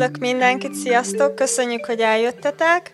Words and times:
Üdvözlök 0.00 0.20
mindenkit, 0.20 0.74
sziasztok! 0.74 1.34
Köszönjük, 1.34 1.86
hogy 1.86 2.00
eljöttetek! 2.00 2.92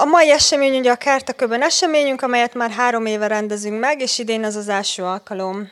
A 0.00 0.04
mai 0.04 0.30
esemény 0.30 0.78
ugye 0.78 0.90
a 0.90 0.96
Kártaköbön 0.96 1.62
eseményünk, 1.62 2.22
amelyet 2.22 2.54
már 2.54 2.70
három 2.70 3.06
éve 3.06 3.26
rendezünk 3.26 3.80
meg, 3.80 4.00
és 4.00 4.18
idén 4.18 4.44
ez 4.44 4.56
az 4.56 4.68
első 4.68 5.02
alkalom. 5.02 5.70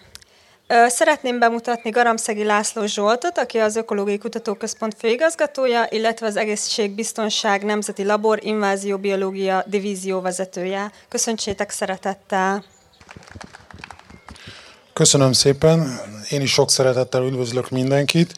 Szeretném 0.86 1.38
bemutatni 1.38 1.90
Garamszegi 1.90 2.44
László 2.44 2.86
Zsoltot, 2.86 3.38
aki 3.38 3.58
az 3.58 3.76
Ökológiai 3.76 4.18
Kutatóközpont 4.18 4.94
főigazgatója, 4.98 5.86
illetve 5.90 6.26
az 6.26 6.36
Egészségbiztonság 6.36 7.64
Nemzeti 7.64 8.04
Labor 8.04 8.38
Invázióbiológia 8.44 9.64
divízió 9.66 10.20
vezetője. 10.20 10.90
Köszöntsétek 11.08 11.70
szeretettel! 11.70 12.64
Köszönöm 14.92 15.32
szépen, 15.32 16.00
én 16.30 16.40
is 16.40 16.52
sok 16.52 16.70
szeretettel 16.70 17.22
üdvözlök 17.22 17.70
mindenkit. 17.70 18.34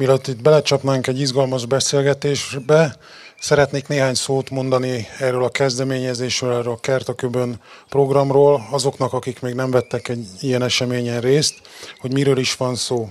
Mielőtt 0.00 0.26
itt 0.26 0.42
belecsapnánk 0.42 1.06
egy 1.06 1.20
izgalmas 1.20 1.66
beszélgetésbe, 1.66 2.96
szeretnék 3.40 3.88
néhány 3.88 4.14
szót 4.14 4.50
mondani 4.50 5.06
erről 5.18 5.44
a 5.44 5.48
kezdeményezésről, 5.48 6.52
erről 6.52 6.72
a 6.72 6.80
Kertaköbön 6.80 7.60
programról, 7.88 8.66
azoknak, 8.70 9.12
akik 9.12 9.40
még 9.40 9.54
nem 9.54 9.70
vettek 9.70 10.08
egy 10.08 10.26
ilyen 10.40 10.62
eseményen 10.62 11.20
részt, 11.20 11.54
hogy 11.98 12.12
miről 12.12 12.38
is 12.38 12.56
van 12.56 12.74
szó. 12.74 13.08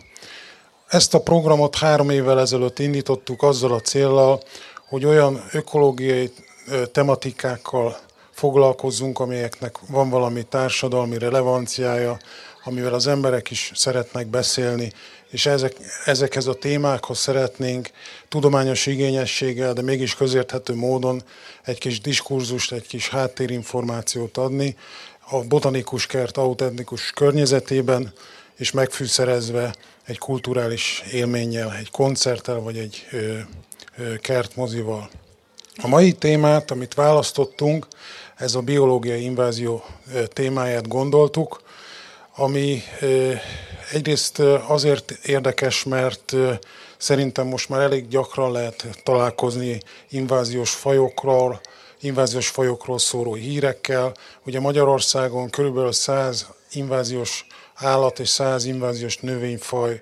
Ezt 0.87 1.13
a 1.13 1.21
programot 1.21 1.75
három 1.75 2.09
évvel 2.09 2.39
ezelőtt 2.39 2.79
indítottuk 2.79 3.43
azzal 3.43 3.73
a 3.73 3.79
céllal, 3.79 4.41
hogy 4.87 5.05
olyan 5.05 5.43
ökológiai 5.51 6.31
tematikákkal 6.91 7.97
foglalkozzunk, 8.31 9.19
amelyeknek 9.19 9.75
van 9.87 10.09
valami 10.09 10.43
társadalmi 10.43 11.17
relevanciája, 11.17 12.17
amivel 12.63 12.93
az 12.93 13.07
emberek 13.07 13.51
is 13.51 13.71
szeretnek 13.75 14.27
beszélni, 14.27 14.91
és 15.29 15.45
ezek, 15.45 15.75
ezekhez 16.05 16.47
a 16.47 16.53
témákhoz 16.53 17.17
szeretnénk 17.17 17.89
tudományos 18.27 18.85
igényességgel, 18.85 19.73
de 19.73 19.81
mégis 19.81 20.15
közérthető 20.15 20.75
módon 20.75 21.23
egy 21.63 21.77
kis 21.77 22.01
diskurzust, 22.01 22.71
egy 22.71 22.87
kis 22.87 23.09
háttérinformációt 23.09 24.37
adni 24.37 24.75
a 25.29 25.39
botanikus 25.39 26.05
kert 26.05 26.37
autentikus 26.37 27.11
környezetében, 27.11 28.13
és 28.55 28.71
megfűszerezve 28.71 29.75
egy 30.05 30.17
kulturális 30.17 31.03
élménnyel, 31.11 31.73
egy 31.73 31.91
koncerttel 31.91 32.59
vagy 32.59 32.77
egy 32.77 33.07
ö, 33.11 33.37
ö, 33.97 34.15
kertmozival. 34.15 35.09
A 35.81 35.87
mai 35.87 36.13
témát, 36.13 36.71
amit 36.71 36.93
választottunk, 36.93 37.87
ez 38.35 38.55
a 38.55 38.61
biológiai 38.61 39.23
invázió 39.23 39.83
témáját 40.27 40.87
gondoltuk, 40.87 41.61
ami 42.39 42.83
egyrészt 43.91 44.39
azért 44.67 45.11
érdekes, 45.11 45.83
mert 45.83 46.35
szerintem 46.97 47.47
most 47.47 47.69
már 47.69 47.81
elég 47.81 48.07
gyakran 48.07 48.51
lehet 48.51 48.87
találkozni 49.03 49.81
inváziós 50.09 50.71
fajokról, 50.71 51.61
inváziós 51.99 52.47
fajokról 52.47 52.99
szóló 52.99 53.33
hírekkel. 53.33 54.13
Ugye 54.45 54.59
Magyarországon 54.59 55.49
körülbelül 55.49 55.91
100 55.91 56.47
inváziós 56.71 57.47
állat 57.75 58.19
és 58.19 58.29
100 58.29 58.65
inváziós 58.65 59.17
növényfaj 59.17 60.01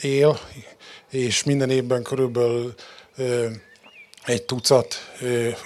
él, 0.00 0.38
és 1.10 1.44
minden 1.44 1.70
évben 1.70 2.02
körülbelül 2.02 2.74
egy 4.24 4.42
tucat 4.42 4.94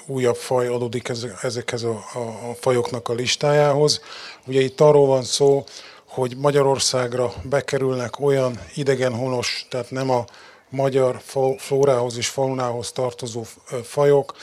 újabb 0.06 0.36
faj 0.36 0.66
adódik 0.66 1.10
ezekhez 1.42 1.82
a, 1.82 1.90
a, 1.90 2.54
fajoknak 2.60 3.08
a 3.08 3.12
listájához. 3.12 4.00
Ugye 4.46 4.60
itt 4.60 4.80
arról 4.80 5.06
van 5.06 5.22
szó, 5.22 5.64
hogy 6.04 6.36
Magyarországra 6.36 7.32
bekerülnek 7.42 8.20
olyan 8.20 8.60
idegenhonos, 8.74 9.66
tehát 9.70 9.90
nem 9.90 10.10
a 10.10 10.24
magyar 10.68 11.20
flórához 11.58 12.16
és 12.16 12.28
faunához 12.28 12.92
tartozó 12.92 13.44
fajok, 13.82 14.34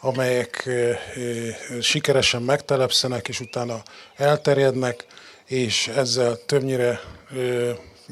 amelyek 0.00 0.68
sikeresen 1.80 2.42
megtelepszenek, 2.42 3.28
és 3.28 3.40
utána 3.40 3.82
elterjednek, 4.16 5.06
és 5.46 5.88
ezzel 5.88 6.36
többnyire 6.46 7.00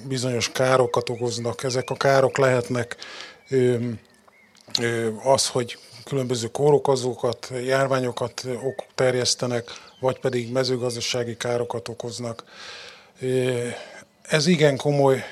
bizonyos 0.08 0.52
károkat 0.52 1.08
okoznak. 1.08 1.62
Ezek 1.62 1.90
a 1.90 1.94
károk 1.94 2.38
lehetnek 2.38 2.96
az, 5.24 5.48
hogy 5.48 5.78
különböző 6.04 6.46
kórokozókat, 6.46 7.52
járványokat 7.64 8.46
terjesztenek, 8.94 9.70
vagy 10.00 10.20
pedig 10.20 10.52
mezőgazdasági 10.52 11.36
károkat 11.36 11.88
okoznak. 11.88 12.44
Ez 14.22 14.46
igen 14.46 14.76
komoly 14.76 15.24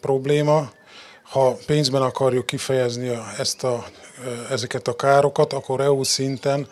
probléma. 0.00 0.70
Ha 1.22 1.56
pénzben 1.66 2.02
akarjuk 2.02 2.46
kifejezni 2.46 3.18
ezt 3.38 3.64
a, 3.64 3.84
ezeket 4.50 4.88
a 4.88 4.96
károkat, 4.96 5.52
akkor 5.52 5.80
EU 5.80 6.02
szinten 6.02 6.68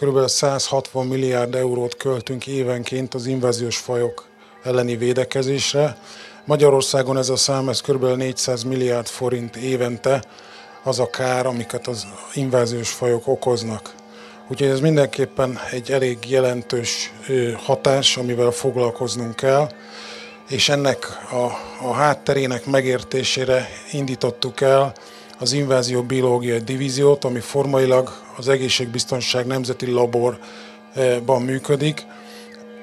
kb. 0.00 0.28
160 0.28 1.06
milliárd 1.06 1.54
eurót 1.54 1.96
költünk 1.96 2.46
évenként 2.46 3.14
az 3.14 3.26
inváziós 3.26 3.76
fajok 3.76 4.26
elleni 4.62 4.96
védekezésre. 4.96 5.96
Magyarországon 6.44 7.18
ez 7.18 7.28
a 7.28 7.36
szám 7.36 7.68
ez 7.68 7.80
kb. 7.80 8.04
400 8.04 8.62
milliárd 8.62 9.06
forint 9.06 9.56
évente, 9.56 10.24
az 10.82 10.98
a 10.98 11.10
kár, 11.10 11.46
amiket 11.46 11.86
az 11.86 12.06
inváziós 12.34 12.90
fajok 12.90 13.26
okoznak. 13.26 13.94
Úgyhogy 14.50 14.68
ez 14.68 14.80
mindenképpen 14.80 15.58
egy 15.70 15.90
elég 15.90 16.18
jelentős 16.30 17.12
hatás, 17.56 18.16
amivel 18.16 18.50
foglalkoznunk 18.50 19.36
kell, 19.36 19.68
és 20.48 20.68
ennek 20.68 21.06
a, 21.30 21.44
a 21.86 21.92
hátterének 21.92 22.66
megértésére 22.66 23.68
indítottuk 23.92 24.60
el 24.60 24.92
az 25.38 25.52
invázió 25.52 26.02
biológiai 26.02 26.58
divíziót, 26.58 27.24
ami 27.24 27.40
formailag 27.40 28.12
az 28.36 28.48
Egészségbiztonság 28.48 29.46
Nemzeti 29.46 29.90
Laborban 29.90 31.42
működik. 31.42 32.06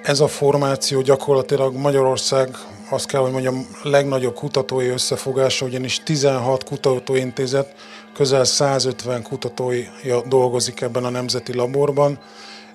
Ez 0.03 0.19
a 0.19 0.27
formáció 0.27 1.01
gyakorlatilag 1.01 1.75
Magyarország 1.75 2.57
azt 2.89 3.07
kell, 3.07 3.21
hogy 3.21 3.31
mondjam, 3.31 3.67
legnagyobb 3.83 4.33
kutatói 4.33 4.87
összefogása, 4.87 5.65
ugyanis 5.65 6.03
16 6.03 6.63
kutatóintézet, 6.63 7.75
közel 8.13 8.43
150 8.43 9.21
kutatója 9.21 10.21
dolgozik 10.27 10.81
ebben 10.81 11.03
a 11.05 11.09
nemzeti 11.09 11.53
laborban, 11.53 12.19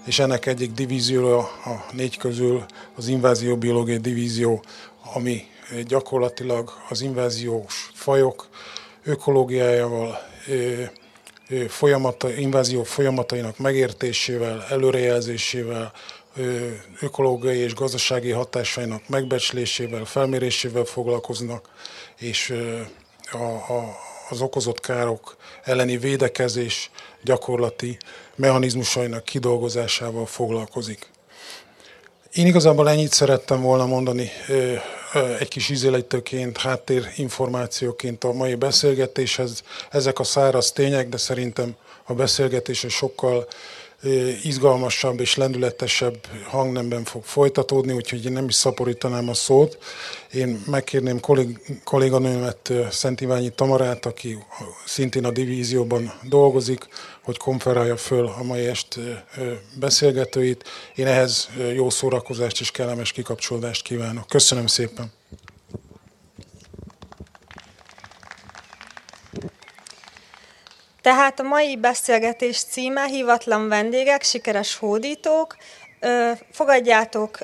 és 0.04 0.18
ennek 0.18 0.46
egyik 0.46 0.72
divíziója 0.72 1.38
a 1.38 1.84
négy 1.92 2.16
közül 2.16 2.64
az 2.96 3.08
invázióbiológiai 3.08 3.98
divízió, 3.98 4.62
ami 5.14 5.42
gyakorlatilag 5.86 6.72
az 6.88 7.00
inváziós 7.00 7.90
fajok 7.94 8.48
ökológiájával, 9.04 10.18
folyamata, 11.68 12.32
invázió 12.32 12.82
folyamatainak 12.82 13.58
megértésével, 13.58 14.64
előrejelzésével, 14.68 15.92
ökológiai 17.00 17.58
és 17.58 17.74
gazdasági 17.74 18.30
hatásainak 18.30 19.08
megbecslésével, 19.08 20.04
felmérésével 20.04 20.84
foglalkoznak, 20.84 21.68
és 22.18 22.54
a, 23.32 23.44
a, 23.72 23.96
az 24.28 24.40
okozott 24.40 24.80
károk 24.80 25.36
elleni 25.62 25.98
védekezés 25.98 26.90
gyakorlati 27.22 27.96
mechanizmusainak 28.34 29.24
kidolgozásával 29.24 30.26
foglalkozik. 30.26 31.10
Én 32.32 32.46
igazából 32.46 32.88
ennyit 32.88 33.12
szerettem 33.12 33.60
volna 33.60 33.86
mondani 33.86 34.30
egy 35.38 35.48
kis 35.48 35.68
ízéletőként, 35.68 36.56
háttérinformációként 36.56 38.24
a 38.24 38.32
mai 38.32 38.54
beszélgetéshez. 38.54 39.62
Ezek 39.90 40.18
a 40.18 40.24
száraz 40.24 40.72
tények, 40.72 41.08
de 41.08 41.16
szerintem 41.16 41.76
a 42.04 42.14
beszélgetés 42.14 42.86
sokkal 42.88 43.46
izgalmasabb 44.42 45.20
és 45.20 45.34
lendületesebb 45.34 46.26
hangnemben 46.46 47.04
fog 47.04 47.24
folytatódni, 47.24 47.92
úgyhogy 47.92 48.24
én 48.24 48.32
nem 48.32 48.48
is 48.48 48.54
szaporítanám 48.54 49.28
a 49.28 49.34
szót. 49.34 49.78
Én 50.32 50.62
megkérném 50.66 51.20
kollég, 51.20 51.80
kolléganőmet, 51.84 52.72
Szent 52.90 53.20
Iványi 53.20 53.50
Tamarát, 53.50 54.06
aki 54.06 54.38
szintén 54.86 55.24
a 55.24 55.30
divízióban 55.30 56.12
dolgozik, 56.22 56.88
hogy 57.22 57.36
konferálja 57.36 57.96
föl 57.96 58.26
a 58.26 58.42
mai 58.42 58.66
est 58.66 58.98
beszélgetőit. 59.74 60.64
Én 60.94 61.06
ehhez 61.06 61.48
jó 61.74 61.90
szórakozást 61.90 62.60
és 62.60 62.70
kellemes 62.70 63.12
kikapcsolódást 63.12 63.82
kívánok. 63.82 64.26
Köszönöm 64.26 64.66
szépen! 64.66 65.12
Tehát 71.02 71.40
a 71.40 71.42
mai 71.42 71.76
beszélgetés 71.76 72.62
címe 72.62 73.06
Hivatlan 73.06 73.68
vendégek, 73.68 74.22
sikeres 74.22 74.76
hódítók. 74.76 75.56
Fogadjátok 76.52 77.38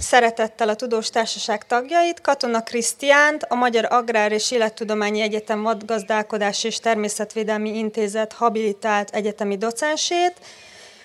szeretettel 0.00 0.68
a 0.68 0.74
Tudós 0.74 1.10
Társaság 1.10 1.66
tagjait, 1.66 2.20
Katona 2.20 2.62
Krisztiánt, 2.62 3.42
a 3.42 3.54
Magyar 3.54 3.86
Agrár 3.90 4.32
és 4.32 4.50
Élettudományi 4.50 5.20
Egyetem 5.20 5.62
Vadgazdálkodás 5.62 6.64
és 6.64 6.78
Természetvédelmi 6.78 7.78
Intézet 7.78 8.32
habilitált 8.32 9.10
egyetemi 9.14 9.56
docensét, 9.56 10.34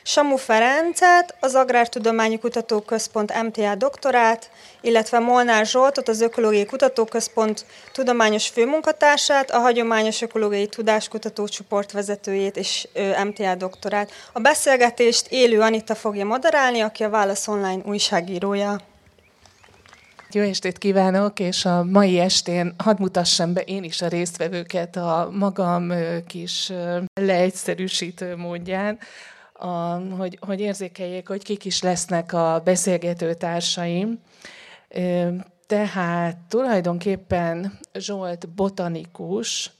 Samu 0.07 0.36
Ferencet, 0.36 1.36
az 1.40 1.56
Agrártudományi 1.56 2.40
Kutatóközpont 2.40 3.44
MTA 3.44 3.75
doktorát, 3.75 4.50
illetve 4.81 5.19
Molnár 5.19 5.66
Zsoltot, 5.66 6.10
az 6.10 6.22
Ökológiai 6.22 6.66
Kutatóközpont 6.66 7.66
tudományos 7.92 8.48
főmunkatársát, 8.48 9.52
a 9.52 9.60
Hagyományos 9.60 10.22
Ökológiai 10.22 10.68
Tudáskutató 10.68 11.48
csoport 11.48 11.92
vezetőjét 11.92 12.57
és 12.57 12.88
MTA 13.24 13.56
doktorát. 13.56 14.12
A 14.34 14.40
beszélgetést 14.40 15.28
élő 15.30 15.60
Anita 15.60 15.96
fogja 15.96 16.25
moderálni, 16.25 16.80
aki 16.80 17.04
a 17.04 17.10
Válasz 17.10 17.48
Online 17.48 17.81
újságírója. 17.86 18.80
Jó 20.31 20.42
estét 20.42 20.78
kívánok, 20.78 21.40
és 21.40 21.66
a 21.66 21.84
mai 21.84 22.19
estén 22.19 22.74
hadd 22.78 23.00
mutassam 23.00 23.54
be 23.54 23.62
én 23.62 23.84
is 23.84 24.01
a 24.01 24.08
résztvevőket 24.08 24.96
a 24.96 25.30
magam 25.31 25.94
kis 26.28 26.72
leegyszerűsítő 27.13 28.36
módján, 28.36 29.00
a, 29.57 30.02
hogy, 30.18 30.38
hogy 30.42 30.60
érzékeljék, 30.60 31.28
hogy 31.28 31.44
kik 31.44 31.66
is 31.66 31.81
lesznek 31.81 32.34
a 32.34 32.62
beszélgető 32.63 33.34
társaim. 33.34 34.19
Tehát 35.68 36.38
tulajdonképpen 36.50 37.80
Zsolt 37.94 38.50
botanikus, 38.50 39.72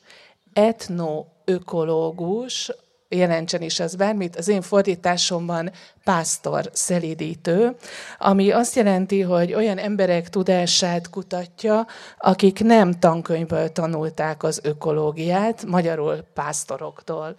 etnoökológus, 0.54 2.72
jelentsen 3.10 3.62
is 3.62 3.80
ez 3.80 3.96
bármit, 3.96 4.36
az 4.36 4.48
én 4.48 4.62
fordításomban 4.62 5.72
pásztor 6.04 6.70
szelídítő, 6.74 7.76
ami 8.18 8.52
azt 8.52 8.76
jelenti, 8.76 9.22
hogy 9.22 9.54
olyan 9.54 9.78
emberek 9.78 10.30
tudását 10.30 11.10
kutatja, 11.10 11.88
akik 12.18 12.64
nem 12.64 13.00
tankönyvből 13.00 13.72
tanulták 13.72 14.44
az 14.44 14.60
ökológiát, 14.64 15.66
magyarul 15.66 16.24
pásztoroktól. 16.34 17.36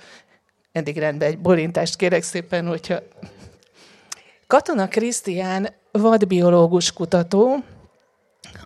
Eddig 0.76 0.98
rendben, 0.98 1.28
egy 1.28 1.38
bolintást 1.38 1.96
kérek 1.96 2.22
szépen, 2.22 2.66
hogyha... 2.66 2.98
Katona 4.46 4.88
Krisztián 4.88 5.68
vadbiológus 5.92 6.92
kutató, 6.92 7.56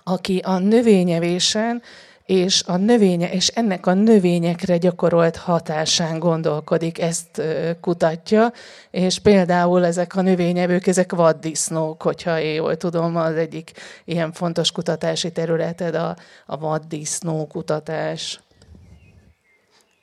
aki 0.04 0.38
a 0.38 0.58
növényevésen 0.58 1.82
és, 2.26 2.62
a 2.66 2.76
növénye, 2.76 3.32
és 3.32 3.48
ennek 3.48 3.86
a 3.86 3.94
növényekre 3.94 4.76
gyakorolt 4.76 5.36
hatásán 5.36 6.18
gondolkodik, 6.18 7.00
ezt 7.00 7.42
kutatja, 7.80 8.52
és 8.90 9.18
például 9.18 9.84
ezek 9.84 10.16
a 10.16 10.22
növényevők, 10.22 10.86
ezek 10.86 11.12
vaddisznók, 11.12 12.02
hogyha 12.02 12.40
én 12.40 12.54
jól 12.54 12.76
tudom, 12.76 13.16
az 13.16 13.34
egyik 13.36 13.72
ilyen 14.04 14.32
fontos 14.32 14.72
kutatási 14.72 15.32
területed 15.32 15.94
a, 15.94 16.16
a 16.46 16.58
vaddisznó 16.58 17.46
kutatás. 17.46 18.40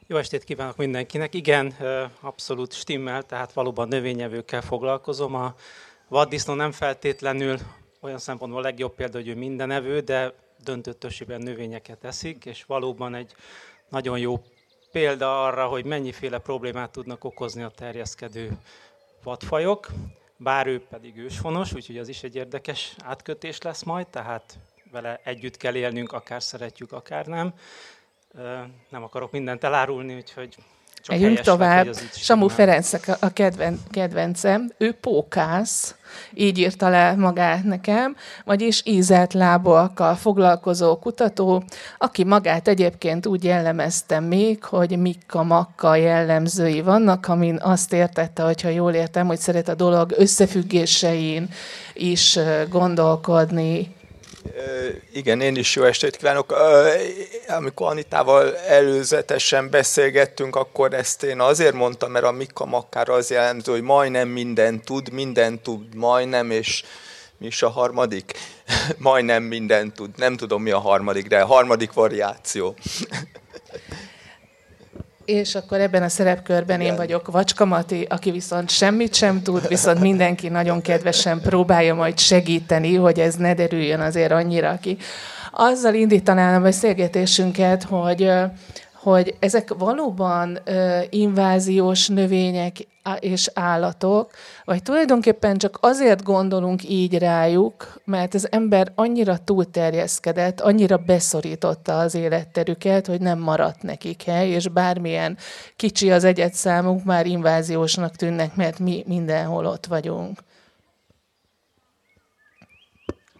Jó 0.09 0.17
estét 0.17 0.43
kívánok 0.43 0.77
mindenkinek. 0.77 1.33
Igen, 1.33 1.75
abszolút 2.19 2.73
stimmel, 2.73 3.23
tehát 3.23 3.53
valóban 3.53 3.87
növényevőkkel 3.87 4.61
foglalkozom. 4.61 5.35
A 5.35 5.55
vaddisznó 6.07 6.53
nem 6.53 6.71
feltétlenül 6.71 7.57
olyan 8.01 8.17
szempontból 8.17 8.59
a 8.61 8.63
legjobb 8.63 8.95
példa, 8.95 9.17
hogy 9.17 9.27
ő 9.27 9.35
mindenevő, 9.35 9.99
de 9.99 10.33
döntött 10.63 10.99
többségben 10.99 11.41
növényeket 11.41 12.03
eszik, 12.03 12.45
és 12.45 12.63
valóban 12.63 13.15
egy 13.15 13.33
nagyon 13.89 14.19
jó 14.19 14.41
példa 14.91 15.45
arra, 15.45 15.67
hogy 15.67 15.85
mennyiféle 15.85 16.37
problémát 16.37 16.91
tudnak 16.91 17.23
okozni 17.23 17.63
a 17.63 17.69
terjeszkedő 17.69 18.51
vadfajok, 19.23 19.87
bár 20.37 20.67
ő 20.67 20.81
pedig 20.89 21.17
őshonos, 21.17 21.73
úgyhogy 21.73 21.97
az 21.97 22.07
is 22.07 22.23
egy 22.23 22.35
érdekes 22.35 22.95
átkötés 23.03 23.61
lesz 23.61 23.83
majd, 23.83 24.07
tehát 24.07 24.57
vele 24.91 25.19
együtt 25.23 25.57
kell 25.57 25.75
élnünk, 25.75 26.11
akár 26.11 26.43
szeretjük, 26.43 26.91
akár 26.91 27.25
nem. 27.25 27.53
Nem 28.89 29.03
akarok 29.03 29.31
mindent 29.31 29.63
elárulni, 29.63 30.15
úgyhogy 30.15 30.57
csak 31.07 31.19
Megyünk 31.19 31.39
tovább. 31.39 31.87
Samu 32.11 32.47
Ferenc 32.47 32.93
a 33.19 33.33
kedven, 33.33 33.79
kedvencem, 33.91 34.71
ő 34.77 34.91
pókász, 34.91 35.95
így 36.33 36.57
írta 36.57 36.89
le 36.89 37.15
magát 37.15 37.63
nekem, 37.63 38.15
vagyis 38.45 38.81
ízelt 38.85 39.33
lábúakkal 39.33 40.15
foglalkozó 40.15 40.99
kutató, 40.99 41.63
aki 41.97 42.23
magát 42.23 42.67
egyébként 42.67 43.25
úgy 43.25 43.43
jellemezte 43.43 44.19
még, 44.19 44.63
hogy 44.63 44.99
mikka-makka 44.99 45.95
jellemzői 45.95 46.81
vannak, 46.81 47.27
amin 47.27 47.55
azt 47.61 47.93
értette, 47.93 48.43
hogyha 48.43 48.69
jól 48.69 48.93
értem, 48.93 49.27
hogy 49.27 49.39
szeret 49.39 49.67
a 49.67 49.75
dolog 49.75 50.13
összefüggésein 50.17 51.49
is 51.93 52.39
gondolkodni, 52.69 53.95
igen, 55.13 55.41
én 55.41 55.55
is 55.55 55.75
jó 55.75 55.83
estét 55.83 56.15
kívánok. 56.15 56.55
Amikor 57.47 57.87
Anitával 57.87 58.57
előzetesen 58.57 59.69
beszélgettünk, 59.69 60.55
akkor 60.55 60.93
ezt 60.93 61.23
én 61.23 61.39
azért 61.39 61.73
mondtam, 61.73 62.11
mert 62.11 62.25
a 62.25 62.31
Mika 62.31 62.65
Makkár 62.65 63.09
az 63.09 63.29
jelentő, 63.29 63.71
hogy 63.71 63.81
majdnem 63.81 64.27
minden 64.27 64.81
tud, 64.81 65.11
minden 65.11 65.61
tud 65.61 65.95
majdnem, 65.95 66.51
és 66.51 66.83
mi 67.37 67.45
is 67.45 67.61
a 67.61 67.69
harmadik? 67.69 68.33
majdnem 68.97 69.43
minden 69.43 69.93
tud. 69.93 70.09
Nem 70.15 70.37
tudom, 70.37 70.61
mi 70.61 70.71
a 70.71 70.79
harmadik, 70.79 71.27
de 71.27 71.39
a 71.39 71.45
harmadik 71.45 71.93
variáció. 71.93 72.75
És 75.27 75.55
akkor 75.55 75.79
ebben 75.79 76.03
a 76.03 76.09
szerepkörben 76.09 76.81
én 76.81 76.95
vagyok 76.95 77.31
Vacska 77.31 77.65
Mati, 77.65 78.05
aki 78.09 78.31
viszont 78.31 78.69
semmit 78.69 79.13
sem 79.13 79.41
tud, 79.41 79.67
viszont 79.67 79.99
mindenki 79.99 80.47
nagyon 80.47 80.81
kedvesen 80.81 81.41
próbálja 81.41 81.95
majd 81.95 82.19
segíteni, 82.19 82.95
hogy 82.95 83.19
ez 83.19 83.35
ne 83.35 83.53
derüljön 83.53 83.99
azért 83.99 84.31
annyira 84.31 84.77
ki. 84.81 84.97
Azzal 85.51 85.93
indítanám 85.93 86.55
a 86.55 86.63
beszélgetésünket, 86.63 87.83
hogy 87.83 88.31
hogy 89.09 89.35
ezek 89.39 89.73
valóban 89.77 90.59
inváziós 91.09 92.07
növények 92.07 92.87
és 93.19 93.49
állatok, 93.53 94.31
vagy 94.65 94.83
tulajdonképpen 94.83 95.57
csak 95.57 95.77
azért 95.81 96.23
gondolunk 96.23 96.89
így 96.89 97.17
rájuk, 97.17 98.01
mert 98.05 98.33
az 98.33 98.51
ember 98.51 98.91
annyira 98.95 99.37
túlterjeszkedett, 99.37 100.61
annyira 100.61 100.97
beszorította 100.97 101.99
az 101.99 102.15
életterüket, 102.15 103.07
hogy 103.07 103.21
nem 103.21 103.39
maradt 103.39 103.81
nekik 103.81 104.23
hely, 104.23 104.49
és 104.49 104.67
bármilyen 104.67 105.37
kicsi 105.75 106.11
az 106.11 106.23
egyet 106.23 106.53
számunk, 106.53 107.03
már 107.03 107.25
inváziósnak 107.25 108.15
tűnnek, 108.15 108.55
mert 108.55 108.79
mi 108.79 109.03
mindenhol 109.05 109.65
ott 109.65 109.85
vagyunk. 109.85 110.39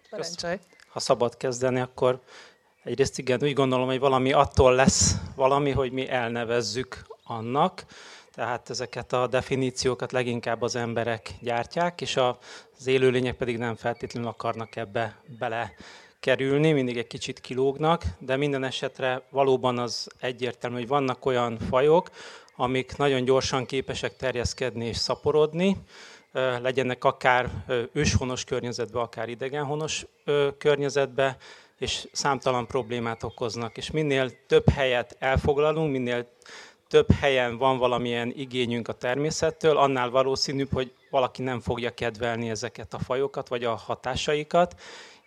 Parancsolj! 0.09 0.59
Ha 0.89 0.99
szabad 0.99 1.37
kezdeni, 1.37 1.79
akkor 1.79 2.21
Egyrészt 2.87 3.17
igen, 3.17 3.39
úgy 3.43 3.53
gondolom, 3.53 3.87
hogy 3.87 3.99
valami 3.99 4.31
attól 4.31 4.75
lesz 4.75 5.15
valami, 5.35 5.71
hogy 5.71 5.91
mi 5.91 6.09
elnevezzük 6.09 7.05
annak, 7.23 7.85
tehát 8.33 8.69
ezeket 8.69 9.13
a 9.13 9.27
definíciókat 9.27 10.11
leginkább 10.11 10.61
az 10.61 10.75
emberek 10.75 11.33
gyártják, 11.41 12.01
és 12.01 12.17
az 12.17 12.87
élőlények 12.87 13.35
pedig 13.35 13.57
nem 13.57 13.75
feltétlenül 13.75 14.29
akarnak 14.29 14.75
ebbe 14.75 15.15
bele 15.39 15.73
kerülni, 16.19 16.71
mindig 16.71 16.97
egy 16.97 17.07
kicsit 17.07 17.39
kilógnak, 17.39 18.03
de 18.19 18.35
minden 18.35 18.63
esetre 18.63 19.21
valóban 19.29 19.77
az 19.77 20.07
egyértelmű, 20.19 20.77
hogy 20.77 20.87
vannak 20.87 21.25
olyan 21.25 21.57
fajok, 21.69 22.09
amik 22.55 22.97
nagyon 22.97 23.23
gyorsan 23.23 23.65
képesek 23.65 24.15
terjeszkedni 24.15 24.85
és 24.85 24.97
szaporodni, 24.97 25.77
legyenek 26.61 27.03
akár 27.03 27.49
őshonos 27.93 28.43
környezetbe, 28.43 28.99
akár 28.99 29.29
idegenhonos 29.29 30.05
környezetbe, 30.57 31.37
és 31.79 32.07
számtalan 32.11 32.67
problémát 32.67 33.23
okoznak. 33.23 33.77
És 33.77 33.91
minél 33.91 34.45
több 34.47 34.69
helyet 34.69 35.15
elfoglalunk, 35.19 35.91
minél 35.91 36.27
több 36.87 37.11
helyen 37.11 37.57
van 37.57 37.77
valamilyen 37.77 38.33
igényünk 38.35 38.87
a 38.87 38.93
természettől, 38.93 39.77
annál 39.77 40.09
valószínűbb, 40.09 40.71
hogy 40.73 40.93
valaki 41.09 41.41
nem 41.41 41.59
fogja 41.59 41.93
kedvelni 41.93 42.49
ezeket 42.49 42.93
a 42.93 42.99
fajokat, 42.99 43.47
vagy 43.47 43.63
a 43.63 43.75
hatásaikat. 43.75 44.75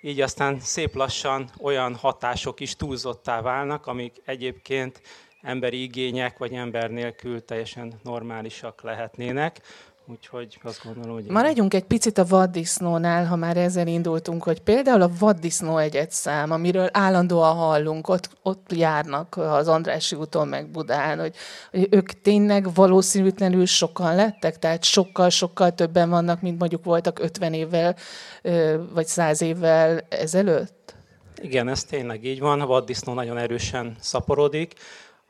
Így 0.00 0.21
aztán 0.21 0.61
szép 0.61 0.95
lassan 0.95 1.50
olyan 1.61 1.95
hatások 1.95 2.61
is 2.61 2.76
túlzottá 2.76 3.40
válnak, 3.42 3.87
amik 3.87 4.23
egyébként 4.25 5.02
emberi 5.42 5.83
igények, 5.83 6.38
vagy 6.38 6.52
ember 6.52 6.90
nélkül 6.90 7.45
teljesen 7.45 8.00
normálisak 8.02 8.83
lehetnének. 8.83 9.61
Úgyhogy 10.11 10.59
azt 10.62 10.85
gondolom, 10.85 11.14
hogy... 11.14 11.25
Maradjunk 11.25 11.75
egy 11.75 11.85
picit 11.85 12.19
a 12.19 12.25
vaddisznónál, 12.25 13.26
ha 13.26 13.37
már 13.37 13.57
ezzel 13.57 13.87
indultunk, 13.87 14.43
hogy 14.43 14.61
például 14.61 15.02
a 15.02 15.11
vaddisznó 15.19 15.76
egyet 15.76 16.11
szám, 16.11 16.50
amiről 16.50 16.88
állandóan 16.93 17.55
hallunk, 17.55 18.09
ott, 18.09 18.29
ott 18.43 18.73
járnak 18.73 19.37
az 19.37 19.69
Andrási 19.69 20.17
úton 20.17 20.49
meg 20.49 20.71
Budán, 20.71 21.19
hogy, 21.19 21.35
hogy 21.71 21.88
ők 21.90 22.21
tényleg 22.21 22.75
valószínűtlenül 22.75 23.67
sokan 23.67 24.14
lettek, 24.14 24.59
tehát 24.59 24.85
sokkal-sokkal 24.85 25.75
többen 25.75 26.11
vannak, 26.11 26.40
mint 26.40 26.59
mondjuk 26.59 26.85
voltak 26.85 27.19
50 27.19 27.52
évvel 27.52 27.97
vagy 28.95 29.07
100 29.07 29.43
évvel 29.43 30.00
ezelőtt? 30.09 30.95
Igen, 31.43 31.69
ez 31.69 31.85
tényleg 31.85 32.25
így 32.25 32.40
van. 32.40 32.61
A 32.61 32.67
vaddisznó 32.67 33.12
nagyon 33.12 33.38
erősen 33.38 33.97
szaporodik 34.00 34.75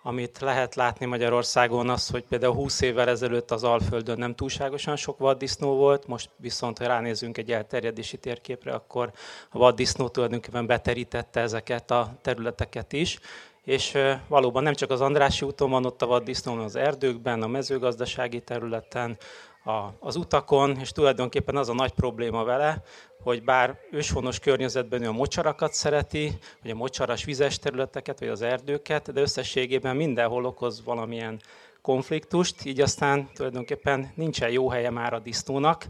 amit 0.02 0.38
lehet 0.38 0.74
látni 0.74 1.06
Magyarországon 1.06 1.88
az, 1.88 2.08
hogy 2.08 2.24
például 2.28 2.54
20 2.54 2.80
évvel 2.80 3.08
ezelőtt 3.08 3.50
az 3.50 3.64
Alföldön 3.64 4.18
nem 4.18 4.34
túlságosan 4.34 4.96
sok 4.96 5.18
vaddisznó 5.18 5.76
volt, 5.76 6.06
most 6.06 6.30
viszont, 6.36 6.78
ha 6.78 6.86
ránézünk 6.86 7.38
egy 7.38 7.52
elterjedési 7.52 8.16
térképre, 8.16 8.72
akkor 8.72 9.12
a 9.50 9.58
vaddisznó 9.58 10.08
tulajdonképpen 10.08 10.66
beterítette 10.66 11.40
ezeket 11.40 11.90
a 11.90 12.12
területeket 12.22 12.92
is, 12.92 13.18
és 13.64 13.98
valóban 14.28 14.62
nem 14.62 14.74
csak 14.74 14.90
az 14.90 15.00
Andrási 15.00 15.44
úton 15.44 15.70
van 15.70 15.86
ott 15.86 16.02
a 16.02 16.06
vaddisznó, 16.06 16.62
az 16.62 16.76
erdőkben, 16.76 17.42
a 17.42 17.46
mezőgazdasági 17.46 18.40
területen, 18.40 19.18
a, 19.64 19.88
az 19.98 20.16
utakon, 20.16 20.76
és 20.80 20.90
tulajdonképpen 20.90 21.56
az 21.56 21.68
a 21.68 21.74
nagy 21.74 21.92
probléma 21.92 22.44
vele, 22.44 22.82
hogy 23.22 23.42
bár 23.42 23.78
őshonos 23.90 24.38
környezetben 24.38 25.02
ő 25.02 25.08
a 25.08 25.12
mocsarakat 25.12 25.72
szereti, 25.72 26.38
vagy 26.62 26.70
a 26.70 26.74
mocsaras 26.74 27.24
vizes 27.24 27.58
területeket, 27.58 28.18
vagy 28.18 28.28
az 28.28 28.42
erdőket, 28.42 29.12
de 29.12 29.20
összességében 29.20 29.96
mindenhol 29.96 30.44
okoz 30.44 30.84
valamilyen 30.84 31.40
konfliktust, 31.82 32.64
így 32.64 32.80
aztán 32.80 33.28
tulajdonképpen 33.34 34.12
nincsen 34.14 34.50
jó 34.50 34.68
helye 34.68 34.90
már 34.90 35.12
a 35.12 35.18
disznónak, 35.18 35.86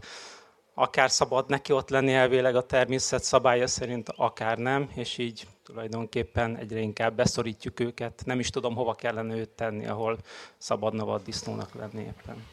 akár 0.73 1.11
szabad 1.11 1.49
neki 1.49 1.73
ott 1.73 1.89
lenni 1.89 2.13
elvileg 2.13 2.55
a 2.55 2.65
természet 2.65 3.23
szabálya 3.23 3.67
szerint, 3.67 4.09
akár 4.15 4.57
nem, 4.57 4.89
és 4.95 5.17
így 5.17 5.47
tulajdonképpen 5.65 6.57
egyre 6.57 6.79
inkább 6.79 7.15
beszorítjuk 7.15 7.79
őket. 7.79 8.21
Nem 8.25 8.39
is 8.39 8.49
tudom, 8.49 8.75
hova 8.75 8.93
kellene 8.93 9.35
őt 9.35 9.49
tenni, 9.49 9.87
ahol 9.87 10.17
szabadna 10.57 11.05
vaddisznónak 11.05 11.73
lenni 11.73 12.01
éppen. 12.01 12.45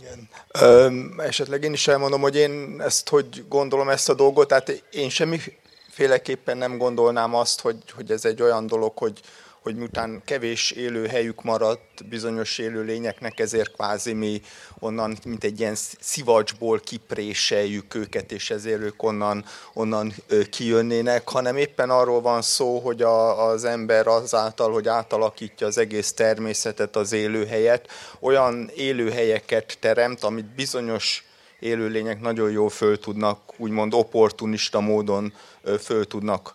Igen. 0.00 0.28
Ö, 0.48 0.88
esetleg 1.22 1.62
én 1.62 1.72
is 1.72 1.88
elmondom, 1.88 2.20
hogy 2.20 2.36
én 2.36 2.80
ezt 2.80 3.08
hogy 3.08 3.44
gondolom 3.48 3.88
ezt 3.88 4.08
a 4.08 4.14
dolgot, 4.14 4.48
tehát 4.48 4.84
én 4.90 5.08
semmiféleképpen 5.08 6.56
nem 6.56 6.78
gondolnám 6.78 7.34
azt, 7.34 7.60
hogy, 7.60 7.76
hogy 7.94 8.10
ez 8.10 8.24
egy 8.24 8.42
olyan 8.42 8.66
dolog, 8.66 8.98
hogy, 8.98 9.20
hogy 9.62 9.76
miután 9.76 10.22
kevés 10.24 10.70
élő 10.70 11.06
helyük 11.06 11.42
maradt 11.42 12.08
bizonyos 12.08 12.58
élőlényeknek, 12.58 13.40
ezért 13.40 13.72
kvázi 13.72 14.12
mi 14.12 14.42
onnan, 14.78 15.16
mint 15.24 15.44
egy 15.44 15.60
ilyen 15.60 15.74
szivacsból 16.00 16.80
kipréseljük 16.80 17.94
őket, 17.94 18.32
és 18.32 18.50
ezért 18.50 18.80
ők 18.80 19.02
onnan, 19.02 19.44
onnan 19.72 20.12
kijönnének, 20.50 21.28
hanem 21.28 21.56
éppen 21.56 21.90
arról 21.90 22.20
van 22.20 22.42
szó, 22.42 22.78
hogy 22.78 23.02
a, 23.02 23.46
az 23.48 23.64
ember 23.64 24.06
azáltal, 24.06 24.72
hogy 24.72 24.88
átalakítja 24.88 25.66
az 25.66 25.78
egész 25.78 26.12
természetet, 26.12 26.96
az 26.96 27.12
élőhelyet, 27.12 27.88
olyan 28.20 28.70
élőhelyeket 28.74 29.76
teremt, 29.80 30.22
amit 30.22 30.54
bizonyos 30.54 31.24
élőlények 31.58 32.20
nagyon 32.20 32.50
jól 32.50 32.70
föl 32.70 32.98
tudnak, 32.98 33.40
úgymond 33.56 33.94
opportunista 33.94 34.80
módon 34.80 35.32
föl 35.78 36.06
tudnak 36.06 36.54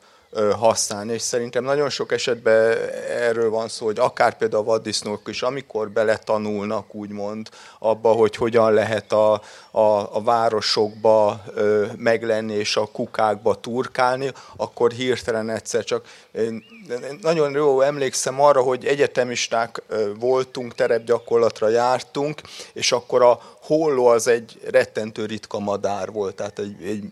használni, 0.57 1.13
és 1.13 1.21
szerintem 1.21 1.63
nagyon 1.63 1.89
sok 1.89 2.11
esetben 2.11 2.77
erről 3.09 3.49
van 3.49 3.67
szó, 3.67 3.85
hogy 3.85 3.99
akár 3.99 4.37
például 4.37 4.61
a 4.61 4.65
vaddisznók 4.65 5.21
is, 5.27 5.41
amikor 5.41 5.89
beletanulnak 5.89 6.95
úgymond 6.95 7.49
abba, 7.79 8.11
hogy 8.11 8.35
hogyan 8.35 8.73
lehet 8.73 9.11
a, 9.11 9.41
a, 9.71 10.15
a 10.15 10.21
városokba 10.23 11.41
ö, 11.53 11.85
meglenni 11.97 12.53
és 12.53 12.75
a 12.75 12.89
kukákba 12.91 13.55
turkálni, 13.55 14.31
akkor 14.55 14.91
hirtelen 14.91 15.49
egyszer 15.49 15.83
csak 15.83 16.05
én 16.31 16.63
nagyon 17.21 17.51
jó 17.51 17.81
emlékszem 17.81 18.41
arra, 18.41 18.61
hogy 18.61 18.85
egyetemisták 18.85 19.81
voltunk, 20.19 20.75
terepgyakorlatra 20.75 21.67
jártunk, 21.69 22.41
és 22.73 22.91
akkor 22.91 23.21
a 23.21 23.39
holló 23.61 24.07
az 24.07 24.27
egy 24.27 24.59
rettentő 24.69 25.25
ritka 25.25 25.59
madár 25.59 26.11
volt, 26.11 26.35
tehát 26.35 26.59
egy, 26.59 26.75
egy 26.83 27.03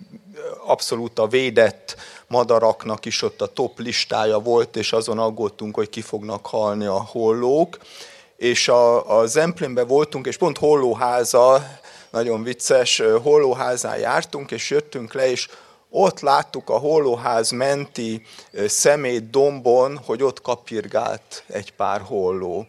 abszolút 0.65 1.20
a 1.20 1.27
védett 1.27 1.96
madaraknak 2.27 3.05
is 3.05 3.22
ott 3.22 3.41
a 3.41 3.48
top 3.48 3.79
listája 3.79 4.39
volt, 4.39 4.75
és 4.75 4.94
azon 4.94 5.20
aggódtunk, 5.20 5.75
hogy 5.75 5.89
ki 5.89 6.01
fognak 6.01 6.46
halni 6.46 6.86
a 6.86 7.03
hollók. 7.03 7.77
És 8.38 8.67
a, 8.67 9.17
a 9.20 9.25
Zemplénben 9.25 9.88
voltunk, 9.88 10.27
és 10.27 10.38
pont 10.38 10.58
hollóháza, 10.58 11.67
nagyon 12.10 12.44
vicces, 12.44 13.01
hollóházán 13.24 13.98
jártunk, 13.98 14.51
és 14.51 14.70
jöttünk 14.70 15.13
le, 15.13 15.29
és 15.29 15.48
ott 15.89 16.20
láttuk 16.20 16.70
a 16.70 16.77
hollóház 16.77 17.51
menti 17.51 18.22
szemét 18.67 19.29
dombon, 19.29 19.98
hogy 20.05 20.24
ott 20.24 20.41
kapirgált 20.41 21.44
egy 21.48 21.72
pár 21.72 22.01
holló. 22.01 22.67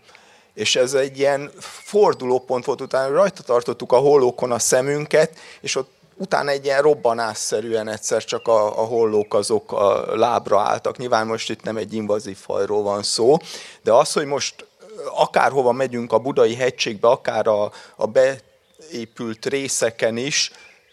És 0.54 0.76
ez 0.76 0.94
egy 0.94 1.18
ilyen 1.18 1.50
fordulópont 1.84 2.64
volt, 2.64 2.80
utána 2.80 3.14
rajta 3.14 3.42
tartottuk 3.42 3.92
a 3.92 3.96
hollókon 3.96 4.52
a 4.52 4.58
szemünket, 4.58 5.38
és 5.60 5.76
ott 5.76 5.90
utána 6.16 6.50
egy 6.50 6.64
ilyen 6.64 6.82
robbanásszerűen 6.82 7.88
egyszer 7.88 8.24
csak 8.24 8.48
a, 8.48 8.80
a 8.80 8.84
hollók 8.84 9.34
azok 9.34 9.72
a 9.72 10.16
lábra 10.16 10.60
álltak. 10.60 10.96
Nyilván 10.96 11.26
most 11.26 11.50
itt 11.50 11.62
nem 11.62 11.76
egy 11.76 11.94
invazív 11.94 12.36
fajról 12.36 12.82
van 12.82 13.02
szó, 13.02 13.36
de 13.82 13.92
az, 13.92 14.12
hogy 14.12 14.26
most 14.26 14.66
akárhova 15.14 15.72
megyünk 15.72 16.12
a 16.12 16.18
budai 16.18 16.54
hegységbe, 16.54 17.08
akár 17.08 17.46
a, 17.46 17.72
a 17.96 18.06
beépült 18.06 19.46
részeken 19.46 20.16
is, 20.16 20.50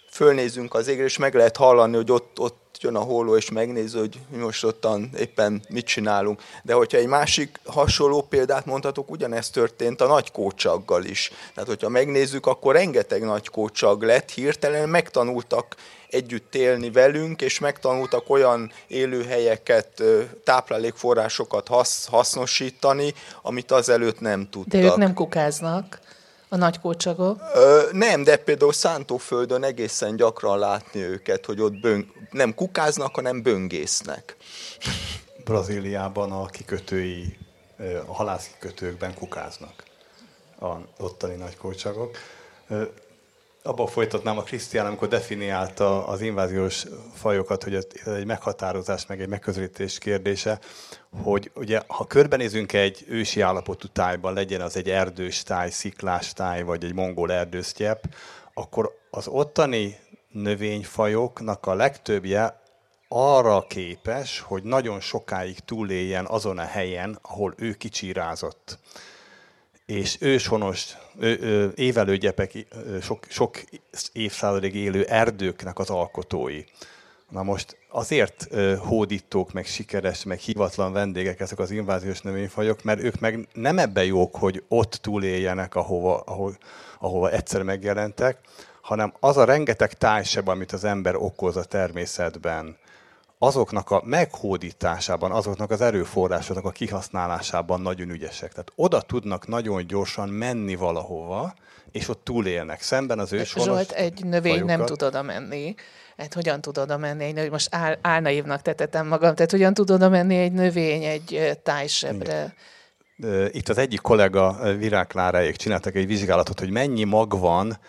fölnézünk 0.10 0.74
az 0.74 0.88
égre, 0.88 1.03
és 1.03 1.18
meg 1.18 1.36
lehet 1.36 1.58
hallani, 1.58 1.96
hogy 1.96 2.12
ott, 2.12 2.39
ott 2.39 2.62
jön 2.83 2.95
a 2.95 2.99
holló, 2.99 3.35
és 3.35 3.51
megnézi, 3.51 3.97
hogy 3.97 4.19
mi 4.29 4.37
most 4.37 4.63
ottan 4.63 5.09
éppen 5.17 5.61
mit 5.69 5.85
csinálunk. 5.85 6.41
De 6.63 6.73
hogyha 6.73 6.97
egy 6.97 7.07
másik 7.07 7.59
hasonló 7.65 8.21
példát 8.21 8.65
mondhatok, 8.65 9.11
ugyanezt 9.11 9.53
történt 9.53 10.01
a 10.01 10.07
nagykócsaggal 10.07 11.03
is. 11.03 11.31
Tehát, 11.53 11.69
hogyha 11.69 11.89
megnézzük, 11.89 12.45
akkor 12.45 12.73
rengeteg 12.73 13.23
nagykócsag 13.23 14.03
lett, 14.03 14.31
hirtelen 14.31 14.89
megtanultak 14.89 15.75
együtt 16.09 16.55
élni 16.55 16.91
velünk, 16.91 17.41
és 17.41 17.59
megtanultak 17.59 18.29
olyan 18.29 18.71
élőhelyeket, 18.87 20.03
táplálékforrásokat 20.43 21.67
hasznosítani, 22.07 23.13
amit 23.41 23.71
azelőtt 23.71 24.19
nem 24.19 24.49
tudtak. 24.49 24.81
De 24.81 24.87
ők 24.87 24.95
nem 24.95 25.13
kukáznak. 25.13 25.99
A 26.53 26.57
nagy 26.57 26.79
kócsagok? 26.79 27.41
Ö, 27.53 27.81
nem, 27.91 28.24
de 28.24 28.38
például 28.38 28.74
Szántóföldön 28.74 29.63
egészen 29.63 30.15
gyakran 30.15 30.60
látni 30.60 31.01
őket, 31.01 31.45
hogy 31.45 31.62
ott 31.62 31.79
böng, 31.79 32.05
nem 32.31 32.55
kukáznak, 32.55 33.15
hanem 33.15 33.41
böngésznek. 33.41 34.38
Brazíliában 35.43 36.31
a 36.31 36.45
kikötői, 36.45 37.38
a 38.05 38.13
halászkikötőkben 38.13 39.13
kukáznak 39.13 39.83
a 40.60 40.72
ottani 40.98 41.36
nagy 41.36 41.57
kócsagok 41.57 42.17
abban 43.63 43.88
folytatnám 43.88 44.38
a 44.38 44.43
Krisztián, 44.43 44.86
amikor 44.86 45.07
definiálta 45.07 46.07
az 46.07 46.22
inváziós 46.22 46.86
fajokat, 47.13 47.63
hogy 47.63 47.75
ez 47.75 47.86
egy 48.05 48.25
meghatározás, 48.25 49.05
meg 49.05 49.22
egy 49.22 49.27
megközelítés 49.27 49.98
kérdése, 49.98 50.60
hogy 51.22 51.51
ugye, 51.55 51.82
ha 51.88 52.05
körbenézünk 52.05 52.74
egy 52.74 53.05
ősi 53.08 53.41
állapotú 53.41 53.88
tájban, 53.88 54.34
legyen 54.34 54.62
az 54.62 54.77
egy 54.77 54.89
erdős 54.89 55.43
táj, 55.43 55.70
sziklás 55.70 56.34
táj, 56.34 56.62
vagy 56.62 56.84
egy 56.84 56.93
mongol 56.93 57.32
erdősztyep, 57.32 58.15
akkor 58.53 58.98
az 59.10 59.27
ottani 59.27 59.98
növényfajoknak 60.29 61.65
a 61.65 61.74
legtöbbje 61.74 62.62
arra 63.08 63.65
képes, 63.67 64.39
hogy 64.39 64.63
nagyon 64.63 65.00
sokáig 65.00 65.60
túléljen 65.60 66.25
azon 66.25 66.58
a 66.58 66.65
helyen, 66.65 67.20
ahol 67.22 67.53
ő 67.58 67.74
kicsírázott 67.74 68.79
és 69.86 70.17
őshonos, 70.20 70.98
évelőgyepek, 71.75 72.67
sok, 73.01 73.25
sok 73.29 73.63
évszázadig 74.12 74.75
élő 74.75 75.03
erdőknek 75.03 75.79
az 75.79 75.89
alkotói. 75.89 76.63
Na 77.33 77.43
most 77.43 77.77
azért 77.89 78.47
hódítók, 78.79 79.53
meg 79.53 79.65
sikeres, 79.65 80.23
meg 80.23 80.37
hivatlan 80.39 80.93
vendégek 80.93 81.39
ezek 81.39 81.59
az 81.59 81.71
inváziós 81.71 82.21
növényfajok, 82.21 82.83
mert 82.83 83.01
ők 83.03 83.19
meg 83.19 83.47
nem 83.53 83.79
ebben 83.79 84.05
jók, 84.05 84.35
hogy 84.35 84.63
ott 84.67 84.91
túléljenek, 84.91 85.75
ahova, 85.75 86.19
ahol, 86.19 86.57
ahova 86.99 87.31
egyszer 87.31 87.63
megjelentek, 87.63 88.37
hanem 88.81 89.13
az 89.19 89.37
a 89.37 89.43
rengeteg 89.43 89.93
tájseb, 89.93 90.47
amit 90.47 90.71
az 90.71 90.83
ember 90.83 91.15
okoz 91.15 91.57
a 91.57 91.63
természetben, 91.63 92.77
azoknak 93.43 93.91
a 93.91 94.01
meghódításában, 94.05 95.31
azoknak 95.31 95.71
az 95.71 95.81
erőforrásoknak 95.81 96.65
a 96.65 96.71
kihasználásában 96.71 97.81
nagyon 97.81 98.09
ügyesek. 98.09 98.51
Tehát 98.51 98.71
oda 98.75 99.01
tudnak 99.01 99.47
nagyon 99.47 99.88
gyorsan 99.88 100.29
menni 100.29 100.75
valahova, 100.75 101.53
és 101.91 102.09
ott 102.09 102.23
túlélnek. 102.23 102.81
Szemben 102.81 103.19
az 103.19 103.33
őshonos 103.33 103.67
Zsolt, 103.67 103.91
egy 103.91 104.25
növény 104.25 104.51
fajukat. 104.51 104.77
nem 104.77 104.85
tud 104.85 105.03
oda 105.03 105.21
menni. 105.21 105.75
Hát 106.17 106.33
hogyan 106.33 106.62
tud 106.62 106.77
oda 106.77 106.97
menni 106.97 107.23
egy 107.23 107.33
növény? 107.33 107.51
Most 107.51 107.75
áll, 107.75 107.97
álnaívnak 108.01 108.62
tetetem 108.62 109.07
magam. 109.07 109.35
Tehát 109.35 109.51
hogyan 109.51 109.73
tud 109.73 109.91
oda 109.91 110.09
menni 110.09 110.38
egy 110.38 110.51
növény 110.51 111.03
egy 111.03 111.59
tájsebre? 111.63 112.53
Itt 113.51 113.69
az 113.69 113.77
egyik 113.77 114.01
kollega, 114.01 114.57
Virág 114.77 115.07
Kláráék 115.07 115.55
csináltak 115.55 115.95
egy 115.95 116.07
vizsgálatot, 116.07 116.59
hogy 116.59 116.69
mennyi 116.69 117.03
mag 117.03 117.39
van 117.39 117.79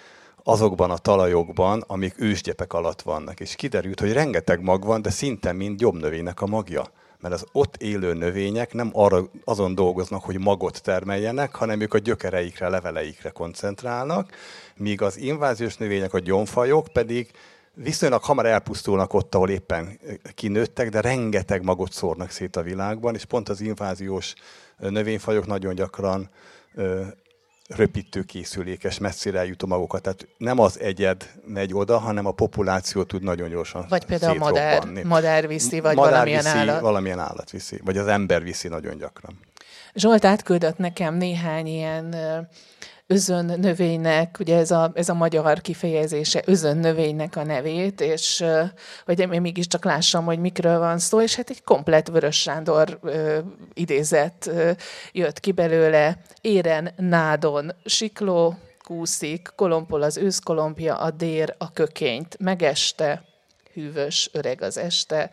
azokban 0.45 0.91
a 0.91 0.99
talajokban, 0.99 1.85
amik 1.87 2.21
ősgyepek 2.21 2.73
alatt 2.73 3.03
vannak. 3.03 3.41
És 3.41 3.55
kiderült, 3.55 4.01
hogy 4.01 4.13
rengeteg 4.13 4.63
mag 4.63 4.85
van, 4.85 5.03
de 5.03 5.11
szinte 5.11 5.53
mind 5.53 5.81
jobbnövénynek 5.81 6.41
a 6.41 6.47
magja. 6.47 6.91
Mert 7.21 7.35
az 7.35 7.47
ott 7.53 7.77
élő 7.77 8.13
növények 8.13 8.73
nem 8.73 8.91
arra, 8.93 9.25
azon 9.45 9.75
dolgoznak, 9.75 10.25
hogy 10.25 10.39
magot 10.39 10.83
termeljenek, 10.83 11.55
hanem 11.55 11.81
ők 11.81 11.95
a 11.95 11.99
gyökereikre, 11.99 12.69
leveleikre 12.69 13.31
koncentrálnak, 13.31 14.33
míg 14.77 15.03
az 15.03 15.19
inváziós 15.19 15.77
növények, 15.77 16.15
a 16.15 16.19
gyomfajok 16.19 16.87
pedig 16.93 17.31
viszonylag 17.75 18.23
hamar 18.23 18.47
elpusztulnak 18.47 19.15
ott, 19.15 19.35
ahol 19.35 19.51
éppen 19.51 19.99
kinőttek, 20.35 20.89
de 20.89 21.01
rengeteg 21.01 21.63
magot 21.63 21.93
szórnak 21.93 22.31
szét 22.31 22.57
a 22.57 22.63
világban, 22.63 23.15
és 23.15 23.25
pont 23.25 23.49
az 23.49 23.61
inváziós 23.61 24.35
növényfajok 24.79 25.47
nagyon 25.47 25.75
gyakran 25.75 26.31
röpítőkészülékes, 27.69 28.99
messzire 28.99 29.39
eljutó 29.39 29.67
magokat. 29.67 30.03
Tehát 30.03 30.27
nem 30.37 30.59
az 30.59 30.81
egyed 30.81 31.31
megy 31.47 31.75
oda, 31.75 31.99
hanem 31.99 32.27
a 32.27 32.33
populáció 32.33 33.03
tud 33.03 33.23
nagyon 33.23 33.49
gyorsan 33.49 33.87
Vagy 33.89 34.05
például 34.05 34.37
a 34.37 34.39
madár, 34.39 34.85
madár 35.05 35.49
viszi, 35.49 35.81
vagy 35.81 35.97
madár 35.97 36.13
valamilyen 36.13 36.43
viszi, 36.43 36.57
állat. 36.57 36.81
valamilyen 36.81 37.19
állat 37.19 37.51
viszi, 37.51 37.81
vagy 37.85 37.99
az 37.99 38.07
ember 38.07 38.43
viszi 38.43 38.69
nagyon 38.69 38.97
gyakran. 38.97 39.39
Zsolt 39.95 40.25
átküldött 40.25 40.79
nekem 40.79 41.15
néhány 41.15 41.67
ilyen 41.67 42.17
özön 43.07 43.45
növénynek, 43.45 44.37
ugye 44.41 44.57
ez 44.57 44.71
a, 44.71 44.93
ez 44.95 45.09
a 45.09 45.15
magyar 45.15 45.61
kifejezése, 45.61 46.43
özön 46.47 46.77
növénynek 46.77 47.37
a 47.37 47.45
nevét, 47.45 48.01
és 48.01 48.45
hogy 49.05 49.19
én 49.19 49.41
mégiscsak 49.41 49.85
lássam, 49.85 50.25
hogy 50.25 50.39
mikről 50.39 50.79
van 50.79 50.99
szó, 50.99 51.21
és 51.21 51.35
hát 51.35 51.51
egy 51.51 51.63
komplet 51.63 52.09
Vörös 52.09 52.41
Sándor 52.41 52.99
idézet 53.75 54.51
jött 55.13 55.41
ki 55.41 55.53
belőle. 55.53 56.17
Éren, 56.41 56.93
nádon, 56.97 57.73
sikló, 57.85 58.59
kúszik, 58.83 59.49
kolompol 59.57 60.03
az 60.03 60.17
őszkolompja, 60.17 60.97
a 60.97 61.11
dér, 61.11 61.55
a 61.59 61.73
kökényt, 61.73 62.37
megeste, 62.39 63.25
hűvös, 63.73 64.31
öreg 64.33 64.63
az 64.63 64.79
este, 64.79 65.31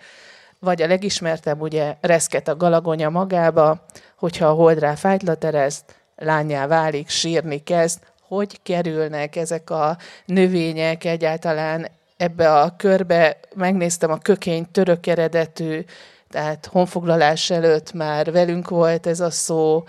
vagy 0.59 0.81
a 0.81 0.87
legismertebb 0.87 1.61
ugye 1.61 1.95
reszket 2.01 2.47
a 2.47 2.55
galagonya 2.55 3.09
magába, 3.09 3.85
hogyha 4.15 4.45
a 4.45 4.53
holdrá 4.53 4.95
fájtlat 4.95 5.43
ereszt, 5.43 6.00
lányá 6.23 6.67
válik, 6.67 7.09
sírni 7.09 7.63
kezd, 7.63 7.99
hogy 8.27 8.61
kerülnek 8.63 9.35
ezek 9.35 9.69
a 9.69 9.97
növények 10.25 11.03
egyáltalán 11.03 11.87
ebbe 12.17 12.53
a 12.53 12.75
körbe. 12.77 13.37
Megnéztem 13.55 14.11
a 14.11 14.17
kökény 14.17 14.71
török 14.71 15.07
eredetű, 15.07 15.83
tehát 16.29 16.65
honfoglalás 16.65 17.49
előtt 17.49 17.93
már 17.93 18.31
velünk 18.31 18.69
volt 18.69 19.07
ez 19.07 19.19
a 19.19 19.29
szó, 19.29 19.83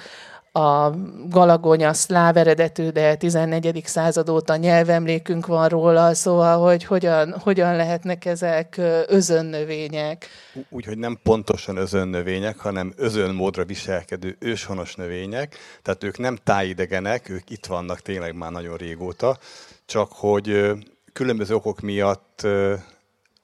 a 0.52 0.90
galagonya 1.28 1.92
szláv 1.92 2.36
eredetű, 2.36 2.88
de 2.88 3.14
14. 3.14 3.82
század 3.84 4.28
óta 4.28 4.56
nyelvemlékünk 4.56 5.46
van 5.46 5.68
róla, 5.68 6.14
szóval, 6.14 6.58
hogy 6.58 6.84
hogyan, 6.84 7.38
hogyan 7.38 7.76
lehetnek 7.76 8.24
ezek 8.24 8.80
özönnövények. 9.06 10.28
Úgy, 10.68 10.84
hogy 10.84 10.98
nem 10.98 11.18
pontosan 11.22 11.76
özönnövények, 11.76 12.58
hanem 12.58 12.92
özönmódra 12.96 13.64
viselkedő 13.64 14.36
őshonos 14.38 14.94
növények, 14.94 15.56
tehát 15.82 16.04
ők 16.04 16.18
nem 16.18 16.38
tájidegenek, 16.44 17.28
ők 17.28 17.50
itt 17.50 17.66
vannak 17.66 18.00
tényleg 18.00 18.34
már 18.34 18.50
nagyon 18.50 18.76
régóta, 18.76 19.38
csak 19.86 20.12
hogy 20.12 20.70
különböző 21.12 21.54
okok 21.54 21.80
miatt 21.80 22.46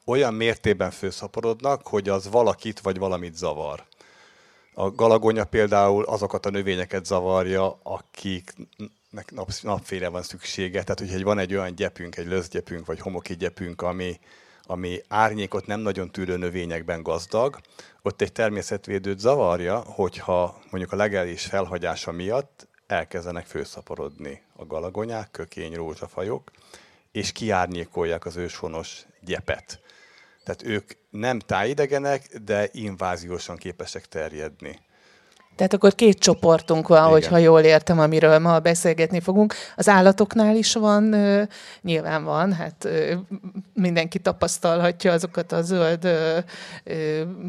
olyan 0.04 0.34
mértében 0.34 0.90
főszaporodnak, 0.90 1.86
hogy 1.86 2.08
az 2.08 2.30
valakit 2.30 2.80
vagy 2.80 2.98
valamit 2.98 3.36
zavar. 3.36 3.87
A 4.80 4.90
galagonya 4.90 5.44
például 5.44 6.04
azokat 6.04 6.46
a 6.46 6.50
növényeket 6.50 7.04
zavarja, 7.04 7.78
akiknek 7.82 9.30
nap, 9.30 9.50
napféle 9.62 10.08
van 10.08 10.22
szüksége. 10.22 10.82
Tehát, 10.82 10.98
hogyha 10.98 11.24
van 11.24 11.38
egy 11.38 11.54
olyan 11.54 11.74
gyepünk, 11.74 12.16
egy 12.16 12.26
löszgyepünk, 12.26 12.86
vagy 12.86 13.00
homoki 13.00 13.36
gyepünk, 13.36 13.82
ami, 13.82 14.20
ami 14.62 15.00
árnyékot 15.08 15.66
nem 15.66 15.80
nagyon 15.80 16.10
tűrő 16.10 16.36
növényekben 16.36 17.02
gazdag, 17.02 17.60
ott 18.02 18.20
egy 18.20 18.32
természetvédőt 18.32 19.18
zavarja, 19.18 19.78
hogyha 19.78 20.58
mondjuk 20.70 20.92
a 20.92 20.96
legelés 20.96 21.44
felhagyása 21.46 22.12
miatt 22.12 22.66
elkezdenek 22.86 23.46
főszaporodni 23.46 24.42
a 24.56 24.66
galagonyák, 24.66 25.30
kökény, 25.30 25.74
rózsafajok, 25.74 26.50
és 27.12 27.32
kiárnyékolják 27.32 28.26
az 28.26 28.36
őshonos 28.36 29.06
gyepet. 29.20 29.80
Tehát 30.44 30.62
ők 30.62 30.92
nem 31.10 31.38
tájidegenek, 31.38 32.38
de 32.38 32.68
inváziósan 32.72 33.56
képesek 33.56 34.06
terjedni. 34.06 34.78
Tehát 35.58 35.72
akkor 35.72 35.94
két 35.94 36.18
csoportunk 36.18 36.88
van, 36.88 36.98
Igen. 36.98 37.12
hogyha 37.12 37.36
jól 37.36 37.60
értem, 37.60 37.98
amiről 37.98 38.38
ma 38.38 38.58
beszélgetni 38.58 39.20
fogunk. 39.20 39.54
Az 39.76 39.88
állatoknál 39.88 40.56
is 40.56 40.74
van, 40.74 41.16
nyilván 41.82 42.24
van, 42.24 42.52
hát 42.52 42.88
mindenki 43.74 44.18
tapasztalhatja 44.18 45.12
azokat 45.12 45.52
a 45.52 45.62
zöld 45.62 46.08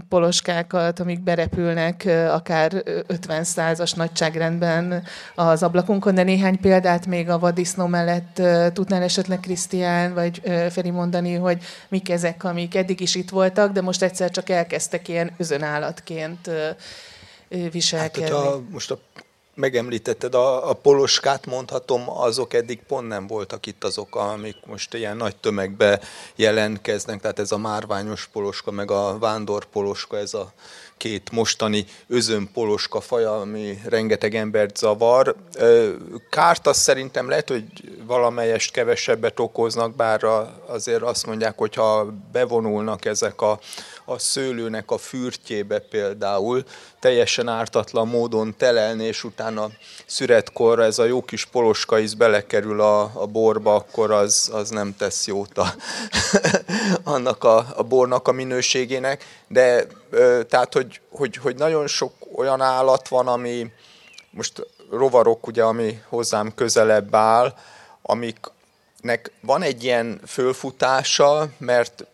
poloskákat, 0.09 0.99
amik 0.99 1.23
berepülnek 1.23 2.09
akár 2.29 2.83
50 3.07 3.43
százas 3.43 3.93
nagyságrendben 3.93 5.03
az 5.35 5.63
ablakunkon, 5.63 6.15
de 6.15 6.23
néhány 6.23 6.59
példát 6.59 7.05
még 7.05 7.29
a 7.29 7.39
vadisznó 7.39 7.85
mellett 7.85 8.41
tudnál 8.73 9.03
esetleg 9.03 9.39
Krisztián 9.39 10.13
vagy 10.13 10.41
Feri 10.69 10.89
mondani, 10.89 11.33
hogy 11.33 11.63
mik 11.87 12.09
ezek, 12.09 12.43
amik 12.43 12.75
eddig 12.75 13.01
is 13.01 13.15
itt 13.15 13.29
voltak, 13.29 13.71
de 13.71 13.81
most 13.81 14.03
egyszer 14.03 14.29
csak 14.29 14.49
elkezdtek 14.49 15.07
ilyen 15.07 15.31
özönállatként 15.37 16.49
viselkedni. 17.49 18.29
Hát, 18.29 18.31
hogyha 18.31 18.61
most 18.69 18.91
a 18.91 18.99
megemlítetted 19.59 20.35
a, 20.35 20.69
a 20.69 20.73
poloskát, 20.73 21.45
mondhatom, 21.45 22.09
azok 22.09 22.53
eddig 22.53 22.79
pont 22.87 23.07
nem 23.07 23.27
voltak 23.27 23.65
itt 23.65 23.83
azok, 23.83 24.15
amik 24.15 24.55
most 24.65 24.93
ilyen 24.93 25.17
nagy 25.17 25.35
tömegbe 25.35 25.99
jelentkeznek, 26.35 27.21
tehát 27.21 27.39
ez 27.39 27.51
a 27.51 27.57
márványos 27.57 28.29
poloska, 28.31 28.71
meg 28.71 28.91
a 28.91 29.17
vándor 29.17 29.65
poloska, 29.65 30.17
ez 30.17 30.33
a 30.33 30.53
két 30.97 31.31
mostani 31.31 31.85
özönpoloska 32.07 33.01
faja, 33.01 33.39
ami 33.39 33.81
rengeteg 33.85 34.35
embert 34.35 34.77
zavar. 34.77 35.35
Kárt 36.29 36.67
azt 36.67 36.81
szerintem 36.81 37.29
lehet, 37.29 37.49
hogy 37.49 37.63
valamelyest 38.05 38.71
kevesebbet 38.71 39.39
okoznak, 39.39 39.95
bár 39.95 40.23
azért 40.67 41.01
azt 41.01 41.25
mondják, 41.25 41.57
hogy 41.57 41.75
ha 41.75 42.05
bevonulnak 42.31 43.05
ezek 43.05 43.41
a, 43.41 43.59
a 44.09 44.19
szőlőnek 44.19 44.91
a 44.91 44.97
fürtjébe 44.97 45.79
például, 45.79 46.63
teljesen 46.99 47.47
ártatlan 47.47 48.07
módon 48.07 48.55
telelni, 48.57 49.03
és 49.03 49.23
utána 49.23 49.69
szüretkor 50.05 50.79
ez 50.79 50.99
a 50.99 51.05
jó 51.05 51.21
kis 51.21 51.45
poloska 51.45 51.99
is 51.99 52.15
belekerül 52.15 52.81
a, 52.81 53.01
a 53.01 53.25
borba, 53.25 53.75
akkor 53.75 54.11
az, 54.11 54.49
az 54.53 54.69
nem 54.69 54.95
tesz 54.97 55.27
jót 55.27 55.57
a, 55.57 55.73
annak 57.13 57.43
a, 57.43 57.65
a 57.75 57.83
bornak 57.83 58.27
a 58.27 58.31
minőségének. 58.31 59.25
De 59.47 59.87
tehát, 60.47 60.73
hogy, 60.73 61.01
hogy, 61.09 61.35
hogy 61.35 61.55
nagyon 61.55 61.87
sok 61.87 62.13
olyan 62.35 62.61
állat 62.61 63.07
van, 63.07 63.27
ami 63.27 63.71
most 64.29 64.67
rovarok, 64.91 65.47
ugye, 65.47 65.63
ami 65.63 66.01
hozzám 66.07 66.53
közelebb 66.55 67.15
áll, 67.15 67.53
amiknek 68.01 69.31
van 69.41 69.61
egy 69.61 69.83
ilyen 69.83 70.21
fölfutása, 70.27 71.47
mert 71.57 72.05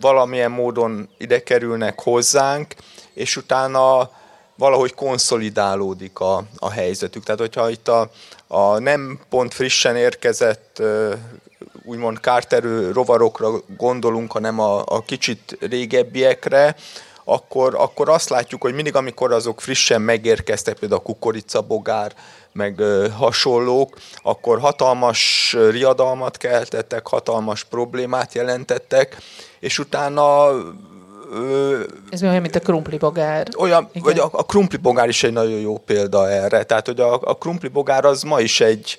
valamilyen 0.00 0.50
módon 0.50 1.08
ide 1.18 1.42
kerülnek 1.42 2.00
hozzánk, 2.00 2.74
és 3.14 3.36
utána 3.36 4.10
valahogy 4.56 4.94
konszolidálódik 4.94 6.20
a, 6.20 6.44
a 6.56 6.70
helyzetük. 6.70 7.24
Tehát, 7.24 7.40
hogyha 7.40 7.70
itt 7.70 7.88
a, 7.88 8.10
a 8.46 8.78
nem 8.78 9.20
pont 9.28 9.54
frissen 9.54 9.96
érkezett 9.96 10.82
úgymond 11.84 12.20
kárterő 12.20 12.92
rovarokra 12.92 13.50
gondolunk, 13.76 14.32
hanem 14.32 14.60
a, 14.60 14.82
a 14.86 15.02
kicsit 15.06 15.56
régebbiekre, 15.60 16.76
akkor, 17.24 17.74
akkor 17.74 18.08
azt 18.08 18.28
látjuk, 18.28 18.62
hogy 18.62 18.74
mindig, 18.74 18.96
amikor 18.96 19.32
azok 19.32 19.60
frissen 19.60 20.02
megérkeztek, 20.02 20.78
például 20.78 21.00
a 21.00 21.04
kukoricabogár, 21.04 22.12
meg 22.52 22.78
ö, 22.78 23.08
hasonlók, 23.08 23.96
akkor 24.22 24.60
hatalmas 24.60 25.52
riadalmat 25.70 26.36
keltettek, 26.36 27.06
hatalmas 27.06 27.64
problémát 27.64 28.34
jelentettek, 28.34 29.16
és 29.60 29.78
utána 29.78 30.50
ez 32.10 32.22
olyan, 32.22 32.40
mint 32.40 32.54
a 32.54 32.60
krumplibogár. 32.60 33.48
Olyan, 33.56 33.88
Igen. 33.90 34.02
vagy 34.02 34.18
a, 34.18 34.28
a 34.32 34.44
krumplibogár 34.44 35.08
is 35.08 35.22
egy 35.22 35.32
nagyon 35.32 35.60
jó 35.60 35.78
példa 35.78 36.30
erre. 36.30 36.62
Tehát, 36.62 36.86
hogy 36.86 37.00
a, 37.00 37.20
a 37.22 37.34
krumplibogár 37.34 38.04
az 38.04 38.22
ma 38.22 38.40
is 38.40 38.60
egy, 38.60 38.98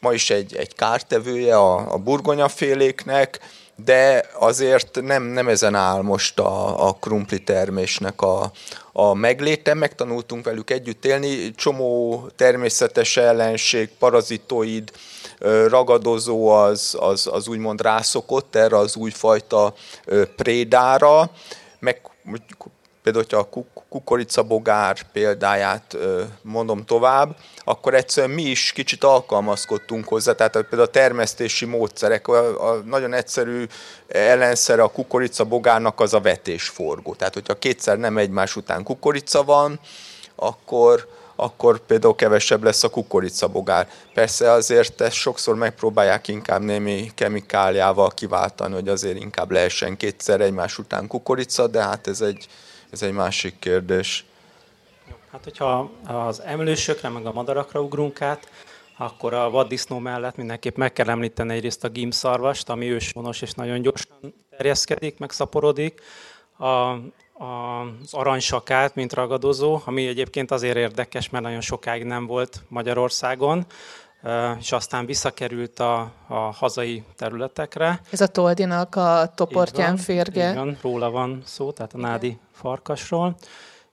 ma 0.00 0.12
is 0.12 0.30
egy, 0.30 0.56
egy 0.56 0.74
kártevője 0.74 1.56
a, 1.56 1.92
a 1.92 1.96
burgonyaféléknek, 1.96 3.40
de 3.84 4.24
azért 4.38 5.00
nem, 5.02 5.22
nem 5.22 5.48
ezen 5.48 5.74
áll 5.74 6.02
most 6.02 6.38
a, 6.38 6.86
a 6.88 6.92
krumpli 6.92 7.42
termésnek 7.42 8.22
a, 8.22 8.52
a 8.92 9.14
megléte. 9.14 9.74
Megtanultunk 9.74 10.44
velük 10.44 10.70
együtt 10.70 11.04
élni, 11.04 11.54
csomó 11.54 12.22
természetes 12.36 13.16
ellenség, 13.16 13.90
parazitoid, 13.98 14.90
ragadozó 15.68 16.48
az, 16.48 16.96
az, 17.00 17.28
az 17.32 17.48
úgymond 17.48 17.80
rászokott 17.80 18.56
erre 18.56 18.76
az 18.76 18.96
újfajta 18.96 19.74
prédára, 20.36 21.30
meg 21.78 22.00
például, 23.02 23.24
hogyha 23.24 23.48
a 23.50 23.64
kukoricabogár 23.88 24.96
példáját 25.12 25.96
mondom 26.42 26.84
tovább, 26.84 27.36
akkor 27.64 27.94
egyszerűen 27.94 28.34
mi 28.34 28.42
is 28.42 28.72
kicsit 28.72 29.04
alkalmazkodtunk 29.04 30.08
hozzá, 30.08 30.32
tehát 30.32 30.52
például 30.52 30.82
a 30.82 30.86
termesztési 30.86 31.64
módszerek, 31.64 32.28
a, 32.28 32.70
a 32.70 32.74
nagyon 32.74 33.12
egyszerű 33.12 33.66
ellenszere 34.08 34.82
a 34.82 34.88
kukoricabogárnak 34.88 36.00
az 36.00 36.14
a 36.14 36.20
vetésforgó. 36.20 37.14
Tehát, 37.14 37.34
hogyha 37.34 37.58
kétszer 37.58 37.98
nem 37.98 38.18
egymás 38.18 38.56
után 38.56 38.82
kukorica 38.82 39.42
van, 39.42 39.80
akkor, 40.36 41.08
akkor 41.42 41.78
például 41.86 42.14
kevesebb 42.14 42.62
lesz 42.62 42.84
a 42.84 42.88
kukoricabogár. 42.90 43.88
Persze 44.14 44.50
azért 44.50 45.00
ezt 45.00 45.16
sokszor 45.16 45.56
megpróbálják 45.56 46.28
inkább 46.28 46.62
némi 46.62 47.10
kemikáliával 47.14 48.10
kiváltani, 48.10 48.74
hogy 48.74 48.88
azért 48.88 49.20
inkább 49.20 49.50
lehessen 49.50 49.96
kétszer 49.96 50.40
egymás 50.40 50.78
után 50.78 51.06
kukorica, 51.06 51.66
de 51.66 51.82
hát 51.82 52.06
ez 52.06 52.20
egy, 52.20 52.46
ez 52.90 53.02
egy 53.02 53.12
másik 53.12 53.58
kérdés. 53.58 54.24
Hát, 55.32 55.44
hogyha 55.44 55.90
az 56.06 56.42
emlősökre, 56.42 57.08
meg 57.08 57.26
a 57.26 57.32
madarakra 57.32 57.80
ugrunk 57.80 58.20
át, 58.20 58.48
akkor 58.96 59.34
a 59.34 59.50
vaddisznó 59.50 59.98
mellett 59.98 60.36
mindenképp 60.36 60.76
meg 60.76 60.92
kell 60.92 61.08
említeni 61.08 61.54
egyrészt 61.54 61.84
a 61.84 61.88
gimszarvast, 61.88 62.68
ami 62.68 62.90
ősvonos 62.90 63.42
és 63.42 63.52
nagyon 63.52 63.82
gyorsan 63.82 64.34
terjeszkedik, 64.50 65.18
megszaporodik. 65.18 66.00
A, 66.58 66.96
az 67.42 68.14
aranysakát, 68.14 68.94
mint 68.94 69.12
ragadozó, 69.12 69.80
ami 69.84 70.06
egyébként 70.06 70.50
azért 70.50 70.76
érdekes, 70.76 71.30
mert 71.30 71.44
nagyon 71.44 71.60
sokáig 71.60 72.04
nem 72.04 72.26
volt 72.26 72.62
Magyarországon, 72.68 73.66
és 74.58 74.72
aztán 74.72 75.06
visszakerült 75.06 75.78
a, 75.78 76.12
a 76.26 76.34
hazai 76.34 77.02
területekre. 77.16 78.00
Ez 78.10 78.20
a 78.20 78.26
Toldinak 78.26 78.96
a 78.96 79.32
toportján 79.34 79.96
férge. 79.96 80.50
Igen, 80.50 80.78
róla 80.82 81.10
van 81.10 81.42
szó, 81.44 81.72
tehát 81.72 81.94
a 81.94 81.98
nádi 81.98 82.38
farkasról 82.52 83.36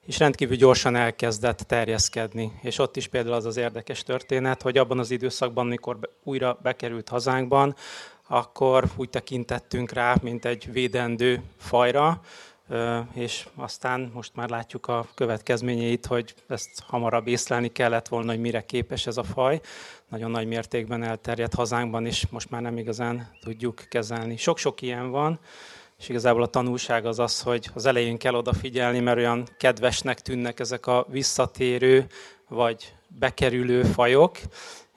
és 0.06 0.20
rendkívül 0.20 0.56
gyorsan 0.56 0.96
elkezdett 0.96 1.58
terjeszkedni. 1.58 2.52
És 2.62 2.80
ott 2.80 2.96
is 2.98 3.08
például 3.08 3.36
az 3.36 3.46
az 3.46 3.58
érdekes 3.58 4.04
történet, 4.04 4.62
hogy 4.62 4.78
abban 4.78 5.00
az 5.00 5.12
időszakban, 5.12 5.68
mikor 5.68 5.98
újra 6.24 6.58
bekerült 6.62 7.10
hazánkban, 7.10 7.76
akkor 8.28 8.84
úgy 8.96 9.10
tekintettünk 9.10 9.92
rá, 9.92 10.16
mint 10.22 10.46
egy 10.46 10.72
védendő 10.72 11.42
fajra, 11.58 12.22
és 13.14 13.48
aztán 13.56 14.12
most 14.14 14.36
már 14.36 14.50
látjuk 14.50 14.88
a 14.88 15.08
következményeit, 15.16 16.06
hogy 16.06 16.34
ezt 16.48 16.84
hamarabb 16.88 17.28
észlelni 17.28 17.68
kellett 17.68 18.08
volna, 18.08 18.32
hogy 18.32 18.40
mire 18.40 18.66
képes 18.66 19.08
ez 19.08 19.18
a 19.18 19.24
faj. 19.24 19.62
Nagyon 20.08 20.32
nagy 20.32 20.48
mértékben 20.48 21.04
elterjedt 21.04 21.54
hazánkban, 21.54 22.06
és 22.06 22.28
most 22.30 22.50
már 22.50 22.62
nem 22.62 22.78
igazán 22.78 23.30
tudjuk 23.42 23.84
kezelni. 23.90 24.38
Sok-sok 24.38 24.82
ilyen 24.82 25.10
van, 25.10 25.40
és 26.00 26.10
igazából 26.10 26.44
a 26.44 26.48
tanulság 26.48 27.06
az 27.06 27.20
az, 27.20 27.42
hogy 27.42 27.70
az 27.74 27.86
elején 27.86 28.18
kell 28.18 28.34
odafigyelni, 28.34 29.00
mert 29.00 29.18
olyan 29.18 29.48
kedvesnek 29.58 30.20
tűnnek 30.20 30.60
ezek 30.60 30.88
a 30.88 31.06
visszatérő 31.10 32.08
vagy 32.48 32.94
bekerülő 33.08 33.84
fajok, 33.84 34.38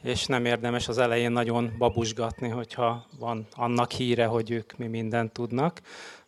és 0.02 0.26
nem 0.26 0.44
érdemes 0.44 0.88
az 0.88 0.98
elején 0.98 1.32
nagyon 1.32 1.74
babusgatni, 1.78 2.48
hogyha 2.48 3.06
van 3.18 3.46
annak 3.52 3.90
híre, 3.90 4.26
hogy 4.26 4.50
ők 4.50 4.76
mi 4.76 4.86
mindent 4.86 5.32
tudnak, 5.32 5.80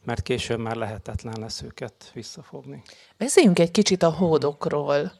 mert 0.04 0.22
később 0.22 0.58
már 0.58 0.76
lehetetlen 0.76 1.36
lesz 1.40 1.62
őket 1.62 2.10
visszafogni. 2.12 2.82
Beszéljünk 3.16 3.58
egy 3.58 3.70
kicsit 3.70 4.02
a 4.02 4.10
hódokról. 4.10 5.12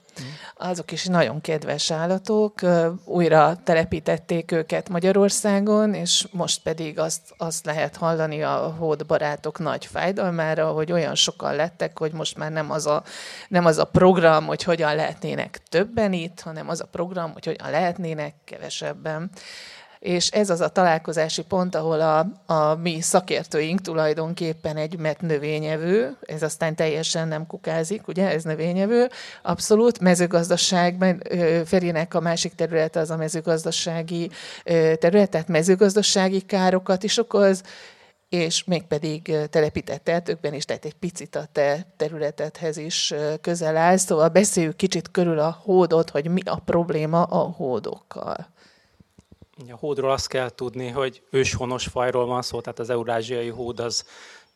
Azok 0.56 0.92
is 0.92 1.04
nagyon 1.04 1.40
kedves 1.40 1.90
állatok, 1.90 2.60
újra 3.04 3.56
telepítették 3.64 4.52
őket 4.52 4.88
Magyarországon, 4.88 5.94
és 5.94 6.26
most 6.30 6.62
pedig 6.62 6.98
azt, 6.98 7.20
azt 7.36 7.64
lehet 7.64 7.96
hallani 7.96 8.42
a 8.42 8.74
hódbarátok 8.78 9.58
nagy 9.58 9.86
fájdalmára, 9.86 10.70
hogy 10.70 10.92
olyan 10.92 11.14
sokan 11.14 11.54
lettek, 11.54 11.98
hogy 11.98 12.12
most 12.12 12.36
már 12.36 12.52
nem 12.52 12.70
az, 12.70 12.86
a, 12.86 13.02
nem 13.48 13.64
az 13.64 13.78
a 13.78 13.84
program, 13.84 14.46
hogy 14.46 14.62
hogyan 14.62 14.94
lehetnének 14.94 15.60
többen 15.68 16.12
itt, 16.12 16.40
hanem 16.40 16.68
az 16.68 16.80
a 16.80 16.86
program, 16.86 17.32
hogy 17.32 17.44
hogyan 17.44 17.70
lehetnének 17.70 18.34
kevesebben 18.44 19.30
és 20.04 20.28
ez 20.28 20.50
az 20.50 20.60
a 20.60 20.68
találkozási 20.68 21.42
pont, 21.42 21.74
ahol 21.74 22.00
a, 22.00 22.26
a 22.52 22.74
mi 22.74 23.00
szakértőink 23.00 23.80
tulajdonképpen 23.80 24.76
egy 24.76 24.98
met 24.98 25.20
növényevő, 25.20 26.16
ez 26.20 26.42
aztán 26.42 26.74
teljesen 26.74 27.28
nem 27.28 27.46
kukázik, 27.46 28.08
ugye, 28.08 28.28
ez 28.30 28.42
növényevő, 28.42 29.08
abszolút 29.42 30.00
mezőgazdaságban, 30.00 31.22
Ferinek 31.64 32.14
a 32.14 32.20
másik 32.20 32.54
területe 32.54 33.00
az 33.00 33.10
a 33.10 33.16
mezőgazdasági 33.16 34.30
terület, 34.98 35.30
tehát 35.30 35.48
mezőgazdasági 35.48 36.40
károkat 36.40 37.02
is 37.02 37.18
okoz, 37.18 37.62
és 38.28 38.64
mégpedig 38.64 39.36
telepített 39.50 40.08
erdőkben 40.08 40.54
is, 40.54 40.64
tehát 40.64 40.84
egy 40.84 40.94
picit 40.94 41.36
a 41.36 41.44
te 41.52 41.86
területedhez 41.96 42.76
is 42.76 43.14
közel 43.40 43.76
áll. 43.76 43.96
Szóval 43.96 44.28
beszéljük 44.28 44.76
kicsit 44.76 45.10
körül 45.10 45.38
a 45.38 45.58
hódot, 45.62 46.10
hogy 46.10 46.28
mi 46.28 46.40
a 46.44 46.62
probléma 46.64 47.22
a 47.22 47.38
hódokkal. 47.38 48.52
A 49.56 49.76
hódról 49.76 50.10
azt 50.10 50.28
kell 50.28 50.50
tudni, 50.50 50.88
hogy 50.88 51.22
őshonos 51.30 51.86
fajról 51.86 52.26
van 52.26 52.42
szó, 52.42 52.60
tehát 52.60 52.78
az 52.78 52.90
eurázsiai 52.90 53.48
hód 53.48 53.80
az 53.80 54.04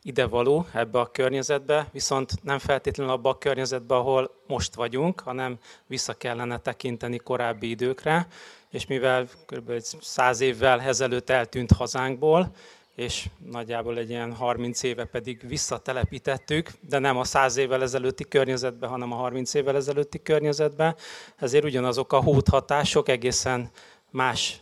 idevaló 0.03 0.65
ebbe 0.73 0.99
a 0.99 1.11
környezetbe, 1.11 1.89
viszont 1.91 2.43
nem 2.43 2.59
feltétlenül 2.59 3.13
abba 3.13 3.29
a 3.29 3.37
környezetbe, 3.37 3.95
ahol 3.95 4.31
most 4.47 4.75
vagyunk, 4.75 5.19
hanem 5.19 5.57
vissza 5.87 6.13
kellene 6.13 6.59
tekinteni 6.59 7.17
korábbi 7.17 7.69
időkre, 7.69 8.27
és 8.69 8.87
mivel 8.87 9.27
kb. 9.45 9.71
száz 10.01 10.41
évvel 10.41 10.81
ezelőtt 10.81 11.29
eltűnt 11.29 11.71
hazánkból, 11.71 12.51
és 12.95 13.29
nagyjából 13.45 13.97
egy 13.97 14.09
ilyen 14.09 14.33
30 14.33 14.83
éve 14.83 15.05
pedig 15.05 15.47
visszatelepítettük, 15.47 16.71
de 16.89 16.99
nem 16.99 17.17
a 17.17 17.23
100 17.23 17.57
évvel 17.57 17.81
ezelőtti 17.81 18.27
környezetbe, 18.27 18.87
hanem 18.87 19.11
a 19.11 19.15
30 19.15 19.53
évvel 19.53 19.75
ezelőtti 19.75 20.21
környezetbe. 20.21 20.95
Ezért 21.35 21.63
ugyanazok 21.63 22.13
a 22.13 22.21
hódhatások 22.21 23.09
egészen 23.09 23.71
más, 24.11 24.61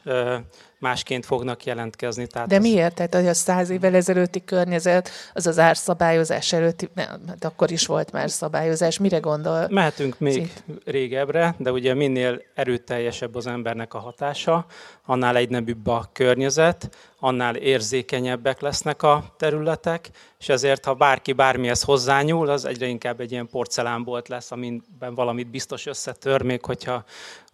másként 0.80 1.26
fognak 1.26 1.66
jelentkezni. 1.66 2.28
Tehát 2.28 2.48
De 2.48 2.60
miért? 2.60 2.96
Tehát 2.96 3.16
hogy 3.16 3.28
a 3.28 3.34
száz 3.34 3.70
évvel 3.70 3.96
ezelőtti 3.96 4.44
környezet, 4.44 5.10
az 5.34 5.48
az 5.48 5.60
árszabályozás 5.60 6.54
előtti, 6.54 6.90
nem, 6.94 7.22
hát 7.28 7.44
akkor 7.44 7.72
is 7.72 7.86
volt 7.86 8.12
már 8.12 8.30
szabályozás. 8.30 8.98
Mire 8.98 9.18
gondol? 9.18 9.68
Mehetünk 9.70 10.20
még 10.20 10.34
Szív? 10.34 10.52
régebbre, 10.86 11.56
de 11.58 11.72
ugye 11.72 11.94
minél 11.94 12.42
erőteljesebb 12.54 13.36
az 13.36 13.48
embernek 13.48 13.94
a 13.94 14.00
hatása, 14.00 14.66
annál 15.06 15.36
egynebűbb 15.36 15.88
a 15.88 16.10
környezet, 16.14 16.90
annál 17.20 17.56
érzékenyebbek 17.56 18.62
lesznek 18.62 19.04
a 19.04 19.34
területek, 19.38 20.10
és 20.40 20.50
ezért, 20.50 20.86
ha 20.86 20.94
bárki 20.94 21.34
bármihez 21.34 21.82
hozzányúl, 21.82 22.50
az 22.50 22.66
egyre 22.66 22.88
inkább 22.88 23.20
egy 23.20 23.32
ilyen 23.32 23.48
porcelánbolt 23.48 24.28
lesz, 24.28 24.52
amiben 24.52 25.16
valamit 25.16 25.50
biztos 25.50 25.86
összetör, 25.86 26.42
még 26.42 26.66
hogyha 26.66 27.04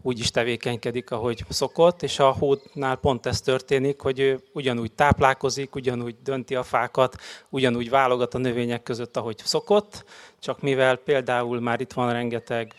úgy 0.01 0.19
is 0.19 0.31
tevékenykedik, 0.31 1.12
ahogy 1.12 1.43
szokott, 1.49 2.03
és 2.03 2.19
a 2.19 2.31
hódnál 2.31 2.95
pont 2.95 3.12
ez 3.21 3.41
történik, 3.41 4.02
hogy 4.02 4.19
ő 4.19 4.39
ugyanúgy 4.54 4.91
táplálkozik, 4.91 5.76
ugyanúgy 5.76 6.15
dönti 6.23 6.56
a 6.56 6.63
fákat, 6.63 7.15
ugyanúgy 7.49 7.89
válogat 7.89 8.34
a 8.34 8.38
növények 8.38 8.84
között, 8.84 9.17
ahogy 9.17 9.38
szokott, 9.43 10.06
csak 10.39 10.62
mivel 10.62 10.95
például 10.95 11.60
már 11.60 11.82
itt 11.82 11.93
van 11.93 12.12
rengeteg 12.12 12.73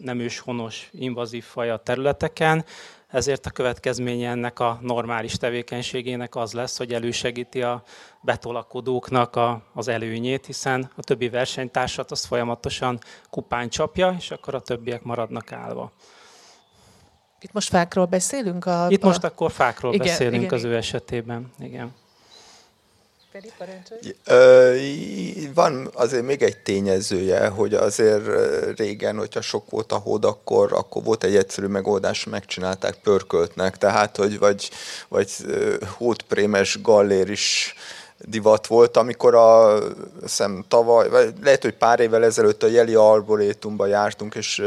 nem 0.00 0.18
őshonos 0.18 0.88
invazív 0.92 1.44
faj 1.44 1.70
a 1.70 1.76
területeken, 1.76 2.64
ezért 3.10 3.46
a 3.46 3.50
következménye 3.50 4.30
ennek 4.30 4.58
a 4.58 4.78
normális 4.82 5.32
tevékenységének 5.32 6.36
az 6.36 6.52
lesz, 6.52 6.78
hogy 6.78 6.92
elősegíti 6.92 7.62
a 7.62 7.82
betolakodóknak 8.20 9.36
a, 9.36 9.62
az 9.74 9.88
előnyét, 9.88 10.46
hiszen 10.46 10.90
a 10.96 11.02
többi 11.02 11.28
versenytársat 11.28 12.10
az 12.10 12.24
folyamatosan 12.24 12.98
kupán 13.30 13.68
csapja, 13.68 14.14
és 14.18 14.30
akkor 14.30 14.54
a 14.54 14.60
többiek 14.60 15.02
maradnak 15.02 15.52
állva. 15.52 15.92
Itt 17.40 17.52
most 17.52 17.68
fákról 17.68 18.04
beszélünk? 18.04 18.66
A, 18.66 18.86
Itt 18.88 19.02
a... 19.02 19.06
most 19.06 19.24
akkor 19.24 19.52
fákról 19.52 19.94
igen, 19.94 20.06
beszélünk 20.06 20.42
igen, 20.42 20.54
az 20.54 20.60
igen. 20.60 20.72
ő 20.72 20.76
esetében. 20.76 21.52
Igen. 21.58 21.94
Van 25.54 25.90
azért 25.94 26.24
még 26.24 26.42
egy 26.42 26.56
tényezője, 26.56 27.48
hogy 27.48 27.74
azért 27.74 28.24
régen, 28.78 29.16
hogyha 29.16 29.40
sok 29.40 29.70
volt 29.70 29.92
a 29.92 29.96
hód, 29.96 30.24
akkor, 30.24 30.72
akkor 30.72 31.02
volt 31.02 31.24
egy 31.24 31.36
egyszerű 31.36 31.66
megoldás, 31.66 32.24
megcsinálták 32.24 32.94
pörköltnek, 32.94 33.78
tehát 33.78 34.16
hogy 34.16 34.38
vagy, 34.38 34.70
vagy 35.08 35.30
hódprémes 35.96 36.82
gallér 36.82 37.30
is 37.30 37.74
divat 38.24 38.66
volt, 38.66 38.96
amikor 38.96 39.34
a 39.34 39.78
szem 40.24 40.64
tavaly, 40.68 41.08
vagy 41.08 41.34
lehet, 41.42 41.62
hogy 41.62 41.74
pár 41.74 42.00
évvel 42.00 42.24
ezelőtt 42.24 42.62
a 42.62 42.66
Jeli 42.66 42.94
Arborétumba 42.94 43.86
jártunk, 43.86 44.34
és 44.34 44.62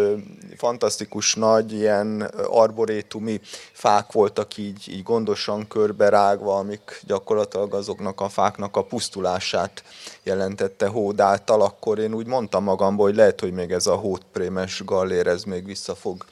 fantasztikus 0.57 1.35
nagy 1.35 1.73
ilyen 1.73 2.21
arborétumi 2.47 3.41
fák 3.71 4.11
voltak 4.11 4.57
így, 4.57 4.89
így 4.89 5.03
gondosan 5.03 5.67
körberágva, 5.67 6.57
amik 6.57 7.01
gyakorlatilag 7.05 7.73
azoknak 7.73 8.21
a 8.21 8.29
fáknak 8.29 8.77
a 8.77 8.83
pusztulását 8.83 9.83
jelentette 10.23 10.87
hód 10.87 11.19
által, 11.19 11.61
akkor 11.61 11.99
én 11.99 12.13
úgy 12.13 12.27
mondtam 12.27 12.63
magamból, 12.63 13.05
hogy 13.05 13.15
lehet, 13.15 13.39
hogy 13.39 13.53
még 13.53 13.71
ez 13.71 13.87
a 13.87 13.95
hódprémes 13.95 14.81
gallér, 14.85 15.27
ez 15.27 15.43
még 15.43 15.65
vissza 15.65 15.95
fog 15.95 16.25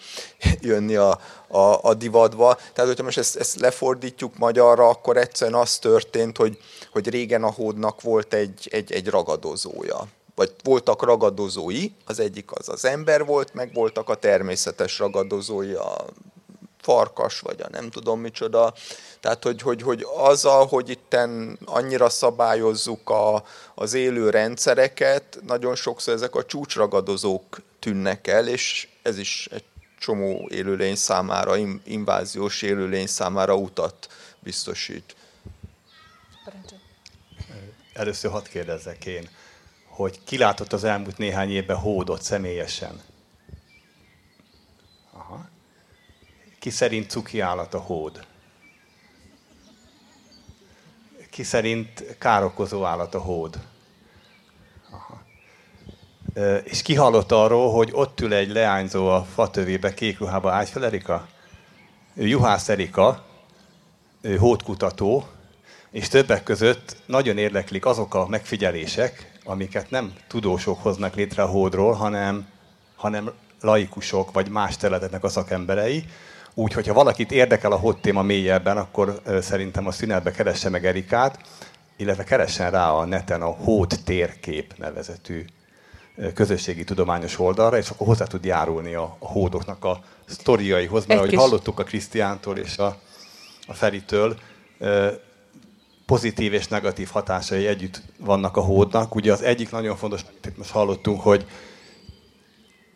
jönni 0.61 0.95
a, 0.95 1.19
a, 1.47 1.79
a 1.81 1.93
divatba. 1.93 2.55
Tehát, 2.55 2.89
hogyha 2.89 3.03
most 3.03 3.17
ezt, 3.17 3.35
ezt 3.35 3.59
lefordítjuk 3.59 4.37
magyarra, 4.37 4.87
akkor 4.87 5.17
egyszerűen 5.17 5.59
az 5.59 5.77
történt, 5.77 6.37
hogy, 6.37 6.57
hogy 6.91 7.09
régen 7.09 7.43
a 7.43 7.51
hódnak 7.51 8.01
volt 8.01 8.33
egy, 8.33 8.67
egy, 8.71 8.91
egy 8.91 9.07
ragadozója 9.07 10.07
vagy 10.35 10.53
voltak 10.63 11.03
ragadozói, 11.03 11.91
az 12.05 12.19
egyik 12.19 12.51
az 12.51 12.69
az 12.69 12.85
ember 12.85 13.25
volt, 13.25 13.53
meg 13.53 13.73
voltak 13.73 14.09
a 14.09 14.15
természetes 14.15 14.99
ragadozói, 14.99 15.73
a 15.73 16.05
farkas, 16.81 17.39
vagy 17.39 17.61
a 17.61 17.69
nem 17.69 17.89
tudom 17.89 18.19
micsoda. 18.19 18.73
Tehát, 19.19 19.43
hogy, 19.43 19.61
hogy, 19.61 19.81
hogy 19.81 20.05
azzal, 20.17 20.65
hogy 20.65 20.89
itten 20.89 21.59
annyira 21.65 22.09
szabályozzuk 22.09 23.09
a, 23.09 23.43
az 23.75 23.93
élő 23.93 24.29
rendszereket, 24.29 25.39
nagyon 25.47 25.75
sokszor 25.75 26.13
ezek 26.13 26.35
a 26.35 26.45
csúcsragadozók 26.45 27.61
tűnnek 27.79 28.27
el, 28.27 28.47
és 28.47 28.87
ez 29.01 29.17
is 29.17 29.47
egy 29.51 29.63
csomó 30.01 30.47
élőlény 30.49 30.95
számára, 30.95 31.57
inváziós 31.83 32.61
élőlény 32.61 33.07
számára 33.07 33.55
utat 33.55 34.13
biztosít. 34.39 35.15
Először 37.93 38.31
hadd 38.31 38.49
kérdezzek 38.49 39.05
én, 39.05 39.29
hogy 39.85 40.23
ki 40.23 40.37
látott 40.37 40.73
az 40.73 40.83
elmúlt 40.83 41.17
néhány 41.17 41.51
évben 41.51 41.77
hódot 41.77 42.21
személyesen? 42.21 43.01
Aha. 45.11 45.49
ki 46.59 46.69
szerint 46.69 47.09
cuki 47.09 47.39
állat 47.39 47.73
a 47.73 47.79
hód? 47.79 48.27
Ki 51.29 51.43
szerint 51.43 52.17
károkozó 52.17 52.83
állat 52.83 53.15
a 53.15 53.19
hód? 53.19 53.59
Aha. 54.89 55.20
És 56.63 56.81
ki 56.81 56.95
hallott 56.95 57.31
arról, 57.31 57.71
hogy 57.71 57.89
ott 57.91 58.21
ül 58.21 58.33
egy 58.33 58.51
leányzó 58.51 59.07
a 59.07 59.25
fatövébe, 59.33 59.93
kék 59.93 60.19
ruhába, 60.19 60.51
állj 60.51 60.65
fel, 60.65 60.85
Erika? 60.85 61.27
Ő 62.13 62.27
Juhász 62.27 62.69
Erika, 62.69 63.23
ő 64.21 64.37
hódkutató, 64.37 65.25
és 65.91 66.07
többek 66.07 66.43
között 66.43 66.95
nagyon 67.05 67.37
érdeklik 67.37 67.85
azok 67.85 68.15
a 68.15 68.27
megfigyelések, 68.27 69.31
amiket 69.43 69.89
nem 69.89 70.13
tudósok 70.27 70.81
hoznak 70.81 71.15
létre 71.15 71.43
a 71.43 71.47
hódról, 71.47 71.93
hanem, 71.93 72.47
hanem 72.95 73.31
laikusok 73.61 74.31
vagy 74.31 74.49
más 74.49 74.77
területeknek 74.77 75.23
a 75.23 75.29
szakemberei. 75.29 76.05
Úgyhogy 76.53 76.87
ha 76.87 76.93
valakit 76.93 77.31
érdekel 77.31 77.71
a 77.71 77.77
hód 77.77 77.97
téma 77.97 78.21
mélyebben, 78.21 78.77
akkor 78.77 79.21
szerintem 79.41 79.87
a 79.87 79.91
szünetbe 79.91 80.31
keresse 80.31 80.69
meg 80.69 80.85
Erikát, 80.85 81.39
illetve 81.97 82.23
keressen 82.23 82.71
rá 82.71 82.91
a 82.91 83.05
neten 83.05 83.41
a 83.41 83.49
Hód 83.49 83.99
térkép 84.05 84.73
nevezetű 84.77 85.45
közösségi 86.33 86.83
tudományos 86.83 87.39
oldalra, 87.39 87.77
és 87.77 87.89
akkor 87.89 88.07
hozzá 88.07 88.25
tud 88.25 88.45
járulni 88.45 88.93
a, 88.93 89.15
a 89.19 89.27
hódoknak 89.27 89.85
a 89.85 90.03
sztoriaihoz, 90.25 91.05
mert 91.05 91.19
ahogy 91.19 91.33
hallottuk 91.33 91.79
a 91.79 91.83
Krisztiántól 91.83 92.57
és 92.57 92.77
a, 92.77 92.97
a 93.67 93.73
Feritől, 93.73 94.37
pozitív 96.05 96.53
és 96.53 96.67
negatív 96.67 97.09
hatásai 97.11 97.67
együtt 97.67 98.01
vannak 98.17 98.57
a 98.57 98.61
hódnak. 98.61 99.15
Ugye 99.15 99.31
az 99.31 99.41
egyik 99.41 99.71
nagyon 99.71 99.95
fontos, 99.95 100.21
amit 100.43 100.57
most 100.57 100.69
hallottunk, 100.69 101.21
hogy 101.21 101.45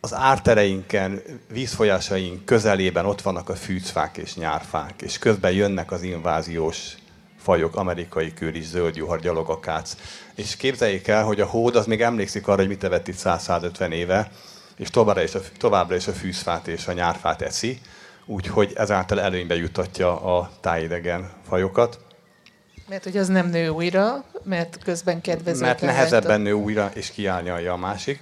az 0.01 0.13
ártereinken, 0.13 1.21
vízfolyásaink 1.51 2.45
közelében 2.45 3.05
ott 3.05 3.21
vannak 3.21 3.49
a 3.49 3.55
fűcfák 3.55 4.17
és 4.17 4.35
nyárfák, 4.35 5.01
és 5.01 5.17
közben 5.17 5.51
jönnek 5.51 5.91
az 5.91 6.01
inváziós 6.01 6.95
fajok, 7.45 7.75
amerikai 7.75 8.34
kőris, 8.34 8.65
zöld 8.65 8.95
juhar, 8.95 9.19
gyalogakác. 9.19 9.97
És 10.36 10.55
képzeljék 10.55 11.08
el, 11.08 11.23
hogy 11.23 11.41
a 11.41 11.45
hód 11.45 11.75
az 11.75 11.86
még 11.86 12.01
emlékszik 12.01 12.47
arra, 12.47 12.58
hogy 12.58 12.67
mit 12.67 12.84
evett 12.84 13.08
itt 13.08 13.15
150 13.15 13.91
éve, 13.91 14.31
és 14.77 14.89
továbbra 14.89 15.23
is, 15.23 15.36
a, 15.36 15.39
továbbra 15.58 15.95
is 15.95 16.08
a 16.08 16.12
fűzfát 16.12 16.67
és 16.67 16.88
a 16.88 16.93
nyárfát 16.93 17.41
eszi, 17.41 17.79
úgyhogy 18.25 18.73
ezáltal 18.75 19.21
előnybe 19.21 19.55
jutatja 19.55 20.38
a 20.38 20.51
tájidegen 20.62 21.31
fajokat. 21.47 21.99
Mert 22.89 23.03
hogy 23.03 23.17
az 23.17 23.27
nem 23.27 23.49
nő 23.49 23.67
újra, 23.67 24.23
mert 24.43 24.77
közben 24.84 25.21
kedvező. 25.21 25.65
Mert 25.65 25.81
nehezebben 25.81 26.41
nő 26.41 26.51
újra, 26.51 26.91
és 26.93 27.12
kiállja 27.12 27.73
a 27.73 27.77
másik. 27.77 28.19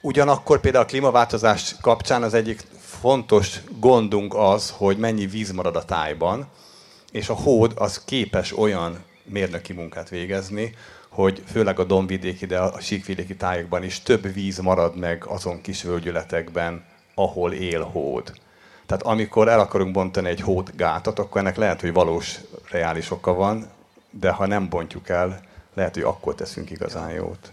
Ugyanakkor 0.00 0.60
például 0.60 0.84
a 0.84 0.86
klímaváltozás 0.86 1.74
kapcsán 1.80 2.22
az 2.22 2.34
egyik 2.34 2.60
fontos 2.78 3.60
gondunk 3.78 4.34
az, 4.34 4.74
hogy 4.76 4.96
mennyi 4.96 5.26
víz 5.26 5.50
marad 5.50 5.76
a 5.76 5.84
tájban, 5.84 6.48
és 7.14 7.28
a 7.28 7.34
hód 7.34 7.72
az 7.76 8.04
képes 8.04 8.58
olyan 8.58 9.04
mérnöki 9.24 9.72
munkát 9.72 10.08
végezni, 10.08 10.74
hogy 11.08 11.42
főleg 11.46 11.78
a 11.78 11.84
dombvidéki, 11.84 12.46
de 12.46 12.58
a 12.58 12.80
síkvidéki 12.80 13.36
tájokban 13.36 13.82
is 13.82 14.02
több 14.02 14.32
víz 14.32 14.58
marad 14.58 14.96
meg 14.96 15.24
azon 15.26 15.60
kis 15.60 15.82
völgyületekben, 15.82 16.84
ahol 17.14 17.52
él 17.52 17.82
hód. 17.82 18.32
Tehát 18.86 19.02
amikor 19.02 19.48
el 19.48 19.60
akarunk 19.60 19.92
bontani 19.92 20.28
egy 20.28 20.40
hódgátat, 20.40 21.18
akkor 21.18 21.40
ennek 21.40 21.56
lehet, 21.56 21.80
hogy 21.80 21.92
valós, 21.92 22.40
reális 22.70 23.10
oka 23.10 23.34
van, 23.34 23.70
de 24.10 24.30
ha 24.30 24.46
nem 24.46 24.68
bontjuk 24.68 25.08
el, 25.08 25.40
lehet, 25.74 25.94
hogy 25.94 26.02
akkor 26.02 26.34
teszünk 26.34 26.70
igazán 26.70 27.10
jót. 27.10 27.48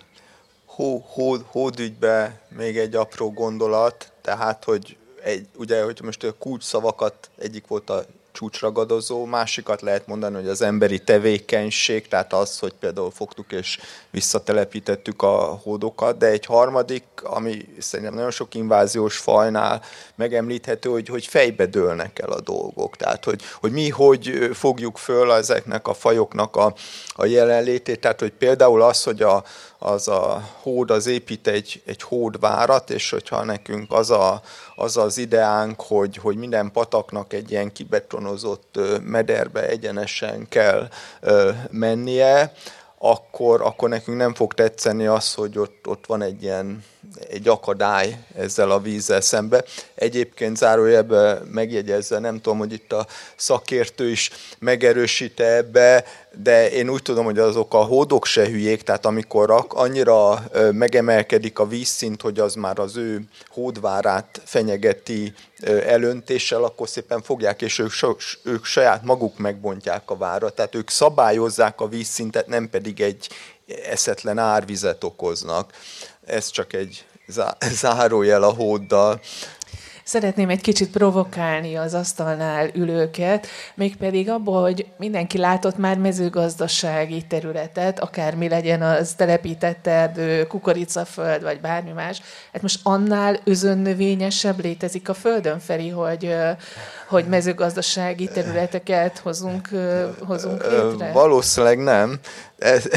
Hó, 0.65 1.05
hó, 1.07 1.35
hódügybe 1.45 2.41
még 2.49 2.77
egy 2.77 2.95
apró 2.95 3.31
gondolat, 3.31 4.11
tehát, 4.21 4.63
hogy 4.63 4.97
egy, 5.23 5.47
ugye, 5.55 5.83
hogy 5.83 5.99
most 6.03 6.23
a 6.23 6.33
kulcs 6.33 6.63
szavakat, 6.63 7.29
egyik 7.37 7.67
volt 7.67 7.89
a 7.89 8.05
csúcsragadozó, 8.31 9.25
másikat 9.25 9.81
lehet 9.81 10.07
mondani, 10.07 10.35
hogy 10.35 10.47
az 10.47 10.61
emberi 10.61 10.99
tevékenység, 10.99 12.07
tehát 12.07 12.33
az, 12.33 12.59
hogy 12.59 12.73
például 12.79 13.11
fogtuk 13.11 13.51
és 13.51 13.79
visszatelepítettük 14.09 15.21
a 15.21 15.59
hódokat, 15.63 16.17
de 16.17 16.25
egy 16.25 16.45
harmadik, 16.45 17.03
ami 17.23 17.65
szerintem 17.79 18.15
nagyon 18.15 18.31
sok 18.31 18.55
inváziós 18.55 19.17
fajnál 19.17 19.81
megemlíthető, 20.15 20.89
hogy, 20.89 21.07
hogy 21.07 21.25
fejbe 21.25 21.65
dőlnek 21.65 22.19
el 22.19 22.29
a 22.29 22.41
dolgok. 22.41 22.95
Tehát, 22.95 23.23
hogy, 23.23 23.41
hogy 23.59 23.71
mi 23.71 23.89
hogy 23.89 24.49
fogjuk 24.53 24.97
föl 24.97 25.31
ezeknek 25.33 25.87
a 25.87 25.93
fajoknak 25.93 26.55
a, 26.55 26.73
a 27.13 27.25
jelenlétét, 27.25 27.99
tehát, 27.99 28.19
hogy 28.19 28.31
például 28.31 28.81
az, 28.81 29.03
hogy 29.03 29.21
a, 29.21 29.43
az 29.83 30.07
a 30.07 30.49
hód 30.61 30.91
az 30.91 31.07
épít 31.07 31.47
egy, 31.47 31.81
egy 31.85 32.01
hódvárat, 32.01 32.89
és 32.89 33.09
hogyha 33.09 33.43
nekünk 33.43 33.91
az, 33.91 34.11
a, 34.11 34.41
az 34.75 34.97
az 34.97 35.17
ideánk, 35.17 35.81
hogy, 35.81 36.17
hogy 36.17 36.35
minden 36.35 36.71
pataknak 36.71 37.33
egy 37.33 37.51
ilyen 37.51 37.71
kibetonozott 37.71 38.79
mederbe 39.03 39.67
egyenesen 39.67 40.47
kell 40.49 40.89
mennie, 41.69 42.53
akkor, 42.97 43.61
akkor 43.61 43.89
nekünk 43.89 44.17
nem 44.17 44.33
fog 44.33 44.53
tetszeni 44.53 45.05
az, 45.05 45.33
hogy 45.33 45.57
ott, 45.57 45.87
ott 45.87 46.05
van 46.05 46.21
egy 46.21 46.43
ilyen 46.43 46.83
egy 47.29 47.47
akadály 47.47 48.17
ezzel 48.37 48.71
a 48.71 48.79
vízzel 48.79 49.21
szembe. 49.21 49.63
Egyébként 49.95 50.57
zárójelben 50.57 51.47
megjegyezve, 51.51 52.19
nem 52.19 52.41
tudom, 52.41 52.57
hogy 52.57 52.73
itt 52.73 52.91
a 52.91 53.07
szakértő 53.35 54.09
is 54.09 54.29
megerősít 54.59 55.39
ebbe, 55.39 56.05
de 56.43 56.71
én 56.71 56.89
úgy 56.89 57.01
tudom, 57.01 57.25
hogy 57.25 57.39
azok 57.39 57.73
a 57.73 57.83
hódok 57.83 58.25
se 58.25 58.45
hülyék, 58.45 58.81
tehát 58.81 59.05
amikor 59.05 59.65
annyira 59.67 60.43
megemelkedik 60.71 61.59
a 61.59 61.67
vízszint, 61.67 62.21
hogy 62.21 62.39
az 62.39 62.55
már 62.55 62.79
az 62.79 62.97
ő 62.97 63.21
hódvárát 63.47 64.41
fenyegeti 64.45 65.33
elöntéssel, 65.85 66.63
akkor 66.63 66.89
szépen 66.89 67.21
fogják, 67.21 67.61
és 67.61 67.79
ők, 67.79 67.91
ők 68.43 68.65
saját 68.65 69.03
maguk 69.03 69.37
megbontják 69.37 70.09
a 70.09 70.17
várat, 70.17 70.55
tehát 70.55 70.75
ők 70.75 70.89
szabályozzák 70.89 71.81
a 71.81 71.87
vízszintet, 71.87 72.47
nem 72.47 72.69
pedig 72.69 73.01
egy 73.01 73.29
eszetlen 73.85 74.37
árvizet 74.37 75.03
okoznak. 75.03 75.73
Ez 76.31 76.49
csak 76.49 76.73
egy 76.73 77.05
zárójel 77.71 78.43
a 78.43 78.53
hóddal. 78.53 79.19
Szeretném 80.03 80.49
egy 80.49 80.61
kicsit 80.61 80.89
provokálni 80.89 81.75
az 81.75 81.93
asztalnál 81.93 82.69
ülőket, 82.73 83.47
mégpedig 83.75 84.29
abból, 84.29 84.61
hogy 84.61 84.85
mindenki 84.97 85.37
látott 85.37 85.77
már 85.77 85.97
mezőgazdasági 85.97 87.21
területet, 87.27 87.99
akármi 87.99 88.49
legyen 88.49 88.81
az 88.81 89.13
telepített 89.13 89.87
erdő, 89.87 90.47
kukoricaföld, 90.47 91.43
vagy 91.43 91.61
bármi 91.61 91.91
más. 91.91 92.21
Hát 92.53 92.61
most 92.61 92.79
annál 92.83 93.39
özönnövényesebb 93.43 94.63
létezik 94.63 95.09
a 95.09 95.13
földön, 95.13 95.59
Feri, 95.59 95.89
hogy, 95.89 96.35
hogy 97.07 97.25
mezőgazdasági 97.25 98.27
területeket 98.27 99.17
hozunk, 99.17 99.69
hozunk 100.19 100.63
létre? 100.71 101.11
Valószínűleg 101.11 101.77
nem. 101.77 102.19
Ez, 102.57 102.87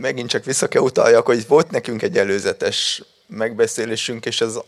megint 0.00 0.28
csak 0.28 0.44
vissza 0.44 0.68
kell 0.68 0.82
utaljak, 0.82 1.26
hogy 1.26 1.46
volt 1.46 1.70
nekünk 1.70 2.02
egy 2.02 2.18
előzetes 2.18 3.02
megbeszélésünk, 3.26 4.26
és 4.26 4.40
az 4.40 4.60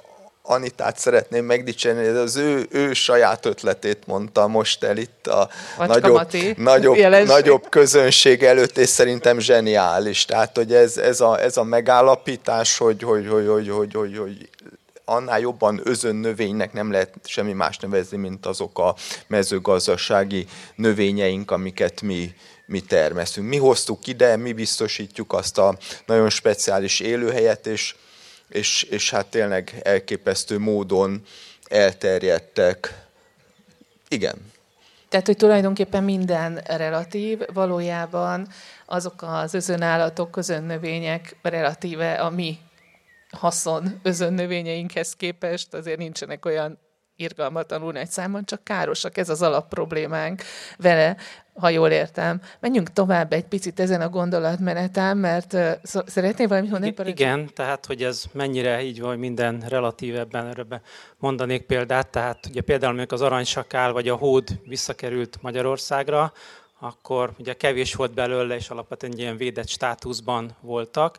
Anitát 0.44 0.98
szeretném 0.98 1.44
megdicsérni, 1.44 2.06
ez 2.06 2.16
az 2.16 2.36
ő, 2.36 2.66
ő 2.70 2.92
saját 2.92 3.46
ötletét 3.46 4.06
mondta 4.06 4.46
most 4.46 4.84
el 4.84 4.96
itt 4.96 5.26
a 5.26 5.48
nagyobb, 5.78 6.28
nagyobb, 6.56 6.96
nagyobb 7.26 7.68
közönség 7.68 8.42
előtt, 8.42 8.78
és 8.78 8.88
szerintem 8.88 9.38
zseniális. 9.38 10.24
Tehát, 10.24 10.56
hogy 10.56 10.74
ez, 10.74 10.96
ez, 10.96 11.20
a, 11.20 11.40
ez 11.40 11.56
a 11.56 11.62
megállapítás, 11.62 12.78
hogy, 12.78 13.02
hogy, 13.02 13.28
hogy, 13.28 13.46
hogy, 13.46 13.68
hogy, 13.68 13.94
hogy, 13.94 14.16
hogy 14.18 14.48
annál 15.04 15.40
jobban 15.40 15.80
özön 15.84 16.16
növénynek 16.16 16.72
nem 16.72 16.90
lehet 16.90 17.14
semmi 17.24 17.52
más 17.52 17.78
nevezni, 17.78 18.16
mint 18.16 18.46
azok 18.46 18.78
a 18.78 18.94
mezőgazdasági 19.26 20.46
növényeink, 20.74 21.50
amiket 21.50 22.00
mi, 22.00 22.34
mi 22.66 22.80
termeszünk. 22.80 23.48
Mi 23.48 23.56
hoztuk 23.56 24.06
ide, 24.06 24.36
mi 24.36 24.52
biztosítjuk 24.52 25.32
azt 25.32 25.58
a 25.58 25.78
nagyon 26.06 26.30
speciális 26.30 27.00
élőhelyet, 27.00 27.66
és, 27.66 27.94
és, 28.48 28.82
és 28.82 29.10
hát 29.10 29.26
tényleg 29.26 29.80
elképesztő 29.82 30.58
módon 30.58 31.22
elterjedtek. 31.68 33.04
Igen. 34.08 34.50
Tehát, 35.08 35.26
hogy 35.26 35.36
tulajdonképpen 35.36 36.04
minden 36.04 36.62
relatív, 36.66 37.40
valójában 37.52 38.48
azok 38.86 39.22
az 39.22 39.54
özönállatok, 39.54 40.30
közönnövények 40.30 41.36
relatíve 41.42 42.14
a 42.14 42.30
mi 42.30 42.58
haszon 43.30 44.00
özönnövényeinkhez 44.02 45.16
képest 45.16 45.74
azért 45.74 45.98
nincsenek 45.98 46.44
olyan 46.44 46.78
irgalmatlanul 47.16 47.92
nagy 47.92 48.10
számon, 48.10 48.44
csak 48.44 48.64
károsak, 48.64 49.16
ez 49.16 49.28
az 49.28 49.42
alapproblémánk 49.42 50.42
vele, 50.76 51.16
ha 51.54 51.68
jól 51.68 51.90
értem. 51.90 52.40
Menjünk 52.60 52.92
tovább 52.92 53.32
egy 53.32 53.44
picit 53.44 53.80
ezen 53.80 54.00
a 54.00 54.08
gondolatmeneten, 54.08 55.16
mert 55.16 55.52
uh, 55.52 55.72
szeretnél 56.06 56.48
valamit 56.48 56.70
mondani? 56.70 56.94
I- 57.06 57.10
igen, 57.10 57.50
tehát 57.54 57.86
hogy 57.86 58.02
ez 58.02 58.24
mennyire 58.32 58.82
így 58.82 59.00
van, 59.00 59.18
minden 59.18 59.64
relatív 59.68 60.16
ebben, 60.16 60.46
erre 60.46 60.80
mondanék 61.18 61.62
példát, 61.62 62.08
tehát 62.08 62.46
ugye 62.46 62.60
például 62.60 62.92
amikor 62.92 63.12
az 63.12 63.20
aranysakál 63.20 63.92
vagy 63.92 64.08
a 64.08 64.14
hód 64.14 64.48
visszakerült 64.66 65.38
Magyarországra, 65.40 66.32
akkor 66.78 67.32
ugye 67.38 67.52
kevés 67.52 67.94
volt 67.94 68.14
belőle, 68.14 68.54
és 68.54 68.70
alapvetően 68.70 69.12
ilyen 69.16 69.36
védett 69.36 69.68
státuszban 69.68 70.56
voltak, 70.60 71.18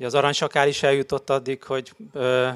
Ugye 0.00 0.08
az 0.08 0.14
aranysakál 0.14 0.68
is 0.68 0.82
eljutott 0.82 1.30
addig, 1.30 1.62
hogy 1.62 1.92
ö, 2.12 2.48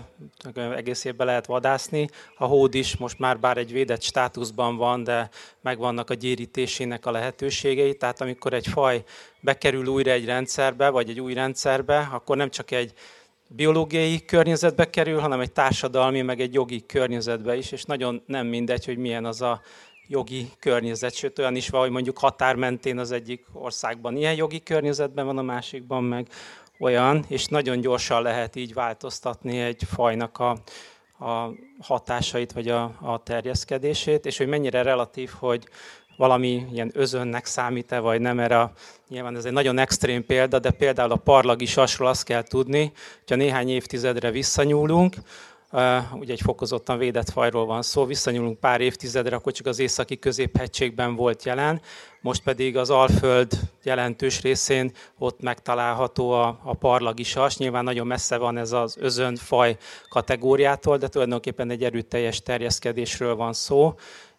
egész 0.55 1.05
évben 1.05 1.27
lehet 1.27 1.47
vadászni. 1.47 2.09
A 2.39 2.45
hód 2.45 2.75
is 2.75 2.97
most 2.97 3.19
már 3.19 3.39
bár 3.39 3.57
egy 3.57 3.73
védett 3.73 4.03
státuszban 4.03 4.77
van, 4.77 5.05
de 5.05 5.31
megvannak 5.61 6.11
a 6.11 6.15
gyérítésének 6.15 7.07
a 7.07 7.11
lehetőségei. 7.11 7.97
Tehát 7.97 8.21
amikor 8.21 8.53
egy 8.53 8.67
faj 8.67 9.05
bekerül 9.41 9.87
újra 9.87 10.11
egy 10.11 10.25
rendszerbe, 10.25 10.89
vagy 10.89 11.11
egy 11.11 11.21
új 11.21 11.35
rendszerbe, 11.35 12.09
akkor 12.13 12.37
nem 12.37 12.51
csak 12.51 12.71
egy 12.71 12.93
biológiai 13.49 14.25
környezetbe 14.25 14.91
kerül, 14.91 15.19
hanem 15.19 15.41
egy 15.41 15.53
társadalmi, 15.53 16.23
meg 16.23 16.41
egy 16.41 16.55
jogi 16.55 16.87
környezetbe 16.87 17.57
is, 17.57 17.73
és 17.73 17.85
nagyon 17.85 18.23
nem 18.27 18.47
mindegy, 18.47 18.85
hogy 18.85 18.97
milyen 18.97 19.25
az 19.25 19.41
a 19.43 19.61
jogi 20.09 20.51
környezet, 20.59 21.15
sőt 21.15 21.39
olyan 21.39 21.57
is 21.57 21.69
van, 21.69 21.81
hogy 21.81 21.91
mondjuk 21.91 22.19
határ 22.19 22.55
mentén 22.55 22.99
az 22.99 23.11
egyik 23.11 23.47
országban 23.53 24.17
ilyen 24.17 24.35
jogi 24.35 24.63
környezetben 24.63 25.27
van, 25.27 25.39
a 25.39 25.43
másikban 25.43 26.05
meg 26.05 26.29
olyan, 26.79 27.25
és 27.29 27.47
nagyon 27.47 27.81
gyorsan 27.81 28.23
lehet 28.23 28.57
így 28.57 28.75
változtatni 28.75 29.61
egy 29.61 29.83
fajnak 29.87 30.39
a, 30.39 30.51
a 31.25 31.51
hatásait, 31.81 32.53
vagy 32.53 32.69
a, 32.69 32.83
a 33.01 33.23
terjeszkedését, 33.23 34.27
és 34.27 34.39
hogy 34.39 34.47
mennyire 34.47 34.83
relatív, 34.83 35.31
hogy 35.39 35.69
valami 36.17 36.67
ilyen 36.73 36.91
özönnek 36.95 37.45
számít-e, 37.47 37.99
vagy 37.99 38.21
nem, 38.21 38.39
erre 38.41 38.73
nyilván 39.09 39.37
ez 39.37 39.45
egy 39.45 39.53
nagyon 39.53 39.79
extrém 39.79 40.27
példa, 40.27 40.59
de 40.59 40.71
például 40.71 41.13
a 41.13 41.17
parlagisasról 41.17 42.09
azt 42.09 42.25
kell 42.25 42.43
tudni, 42.43 42.93
hogyha 43.19 43.37
néhány 43.37 43.69
évtizedre 43.69 44.31
visszanyúlunk, 44.31 45.17
ugye 46.13 46.33
egy 46.33 46.41
fokozottan 46.41 46.99
védett 46.99 47.31
fajról 47.31 47.67
van 47.67 47.83
szó, 47.83 48.05
visszanyúlunk 48.05 48.59
pár 48.59 48.81
évtizedre, 48.81 49.37
akkor 49.37 49.53
csak 49.53 49.67
az 49.67 49.79
északi 49.79 50.19
középhegységben 50.19 51.17
volt 51.17 51.45
jelen, 51.45 51.81
most 52.21 52.43
pedig 52.43 52.77
az 52.77 52.91
Alföld 52.91 53.53
jelentős 53.83 54.41
részén 54.41 54.93
ott 55.19 55.41
megtalálható 55.41 56.31
a, 56.31 56.61
a 56.63 56.75
parlagisas. 56.75 57.57
Nyilván 57.57 57.85
nagyon 57.85 58.07
messze 58.07 58.37
van 58.37 58.57
ez 58.57 58.73
az 58.73 58.97
özönfaj 59.01 59.77
kategóriától, 60.09 60.97
de 60.97 61.09
tulajdonképpen 61.09 61.71
egy 61.71 61.85
erőteljes 61.85 62.43
terjeszkedésről 62.43 63.35
van 63.35 63.53
szó, 63.53 63.95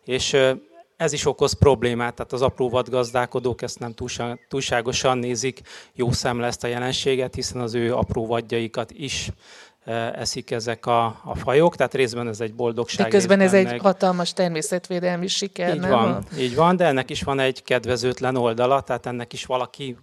és 0.05 0.37
ez 0.97 1.13
is 1.13 1.25
okoz 1.25 1.53
problémát, 1.53 2.15
tehát 2.15 2.33
az 2.33 2.41
apró 2.41 2.69
vadgazdálkodók 2.69 3.61
ezt 3.61 3.79
nem 3.79 3.93
túlságosan 4.47 5.17
nézik 5.17 5.61
jó 5.93 6.11
szemle 6.11 6.47
ezt 6.47 6.63
a 6.63 6.67
jelenséget, 6.67 7.35
hiszen 7.35 7.61
az 7.61 7.73
ő 7.73 7.95
apró 7.95 8.25
vadjaikat 8.25 8.91
is 8.91 9.29
eszik 10.13 10.51
ezek 10.51 10.85
a, 10.85 11.05
a 11.05 11.35
fajok, 11.35 11.75
tehát 11.75 11.93
részben 11.93 12.27
ez 12.27 12.39
egy 12.39 12.53
boldogság. 12.53 13.05
De 13.05 13.11
közben 13.11 13.39
ez 13.39 13.53
egy 13.53 13.77
hatalmas 13.77 14.33
természetvédelmi 14.33 15.27
siker, 15.27 15.73
így 15.73 15.79
nem? 15.79 15.89
Van, 15.89 16.23
így 16.39 16.55
van, 16.55 16.75
de 16.75 16.85
ennek 16.85 17.09
is 17.09 17.23
van 17.23 17.39
egy 17.39 17.63
kedvezőtlen 17.63 18.35
oldala, 18.35 18.81
tehát 18.81 19.05
ennek 19.05 19.33
is 19.33 19.45
valaki 19.45 19.97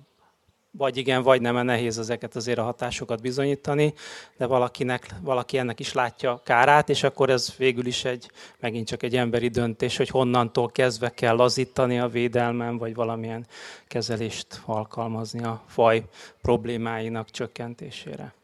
vagy 0.79 0.97
igen, 0.97 1.23
vagy 1.23 1.41
nem, 1.41 1.65
nehéz 1.65 1.99
ezeket 1.99 2.37
azért 2.37 2.59
a 2.59 2.63
hatásokat 2.63 3.21
bizonyítani, 3.21 3.95
de 4.37 4.47
valakinek, 4.47 5.07
valaki 5.21 5.59
ennek 5.59 5.81
is 5.81 5.93
látja 5.93 6.41
kárát, 6.45 6.89
és 6.89 7.03
akkor 7.03 7.31
ez 7.31 7.55
végül 7.57 7.87
is 7.87 8.05
egy, 8.05 8.31
megint 8.61 8.87
csak 8.87 9.03
egy 9.03 9.17
emberi 9.17 9.49
döntés, 9.49 9.97
hogy 9.97 10.09
honnantól 10.09 10.69
kezdve 10.69 11.11
kell 11.11 11.37
lazítani 11.37 11.99
a 11.99 12.09
védelmen, 12.09 12.79
vagy 12.79 12.95
valamilyen 12.95 13.47
kezelést 13.89 14.63
alkalmazni 14.65 15.45
a 15.45 15.63
faj 15.67 16.05
problémáinak 16.43 17.31
csökkentésére. 17.31 18.35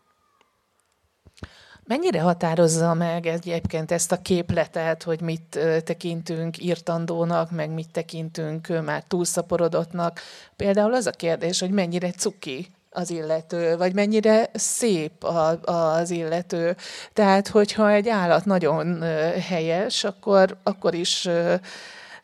Mennyire 1.89 2.21
határozza 2.21 2.95
meg 2.95 3.27
egyébként 3.27 3.91
ezt 3.91 4.13
a 4.13 4.23
képletet, 4.23 5.03
hogy 5.03 5.21
mit 5.21 5.59
tekintünk 5.85 6.63
írtandónak, 6.63 7.51
meg 7.51 7.71
mit 7.71 7.91
tekintünk 7.93 8.83
már 8.85 9.03
túlszaporodottnak? 9.03 10.21
Például 10.57 10.95
az 10.95 11.07
a 11.07 11.11
kérdés, 11.11 11.61
hogy 11.61 11.71
mennyire 11.71 12.11
cuki 12.11 12.67
az 12.91 13.11
illető, 13.11 13.77
vagy 13.77 13.95
mennyire 13.95 14.51
szép 14.55 15.25
a, 15.25 15.61
az 15.63 16.11
illető. 16.11 16.77
Tehát, 17.13 17.49
hogyha 17.49 17.91
egy 17.91 18.09
állat 18.09 18.45
nagyon 18.45 19.03
helyes, 19.41 20.05
akkor, 20.05 20.57
akkor 20.63 20.95
is 20.95 21.29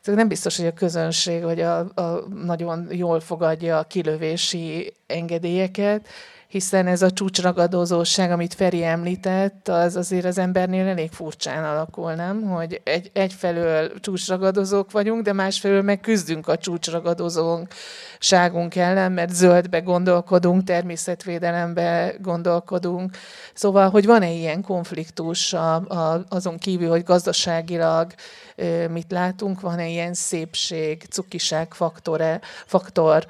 nem 0.02 0.28
biztos, 0.28 0.56
hogy 0.56 0.66
a 0.66 0.72
közönség 0.72 1.42
vagy 1.42 1.60
a, 1.60 1.78
a 1.78 2.24
nagyon 2.44 2.86
jól 2.90 3.20
fogadja 3.20 3.78
a 3.78 3.84
kilövési 3.84 4.94
engedélyeket, 5.06 6.08
hiszen 6.54 6.86
ez 6.86 7.02
a 7.02 7.10
csúcsragadozóság, 7.10 8.30
amit 8.30 8.54
Feri 8.54 8.84
említett, 8.84 9.68
az 9.68 9.96
azért 9.96 10.24
az 10.24 10.38
embernél 10.38 10.86
elég 10.86 11.10
furcsán 11.10 11.64
alakul, 11.64 12.12
nem? 12.12 12.42
Hogy 12.42 12.80
egy, 12.84 13.10
egyfelől 13.12 14.00
csúcsragadozók 14.00 14.90
vagyunk, 14.90 15.22
de 15.22 15.32
másfelől 15.32 15.82
meg 15.82 16.00
küzdünk 16.00 16.48
a 16.48 16.56
csúcsragadozóságunk 16.56 18.76
ellen, 18.76 19.12
mert 19.12 19.34
zöldbe 19.34 19.80
gondolkodunk, 19.80 20.64
természetvédelembe 20.64 22.14
gondolkodunk. 22.20 23.16
Szóval, 23.54 23.90
hogy 23.90 24.06
van-e 24.06 24.30
ilyen 24.30 24.62
konfliktus 24.62 25.52
a, 25.52 25.74
a, 25.74 26.24
azon 26.28 26.58
kívül, 26.58 26.88
hogy 26.88 27.02
gazdaságilag 27.02 28.12
mit 28.90 29.12
látunk, 29.12 29.60
van-e 29.60 29.88
ilyen 29.88 30.14
szépség, 30.14 31.06
cukiság 31.10 31.74
faktor 32.66 33.26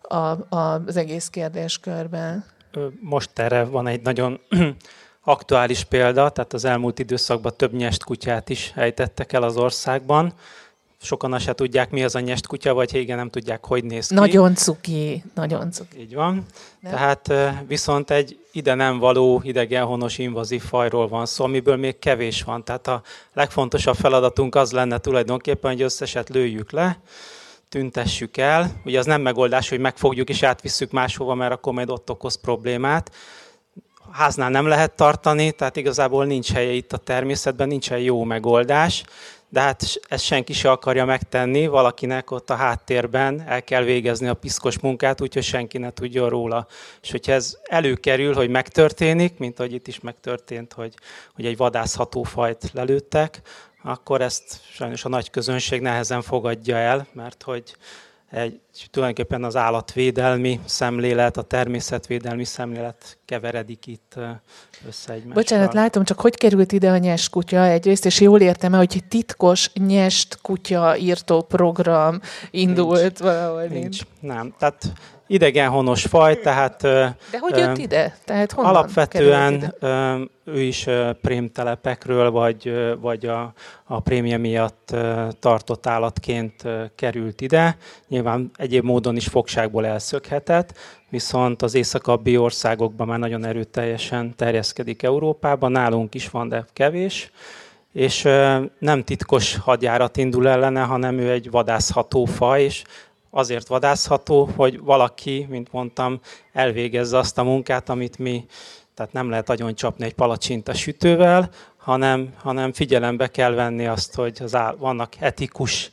a, 0.00 0.56
a, 0.56 0.82
az 0.86 0.96
egész 0.96 1.28
kérdéskörben? 1.28 2.54
Most 3.00 3.38
erre 3.38 3.64
van 3.64 3.86
egy 3.86 4.02
nagyon 4.02 4.40
aktuális 5.24 5.84
példa, 5.84 6.30
tehát 6.30 6.52
az 6.52 6.64
elmúlt 6.64 6.98
időszakban 6.98 7.52
több 7.56 7.72
nyest 7.72 8.04
kutyát 8.04 8.48
is 8.48 8.72
ejtettek 8.74 9.32
el 9.32 9.42
az 9.42 9.56
országban. 9.56 10.32
Sokan 11.00 11.32
azt 11.32 11.44
se 11.44 11.52
tudják, 11.52 11.90
mi 11.90 12.04
az 12.04 12.14
a 12.14 12.20
nyest 12.20 12.46
kutya, 12.46 12.74
vagy 12.74 12.94
igen, 12.94 13.16
nem 13.16 13.30
tudják, 13.30 13.64
hogy 13.64 13.84
néz 13.84 14.08
ki. 14.08 14.14
Nagyon 14.14 14.54
cuki, 14.54 15.24
nagyon 15.34 15.70
cuki. 15.70 16.00
Így 16.00 16.14
van. 16.14 16.46
Nem? 16.80 16.92
Tehát 16.92 17.32
viszont 17.66 18.10
egy 18.10 18.38
ide 18.52 18.74
nem 18.74 18.98
való 18.98 19.40
idegenhonos 19.44 20.18
invazív 20.18 20.62
fajról 20.62 21.08
van 21.08 21.26
szó, 21.26 21.44
amiből 21.44 21.76
még 21.76 21.98
kevés 21.98 22.42
van. 22.42 22.64
Tehát 22.64 22.86
a 22.86 23.02
legfontosabb 23.32 23.94
feladatunk 23.94 24.54
az 24.54 24.72
lenne 24.72 24.98
tulajdonképpen, 24.98 25.70
hogy 25.70 25.82
összeset 25.82 26.28
lőjük 26.28 26.70
le, 26.70 26.98
tüntessük 27.68 28.36
el. 28.36 28.80
Ugye 28.84 28.98
az 28.98 29.06
nem 29.06 29.22
megoldás, 29.22 29.68
hogy 29.68 29.78
megfogjuk 29.78 30.28
és 30.28 30.42
átvisszük 30.42 30.90
máshova, 30.90 31.34
mert 31.34 31.52
akkor 31.52 31.72
majd 31.72 31.90
ott 31.90 32.10
okoz 32.10 32.40
problémát. 32.40 33.14
Háznál 34.10 34.50
nem 34.50 34.66
lehet 34.66 34.96
tartani, 34.96 35.52
tehát 35.52 35.76
igazából 35.76 36.24
nincs 36.24 36.52
helye 36.52 36.72
itt 36.72 36.92
a 36.92 36.96
természetben, 36.96 37.68
nincsen 37.68 37.98
jó 37.98 38.24
megoldás, 38.24 39.04
de 39.48 39.60
hát 39.60 39.82
ezt 40.08 40.24
senki 40.24 40.52
se 40.52 40.70
akarja 40.70 41.04
megtenni, 41.04 41.66
valakinek 41.66 42.30
ott 42.30 42.50
a 42.50 42.54
háttérben 42.54 43.44
el 43.46 43.62
kell 43.62 43.82
végezni 43.82 44.26
a 44.26 44.34
piszkos 44.34 44.78
munkát, 44.78 45.20
úgyhogy 45.20 45.42
senki 45.42 45.78
ne 45.78 45.90
tudjon 45.90 46.28
róla. 46.28 46.66
És 47.02 47.10
hogyha 47.10 47.32
ez 47.32 47.56
előkerül, 47.62 48.34
hogy 48.34 48.48
megtörténik, 48.48 49.38
mint 49.38 49.58
ahogy 49.58 49.72
itt 49.72 49.86
is 49.86 50.00
megtörtént, 50.00 50.72
hogy, 50.72 50.94
hogy 51.34 51.46
egy 51.46 51.56
vadászható 51.56 52.22
fajt 52.22 52.70
lelőttek, 52.72 53.40
akkor 53.86 54.20
ezt 54.20 54.60
sajnos 54.72 55.04
a 55.04 55.08
nagy 55.08 55.30
közönség 55.30 55.80
nehezen 55.80 56.22
fogadja 56.22 56.76
el, 56.76 57.06
mert 57.12 57.42
hogy 57.42 57.76
egy, 58.30 58.60
tulajdonképpen 58.90 59.44
az 59.44 59.56
állatvédelmi 59.56 60.60
szemlélet, 60.64 61.36
a 61.36 61.42
természetvédelmi 61.42 62.44
szemlélet 62.44 63.18
keveredik 63.24 63.86
itt 63.86 64.14
össze 64.86 65.12
egymással. 65.12 65.34
Bocsánat, 65.34 65.74
látom, 65.74 66.04
csak 66.04 66.20
hogy 66.20 66.36
került 66.36 66.72
ide 66.72 66.90
a 66.90 66.96
nyest 66.96 67.30
kutya 67.30 67.64
egyrészt, 67.64 68.04
és 68.04 68.20
jól 68.20 68.40
értem 68.40 68.74
-e, 68.74 68.76
hogy 68.76 69.04
titkos 69.08 69.70
nyest 69.72 70.38
kutya 70.40 70.96
írtó 70.96 71.42
program 71.42 72.20
indult 72.50 73.00
nincs, 73.00 73.18
valahol? 73.18 73.60
Nincs. 73.60 73.72
nincs. 73.72 74.00
Nem, 74.20 74.54
tehát 74.58 74.92
idegenhonos 75.26 76.02
faj, 76.02 76.40
tehát... 76.40 76.82
De 76.82 77.38
hogy 77.40 77.56
jött 77.56 77.78
ide? 77.78 78.16
Tehát 78.24 78.52
honnan 78.52 78.74
Alapvetően 78.74 79.74
ő 80.44 80.60
is 80.60 80.86
prémtelepekről, 81.20 82.30
vagy, 82.30 82.72
vagy 83.00 83.26
a, 83.26 83.52
a 83.84 84.00
prémje 84.00 84.36
miatt 84.36 84.96
tartott 85.38 85.86
állatként 85.86 86.62
került 86.94 87.40
ide. 87.40 87.76
Nyilván 88.08 88.50
egyéb 88.56 88.84
módon 88.84 89.16
is 89.16 89.26
fogságból 89.26 89.86
elszökhetett, 89.86 90.78
viszont 91.08 91.62
az 91.62 91.74
északabbi 91.74 92.36
országokban 92.36 93.06
már 93.06 93.18
nagyon 93.18 93.44
erőteljesen 93.44 94.34
terjeszkedik 94.36 95.02
Európában, 95.02 95.72
nálunk 95.72 96.14
is 96.14 96.30
van, 96.30 96.48
de 96.48 96.64
kevés 96.72 97.30
és 97.96 98.22
nem 98.78 99.04
titkos 99.04 99.56
hadjárat 99.56 100.16
indul 100.16 100.48
ellene, 100.48 100.80
hanem 100.80 101.18
ő 101.18 101.30
egy 101.30 101.50
vadászható 101.50 102.24
faj, 102.24 102.62
és 102.62 102.84
azért 103.36 103.66
vadászható, 103.66 104.48
hogy 104.56 104.80
valaki, 104.80 105.46
mint 105.48 105.72
mondtam, 105.72 106.20
elvégezze 106.52 107.18
azt 107.18 107.38
a 107.38 107.42
munkát, 107.42 107.88
amit 107.88 108.18
mi, 108.18 108.44
tehát 108.94 109.12
nem 109.12 109.30
lehet 109.30 109.50
agyon 109.50 109.74
csapni 109.74 110.04
egy 110.04 110.14
palacsinta 110.14 110.74
sütővel, 110.74 111.50
hanem, 111.76 112.34
hanem 112.36 112.72
figyelembe 112.72 113.26
kell 113.26 113.52
venni 113.52 113.86
azt, 113.86 114.14
hogy 114.14 114.38
az 114.42 114.54
áll, 114.54 114.76
vannak 114.78 115.12
etikus 115.18 115.90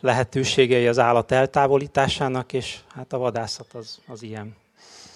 lehetőségei 0.00 0.86
az 0.86 0.98
állat 0.98 1.32
eltávolításának, 1.32 2.52
és 2.52 2.76
hát 2.94 3.12
a 3.12 3.18
vadászat 3.18 3.72
az, 3.72 3.98
az 4.06 4.22
ilyen. 4.22 4.56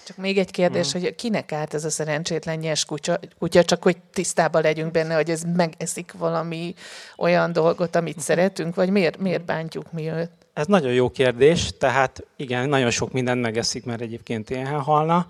Csak 0.05 0.17
még 0.17 0.37
egy 0.37 0.51
kérdés, 0.51 0.91
hmm. 0.91 1.01
hogy 1.01 1.15
kinek 1.15 1.51
állt 1.51 1.73
ez 1.73 1.85
a 1.85 1.89
szerencsétlen 1.89 2.57
nyers 2.57 2.85
kutya, 2.85 3.19
kutya, 3.39 3.63
csak 3.63 3.83
hogy 3.83 3.97
tisztában 4.13 4.61
legyünk 4.61 4.91
benne, 4.91 5.15
hogy 5.15 5.29
ez 5.29 5.43
megeszik 5.55 6.13
valami 6.17 6.73
olyan 7.17 7.53
dolgot, 7.53 7.95
amit 7.95 8.19
szeretünk, 8.19 8.75
vagy 8.75 8.89
miért, 8.89 9.17
miért 9.17 9.45
bántjuk 9.45 9.91
mi 9.91 10.09
őt? 10.09 10.40
Ez 10.53 10.65
nagyon 10.67 10.93
jó 10.93 11.09
kérdés, 11.09 11.69
tehát 11.77 12.23
igen, 12.35 12.69
nagyon 12.69 12.89
sok 12.89 13.11
mindent 13.11 13.41
megeszik, 13.41 13.85
mert 13.85 14.01
egyébként 14.01 14.49
ilyen 14.49 14.79
halna, 14.79 15.27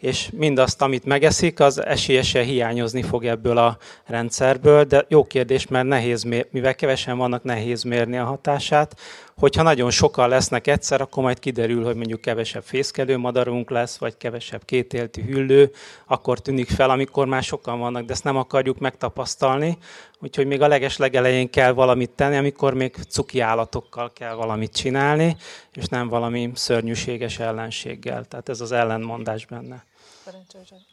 és 0.00 0.30
mindazt, 0.32 0.82
amit 0.82 1.04
megeszik, 1.04 1.60
az 1.60 1.84
esélyesen 1.84 2.44
hiányozni 2.44 3.02
fog 3.02 3.24
ebből 3.24 3.58
a 3.58 3.78
rendszerből, 4.06 4.84
de 4.84 5.04
jó 5.08 5.24
kérdés, 5.24 5.66
mert 5.66 5.86
nehéz, 5.86 6.26
mivel 6.50 6.74
kevesen 6.74 7.18
vannak, 7.18 7.42
nehéz 7.42 7.82
mérni 7.82 8.16
a 8.18 8.24
hatását. 8.24 8.96
Hogyha 9.40 9.62
nagyon 9.62 9.90
sokan 9.90 10.28
lesznek 10.28 10.66
egyszer, 10.66 11.00
akkor 11.00 11.22
majd 11.22 11.38
kiderül, 11.38 11.84
hogy 11.84 11.94
mondjuk 11.94 12.20
kevesebb 12.20 12.62
fészkelő 12.62 13.16
madarunk 13.16 13.70
lesz, 13.70 13.98
vagy 13.98 14.16
kevesebb 14.16 14.64
kétéltű 14.64 15.22
hüllő, 15.22 15.70
akkor 16.06 16.38
tűnik 16.38 16.68
fel, 16.68 16.90
amikor 16.90 17.26
már 17.26 17.42
sokan 17.42 17.78
vannak, 17.78 18.04
de 18.04 18.12
ezt 18.12 18.24
nem 18.24 18.36
akarjuk 18.36 18.78
megtapasztalni, 18.78 19.78
úgyhogy 20.18 20.46
még 20.46 20.62
a 20.62 20.68
leges 20.68 20.96
legelején 20.96 21.50
kell 21.50 21.72
valamit 21.72 22.10
tenni, 22.10 22.36
amikor 22.36 22.74
még 22.74 22.94
cuki 23.08 23.40
állatokkal 23.40 24.12
kell 24.12 24.34
valamit 24.34 24.76
csinálni, 24.76 25.36
és 25.72 25.86
nem 25.86 26.08
valami 26.08 26.50
szörnyűséges 26.54 27.38
ellenséggel. 27.38 28.24
Tehát 28.24 28.48
ez 28.48 28.60
az 28.60 28.72
ellenmondás 28.72 29.46
benne. 29.46 29.84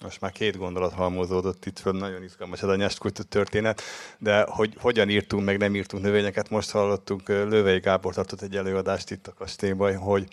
Most 0.01 0.21
már 0.21 0.31
két 0.31 0.57
gondolat 0.57 0.93
halmozódott 0.93 1.65
itt 1.65 1.79
föl, 1.79 1.93
nagyon 1.93 2.23
izgalmas 2.23 2.61
ez 2.61 2.69
a 2.69 2.75
nyestkutya 2.75 3.23
történet, 3.23 3.81
de 4.17 4.43
hogy 4.49 4.73
hogyan 4.79 5.09
írtunk, 5.09 5.45
meg 5.45 5.57
nem 5.57 5.75
írtunk 5.75 6.03
növényeket, 6.03 6.49
most 6.49 6.71
hallottunk, 6.71 7.27
Lővei 7.27 7.79
Gábor 7.79 8.13
tartott 8.13 8.41
egy 8.41 8.55
előadást 8.55 9.11
itt 9.11 9.27
a 9.27 9.33
kastélyban, 9.33 9.97
hogy 9.97 10.27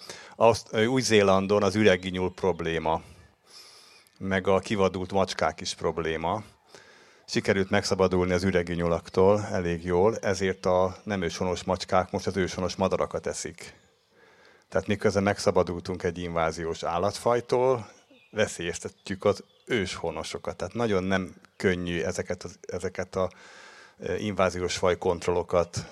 Új-Zélandon 0.87 1.63
az 1.63 1.75
üregginyúl 1.75 2.33
probléma, 2.35 3.03
meg 4.19 4.47
a 4.47 4.59
kivadult 4.59 5.13
macskák 5.13 5.61
is 5.61 5.75
probléma. 5.75 6.43
Sikerült 7.27 7.71
megszabadulni 7.71 8.33
az 8.33 8.45
üregi 8.45 8.75
nyulaktól 8.75 9.45
elég 9.53 9.85
jól, 9.85 10.17
ezért 10.17 10.67
a 10.67 10.97
nem 11.05 11.23
őshonos 11.23 11.65
macskák 11.65 12.11
most 12.11 12.27
az 12.27 12.37
őshonos 12.37 12.77
madarakat 12.77 13.27
eszik. 13.27 13.75
Tehát 14.69 14.87
miközben 14.87 15.23
megszabadultunk 15.23 16.03
egy 16.03 16.19
inváziós 16.19 16.83
állatfajtól, 16.83 17.89
veszélyeztetjük 18.35 19.25
az 19.25 19.45
őshonosokat. 19.67 20.57
Tehát 20.57 20.75
nagyon 20.75 21.05
nem 21.05 21.35
könnyű 21.57 22.03
ezeket, 22.03 22.43
az, 22.43 22.59
ezeket 22.67 23.17
a 23.17 23.31
inváziós 24.19 24.77
fajkontrollokat 24.77 25.87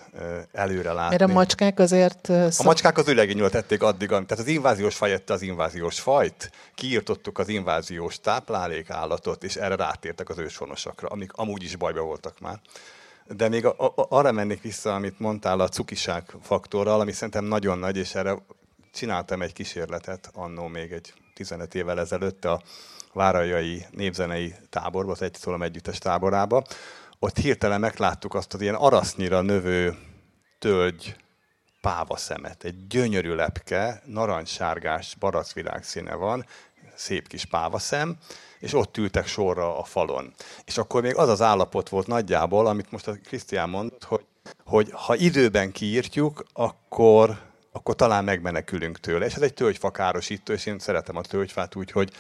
előre 0.53 0.93
látni. 0.93 1.17
Mert 1.17 1.31
a 1.31 1.35
macskák 1.35 1.79
azért... 1.79 2.31
E, 2.31 2.45
a 2.45 2.63
macskák 2.63 2.99
az 2.99 3.09
ülegényül 3.09 3.51
tették 3.51 3.83
addig, 3.83 4.09
tehát 4.09 4.39
az 4.39 4.47
inváziós 4.47 4.97
faj 4.97 5.13
ette 5.13 5.33
az 5.33 5.43
inváziós 5.43 6.01
fajt, 6.01 6.51
kiírtottuk 6.75 7.39
az 7.39 7.49
inváziós 7.49 8.21
táplálékállatot, 8.21 9.45
és 9.45 9.57
erre 9.57 9.77
rátértek 9.77 10.29
az 10.29 10.39
őshonosakra, 10.39 11.09
amik 11.09 11.33
amúgy 11.33 11.63
is 11.63 11.77
bajba 11.77 12.01
voltak 12.01 12.41
már. 12.41 12.61
De 13.27 13.49
még 13.49 13.67
a, 13.67 13.75
a, 13.79 14.07
arra 14.09 14.33
mennék 14.33 14.63
vissza, 14.63 14.95
amit 14.95 15.19
mondtál 15.19 15.61
a 15.61 15.69
cukiság 15.69 16.35
faktorral, 16.43 17.01
ami 17.01 17.13
szerintem 17.13 17.45
nagyon 17.45 17.79
nagy, 17.79 17.97
és 17.97 18.15
erre 18.15 18.37
csináltam 18.93 19.43
egy 19.43 19.53
kísérletet 19.53 20.31
annó 20.35 20.67
még 20.67 20.93
egy 20.93 21.13
15 21.35 21.75
évvel 21.75 22.01
ezelőtt 22.01 22.45
a 22.45 22.63
Várajai 23.13 23.87
Népzenei 23.91 24.55
Táborba, 24.71 25.13
az 25.13 25.23
Egy 25.23 25.35
Szólom 25.35 25.63
Együttes 25.63 25.99
táborába. 25.99 26.65
Ott 27.19 27.37
hirtelen 27.37 27.81
megláttuk 27.81 28.35
azt 28.35 28.55
az 28.55 28.61
ilyen 28.61 28.75
arasznyira 28.75 29.41
növő 29.41 29.97
tölgy 30.59 31.17
pávaszemet. 31.81 32.65
Egy 32.65 32.87
gyönyörű 32.87 33.35
lepke, 33.35 34.03
narancssárgás, 34.05 35.15
baracvilág 35.19 35.85
színe 35.85 36.15
van, 36.15 36.47
szép 36.95 37.29
kis 37.29 37.45
pávaszem, 37.45 38.17
és 38.59 38.75
ott 38.75 38.97
ültek 38.97 39.27
sorra 39.27 39.79
a 39.79 39.85
falon. 39.85 40.35
És 40.65 40.79
akkor 40.79 41.03
még 41.03 41.17
az 41.17 41.29
az 41.29 41.41
állapot 41.41 41.89
volt 41.89 42.07
nagyjából, 42.07 42.67
amit 42.67 42.91
most 42.91 43.09
a 43.09 43.17
Krisztián 43.25 43.69
mondott, 43.69 44.05
hogy, 44.05 44.25
hogy 44.65 44.91
ha 44.93 45.15
időben 45.15 45.73
kiírtjuk, 45.73 46.45
akkor 46.53 47.52
akkor 47.73 47.95
talán 47.95 48.25
megmenekülünk 48.25 49.01
tőle. 49.01 49.25
És 49.25 49.35
ez 49.35 49.43
egy 49.43 49.55
tölgyfakárosító, 49.55 50.53
és 50.53 50.67
én 50.67 50.79
szeretem 50.79 51.17
a 51.17 51.21
tölgyfát 51.23 51.75
úgy, 51.75 51.91
hogy 51.91 52.13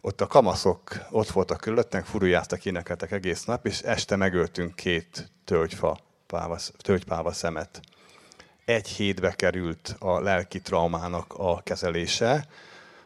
ott 0.00 0.20
a 0.20 0.26
kamaszok 0.26 1.06
ott 1.10 1.28
voltak 1.28 1.60
körülöttünk, 1.60 2.04
furujáztak, 2.04 2.64
énekeltek 2.64 3.10
egész 3.10 3.44
nap, 3.44 3.66
és 3.66 3.80
este 3.80 4.16
megöltünk 4.16 4.74
két 4.74 5.30
tölgyfa, 5.44 5.98
pávasz, 6.26 6.72
tölgypáva 6.78 7.32
szemet. 7.32 7.80
Egy 8.64 8.88
hétbe 8.88 9.32
került 9.32 9.96
a 9.98 10.20
lelki 10.20 10.60
traumának 10.60 11.34
a 11.36 11.62
kezelése, 11.62 12.48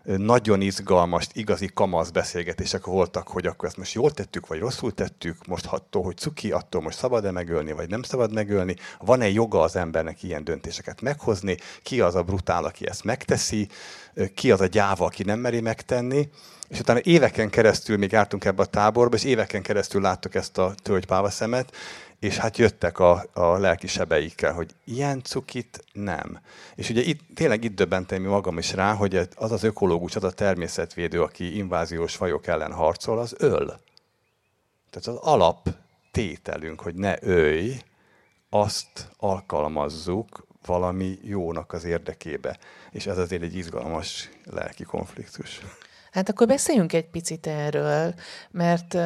nagyon 0.05 0.61
izgalmas, 0.61 1.27
igazi 1.33 1.71
kamasz 1.75 2.11
beszélgetések 2.11 2.87
voltak, 2.87 3.29
hogy 3.29 3.47
akkor 3.47 3.69
ezt 3.69 3.77
most 3.77 3.93
jól 3.93 4.11
tettük, 4.11 4.47
vagy 4.47 4.59
rosszul 4.59 4.95
tettük, 4.95 5.47
most 5.47 5.67
attól, 5.67 6.03
hogy 6.03 6.17
cuki, 6.17 6.53
attól 6.53 6.83
most 6.83 6.99
szabad-e 6.99 7.31
megölni, 7.31 7.73
vagy 7.73 7.89
nem 7.89 8.03
szabad 8.03 8.33
megölni, 8.33 8.77
van-e 8.99 9.29
joga 9.29 9.61
az 9.61 9.77
embernek 9.77 10.23
ilyen 10.23 10.45
döntéseket 10.45 11.01
meghozni, 11.01 11.57
ki 11.83 12.01
az 12.01 12.15
a 12.15 12.23
brutál, 12.23 12.65
aki 12.65 12.89
ezt 12.89 13.05
megteszi, 13.05 13.69
ki 14.35 14.51
az 14.51 14.61
a 14.61 14.67
gyáva, 14.67 15.05
aki 15.05 15.23
nem 15.23 15.39
meri 15.39 15.61
megtenni, 15.61 16.29
és 16.69 16.81
utána 16.81 17.01
éveken 17.03 17.51
keresztül 17.51 17.97
még 17.97 18.13
jártunk 18.13 18.45
ebbe 18.45 18.63
a 18.63 18.67
táborba, 18.67 19.17
és 19.17 19.25
éveken 19.25 19.63
keresztül 19.63 20.01
láttuk 20.01 20.35
ezt 20.35 20.59
a 20.59 20.75
tölgypávaszemet, 20.83 21.77
és 22.19 22.37
hát 22.37 22.59
jöttek 22.59 22.99
a, 22.99 23.25
a 23.33 23.59
lelki 23.59 23.87
sebeikkel, 23.87 24.53
hogy 24.53 24.71
ilyen 24.85 25.23
cukit 25.23 25.85
nem. 25.93 26.41
És 26.75 26.91
ugye 26.91 27.03
itt, 27.03 27.21
tényleg 27.35 27.65
itt 27.65 27.75
döbbentem 27.75 28.23
mi 28.23 28.29
magam 28.29 28.59
is 28.59 28.73
rá, 28.73 28.95
hogy 28.95 29.17
az 29.35 29.53
az 29.53 29.63
ökológus, 29.63 30.17
az 30.17 30.25
a 30.25 30.31
természetvédő, 30.31 31.23
aki 31.23 31.57
inváziós 31.57 32.17
fajok 32.17 32.47
ellen 32.47 32.73
harcol, 32.73 33.19
az 33.19 33.35
öl. 33.39 33.81
Tehát 34.91 35.07
az 35.07 35.17
alap 35.17 35.69
tételünk, 36.11 36.81
hogy 36.81 36.95
ne 36.95 37.23
ölj, 37.23 37.77
azt 38.51 39.09
alkalmazzuk 39.17 40.47
valami 40.67 41.19
jónak 41.23 41.73
az 41.73 41.85
érdekébe. 41.85 42.59
És 42.91 43.07
ez 43.07 43.19
azért 43.19 43.43
egy 43.43 43.57
izgalmas 43.57 44.31
lelki 44.45 44.83
konfliktus. 44.83 45.61
Hát 46.13 46.29
akkor 46.29 46.47
beszéljünk 46.47 46.93
egy 46.93 47.11
picit 47.11 47.47
erről, 47.47 48.15
mert 48.51 48.97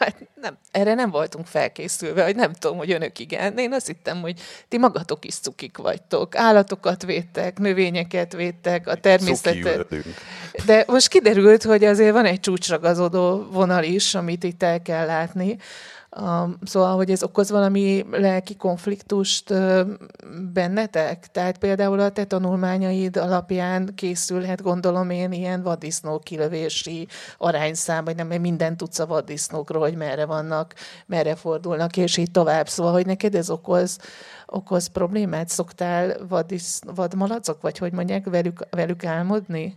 hát 0.00 0.16
nem, 0.40 0.58
erre 0.70 0.94
nem 0.94 1.10
voltunk 1.10 1.46
felkészülve, 1.46 2.24
hogy 2.24 2.36
nem 2.36 2.52
tudom, 2.52 2.76
hogy 2.76 2.90
önök 2.90 3.18
igen. 3.18 3.58
Én 3.58 3.72
azt 3.72 3.86
hittem, 3.86 4.20
hogy 4.20 4.40
ti 4.68 4.78
magatok 4.78 5.24
is 5.24 5.34
cukik 5.34 5.76
vagytok. 5.76 6.36
Állatokat 6.36 7.02
védtek, 7.02 7.58
növényeket 7.58 8.32
védtek, 8.32 8.86
a 8.86 8.94
természetet. 8.94 9.86
De 10.66 10.84
most 10.86 11.08
kiderült, 11.08 11.62
hogy 11.62 11.84
azért 11.84 12.12
van 12.12 12.24
egy 12.24 12.40
csúcsragazodó 12.40 13.46
vonal 13.50 13.84
is, 13.84 14.14
amit 14.14 14.44
itt 14.44 14.62
el 14.62 14.82
kell 14.82 15.06
látni. 15.06 15.56
Um, 16.18 16.58
szóval, 16.62 16.96
hogy 16.96 17.10
ez 17.10 17.22
okoz 17.22 17.50
valami 17.50 18.04
lelki 18.10 18.56
konfliktust 18.56 19.50
uh, 19.50 19.80
bennetek? 20.52 21.30
Tehát 21.30 21.58
például 21.58 22.00
a 22.00 22.10
te 22.10 22.24
tanulmányaid 22.24 23.16
alapján 23.16 23.94
készülhet, 23.94 24.62
gondolom 24.62 25.10
én, 25.10 25.32
ilyen 25.32 25.62
vaddisznó 25.62 26.18
kilövési 26.18 27.08
arányszám, 27.38 28.04
vagy 28.04 28.16
nem, 28.16 28.26
mert 28.26 28.40
mindent 28.40 28.76
tudsz 28.76 28.98
a 28.98 29.06
vaddisznókról, 29.06 29.82
hogy 29.82 29.96
merre 29.96 30.26
vannak, 30.26 30.74
merre 31.06 31.34
fordulnak, 31.34 31.96
és 31.96 32.16
így 32.16 32.30
tovább. 32.30 32.68
Szóval, 32.68 32.92
hogy 32.92 33.06
neked 33.06 33.34
ez 33.34 33.50
okoz, 33.50 33.98
okoz 34.46 34.86
problémát? 34.86 35.48
Szoktál 35.48 36.26
vadisz, 36.28 36.80
vadmalacok, 36.94 37.60
vagy 37.60 37.78
hogy 37.78 37.92
mondják, 37.92 38.24
velük, 38.24 38.66
velük 38.70 39.04
álmodni? 39.04 39.76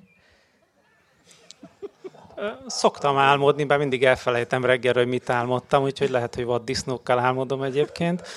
Szoktam 2.67 3.17
álmodni, 3.17 3.63
bár 3.63 3.77
mindig 3.77 4.03
elfelejtem 4.05 4.65
reggel, 4.65 4.93
hogy 4.93 5.07
mit 5.07 5.29
álmodtam, 5.29 5.83
úgyhogy 5.83 6.09
lehet, 6.09 6.35
hogy 6.35 6.45
vaddisznókkal 6.45 7.19
álmodom 7.19 7.61
egyébként. 7.61 8.27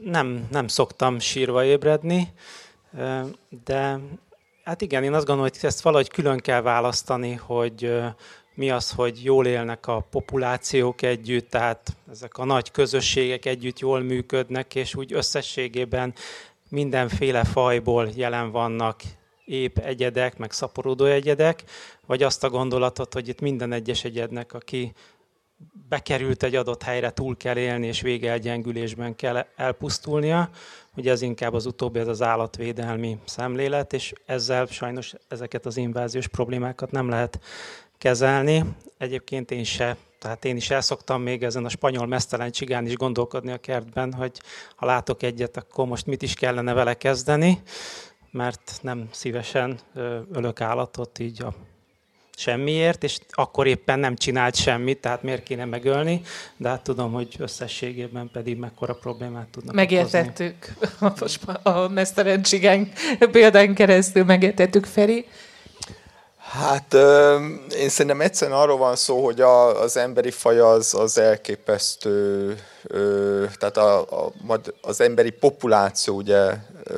Nem, 0.00 0.46
nem 0.50 0.66
szoktam 0.66 1.18
sírva 1.18 1.64
ébredni, 1.64 2.32
de 3.64 3.98
hát 4.64 4.82
igen, 4.82 5.02
én 5.02 5.14
azt 5.14 5.26
gondolom, 5.26 5.50
hogy 5.50 5.64
ezt 5.68 5.80
valahogy 5.80 6.08
külön 6.08 6.38
kell 6.38 6.60
választani, 6.60 7.32
hogy 7.32 8.02
mi 8.54 8.70
az, 8.70 8.90
hogy 8.90 9.24
jól 9.24 9.46
élnek 9.46 9.86
a 9.86 10.06
populációk 10.10 11.02
együtt, 11.02 11.50
tehát 11.50 11.96
ezek 12.10 12.38
a 12.38 12.44
nagy 12.44 12.70
közösségek 12.70 13.44
együtt 13.44 13.78
jól 13.78 14.00
működnek, 14.00 14.74
és 14.74 14.94
úgy 14.94 15.12
összességében 15.12 16.14
mindenféle 16.68 17.44
fajból 17.44 18.08
jelen 18.14 18.50
vannak 18.50 19.00
épp 19.44 19.78
egyedek, 19.78 20.38
meg 20.38 20.52
szaporodó 20.52 21.04
egyedek, 21.04 21.64
vagy 22.06 22.22
azt 22.22 22.44
a 22.44 22.50
gondolatot, 22.50 23.12
hogy 23.12 23.28
itt 23.28 23.40
minden 23.40 23.72
egyes 23.72 24.04
egyednek, 24.04 24.52
aki 24.52 24.92
bekerült 25.88 26.42
egy 26.42 26.54
adott 26.54 26.82
helyre, 26.82 27.10
túl 27.10 27.36
kell 27.36 27.56
élni, 27.56 27.86
és 27.86 28.00
végelgyengülésben 28.00 29.16
kell 29.16 29.46
elpusztulnia. 29.56 30.50
Ugye 30.96 31.10
ez 31.10 31.22
inkább 31.22 31.54
az 31.54 31.66
utóbbi, 31.66 31.98
ez 31.98 32.08
az 32.08 32.22
állatvédelmi 32.22 33.18
szemlélet, 33.24 33.92
és 33.92 34.12
ezzel 34.26 34.66
sajnos 34.66 35.14
ezeket 35.28 35.66
az 35.66 35.76
inváziós 35.76 36.28
problémákat 36.28 36.90
nem 36.90 37.08
lehet 37.08 37.40
kezelni. 37.98 38.64
Egyébként 38.98 39.50
én 39.50 39.64
se, 39.64 39.96
tehát 40.18 40.44
én 40.44 40.56
is 40.56 40.70
elszoktam 40.70 41.22
még 41.22 41.42
ezen 41.42 41.64
a 41.64 41.68
spanyol 41.68 42.06
mesztelen 42.06 42.50
csigán 42.50 42.86
is 42.86 42.94
gondolkodni 42.94 43.52
a 43.52 43.58
kertben, 43.58 44.12
hogy 44.12 44.40
ha 44.76 44.86
látok 44.86 45.22
egyet, 45.22 45.56
akkor 45.56 45.86
most 45.86 46.06
mit 46.06 46.22
is 46.22 46.34
kellene 46.34 46.72
vele 46.72 46.94
kezdeni 46.94 47.62
mert 48.34 48.78
nem 48.82 49.08
szívesen 49.10 49.78
ölök 50.32 50.60
állatot 50.60 51.18
így 51.18 51.42
a 51.42 51.54
semmiért, 52.36 53.02
és 53.02 53.18
akkor 53.30 53.66
éppen 53.66 53.98
nem 53.98 54.16
csinált 54.16 54.54
semmit, 54.54 55.00
tehát 55.00 55.22
miért 55.22 55.42
kéne 55.42 55.64
megölni, 55.64 56.22
de 56.56 56.68
hát 56.68 56.82
tudom, 56.82 57.12
hogy 57.12 57.34
összességében 57.38 58.30
pedig 58.32 58.58
mekkora 58.58 58.94
problémát 58.94 59.48
tudnak 59.48 59.74
Megértettük 59.74 60.74
okozni. 61.00 61.52
a 61.62 61.88
mesztelen 61.88 62.42
csigány 62.42 62.92
példán 63.30 63.74
keresztül, 63.74 64.24
megértettük 64.24 64.84
Feri. 64.84 65.26
Hát 66.60 66.94
én 67.76 67.88
szerintem 67.88 68.20
egyszerűen 68.20 68.58
arról 68.58 68.76
van 68.76 68.96
szó, 68.96 69.24
hogy 69.24 69.40
a, 69.40 69.80
az 69.80 69.96
emberi 69.96 70.30
faj 70.30 70.58
az, 70.58 70.94
az 70.94 71.18
elképesztő, 71.18 72.58
tehát 73.58 73.76
a, 73.76 74.00
a, 74.00 74.32
az 74.80 75.00
emberi 75.00 75.30
populáció, 75.30 76.16
ugye 76.16 76.54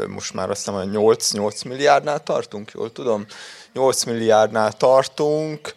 most 0.09 0.35
már 0.35 0.51
azt 0.51 0.65
hiszem, 0.65 0.91
8, 0.91 1.33
8 1.33 1.63
milliárdnál 1.63 2.23
tartunk, 2.23 2.71
jól 2.75 2.93
tudom? 2.93 3.27
8 3.73 4.05
milliárdnál 4.05 4.73
tartunk, 4.73 5.75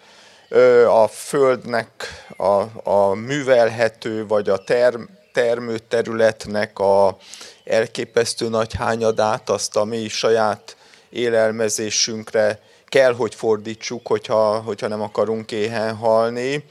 a 0.88 1.08
Földnek 1.08 1.90
a, 2.38 2.90
a 2.90 3.14
művelhető, 3.14 4.28
vagy 4.28 4.50
a 4.50 4.58
term, 4.58 5.02
termőterületnek 5.34 6.80
a 6.80 7.18
elképesztő 7.64 8.50
nagy 8.50 8.74
hányadát, 8.74 9.50
azt 9.50 9.76
a 9.76 9.84
mi 9.84 10.08
saját 10.08 10.78
élelmezésünkre 11.10 12.60
kell, 12.90 13.14
hogy 13.14 13.36
fordítsuk, 13.36 14.08
hogyha, 14.08 14.60
hogyha 14.60 14.88
nem 14.88 15.02
akarunk 15.02 15.52
éhen 15.52 15.96
halni, 15.96 16.66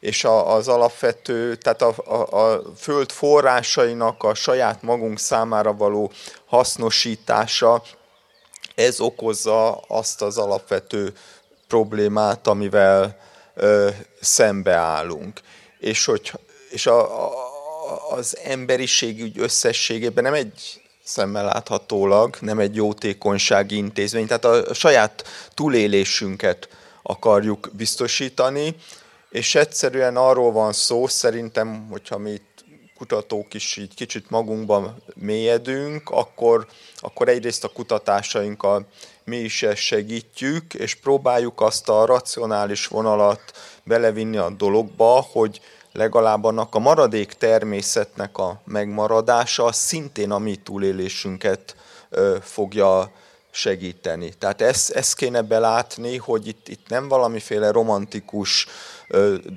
és 0.00 0.24
a, 0.24 0.54
az 0.54 0.68
alapvető, 0.68 1.56
tehát 1.56 1.82
a, 1.82 1.94
a, 2.04 2.52
a 2.52 2.62
föld 2.76 3.12
forrásainak 3.12 4.22
a 4.22 4.34
saját 4.34 4.82
magunk 4.82 5.18
számára 5.18 5.74
való 5.74 6.12
hasznosítása, 6.46 7.82
ez 8.74 9.00
okozza 9.00 9.74
azt 9.76 10.22
az 10.22 10.38
alapvető 10.38 11.12
problémát, 11.68 12.46
amivel 12.46 13.16
ö, 13.54 13.88
szembeállunk. 14.20 15.40
És, 15.78 16.04
hogy, 16.04 16.32
és 16.70 16.86
a, 16.86 17.26
a, 17.26 17.32
az 18.10 18.36
emberiség 18.44 19.22
úgy 19.22 19.38
összességében 19.38 20.24
nem 20.24 20.34
egy 20.34 20.82
szemmel 21.08 21.44
láthatólag, 21.44 22.36
nem 22.40 22.58
egy 22.58 22.74
jótékonysági 22.74 23.76
intézmény, 23.76 24.26
tehát 24.26 24.44
a 24.44 24.74
saját 24.74 25.24
túlélésünket 25.54 26.68
akarjuk 27.02 27.70
biztosítani, 27.72 28.74
és 29.30 29.54
egyszerűen 29.54 30.16
arról 30.16 30.52
van 30.52 30.72
szó, 30.72 31.06
szerintem, 31.06 31.86
hogyha 31.90 32.18
mi 32.18 32.40
kutatók 32.96 33.54
is 33.54 33.76
így 33.76 33.94
kicsit 33.94 34.30
magunkban 34.30 35.02
mélyedünk, 35.14 36.10
akkor, 36.10 36.66
akkor 36.96 37.28
egyrészt 37.28 37.64
a 37.64 37.68
kutatásainkkal 37.68 38.86
mi 39.24 39.36
is 39.36 39.62
ezt 39.62 39.80
segítjük, 39.80 40.74
és 40.74 40.94
próbáljuk 40.94 41.60
azt 41.60 41.88
a 41.88 42.04
racionális 42.04 42.86
vonalat 42.86 43.42
belevinni 43.84 44.36
a 44.36 44.50
dologba, 44.50 45.26
hogy 45.32 45.60
legalább 45.92 46.44
annak 46.44 46.74
a 46.74 46.78
maradék 46.78 47.32
természetnek 47.32 48.38
a 48.38 48.60
megmaradása 48.64 49.72
szintén 49.72 50.30
a 50.30 50.38
mi 50.38 50.56
túlélésünket 50.56 51.76
fogja 52.40 53.10
segíteni. 53.50 54.32
Tehát 54.38 54.60
ezt, 54.60 54.90
ezt 54.90 55.16
kéne 55.16 55.42
belátni, 55.42 56.16
hogy 56.16 56.46
itt, 56.46 56.68
itt 56.68 56.88
nem 56.88 57.08
valamiféle 57.08 57.70
romantikus 57.70 58.66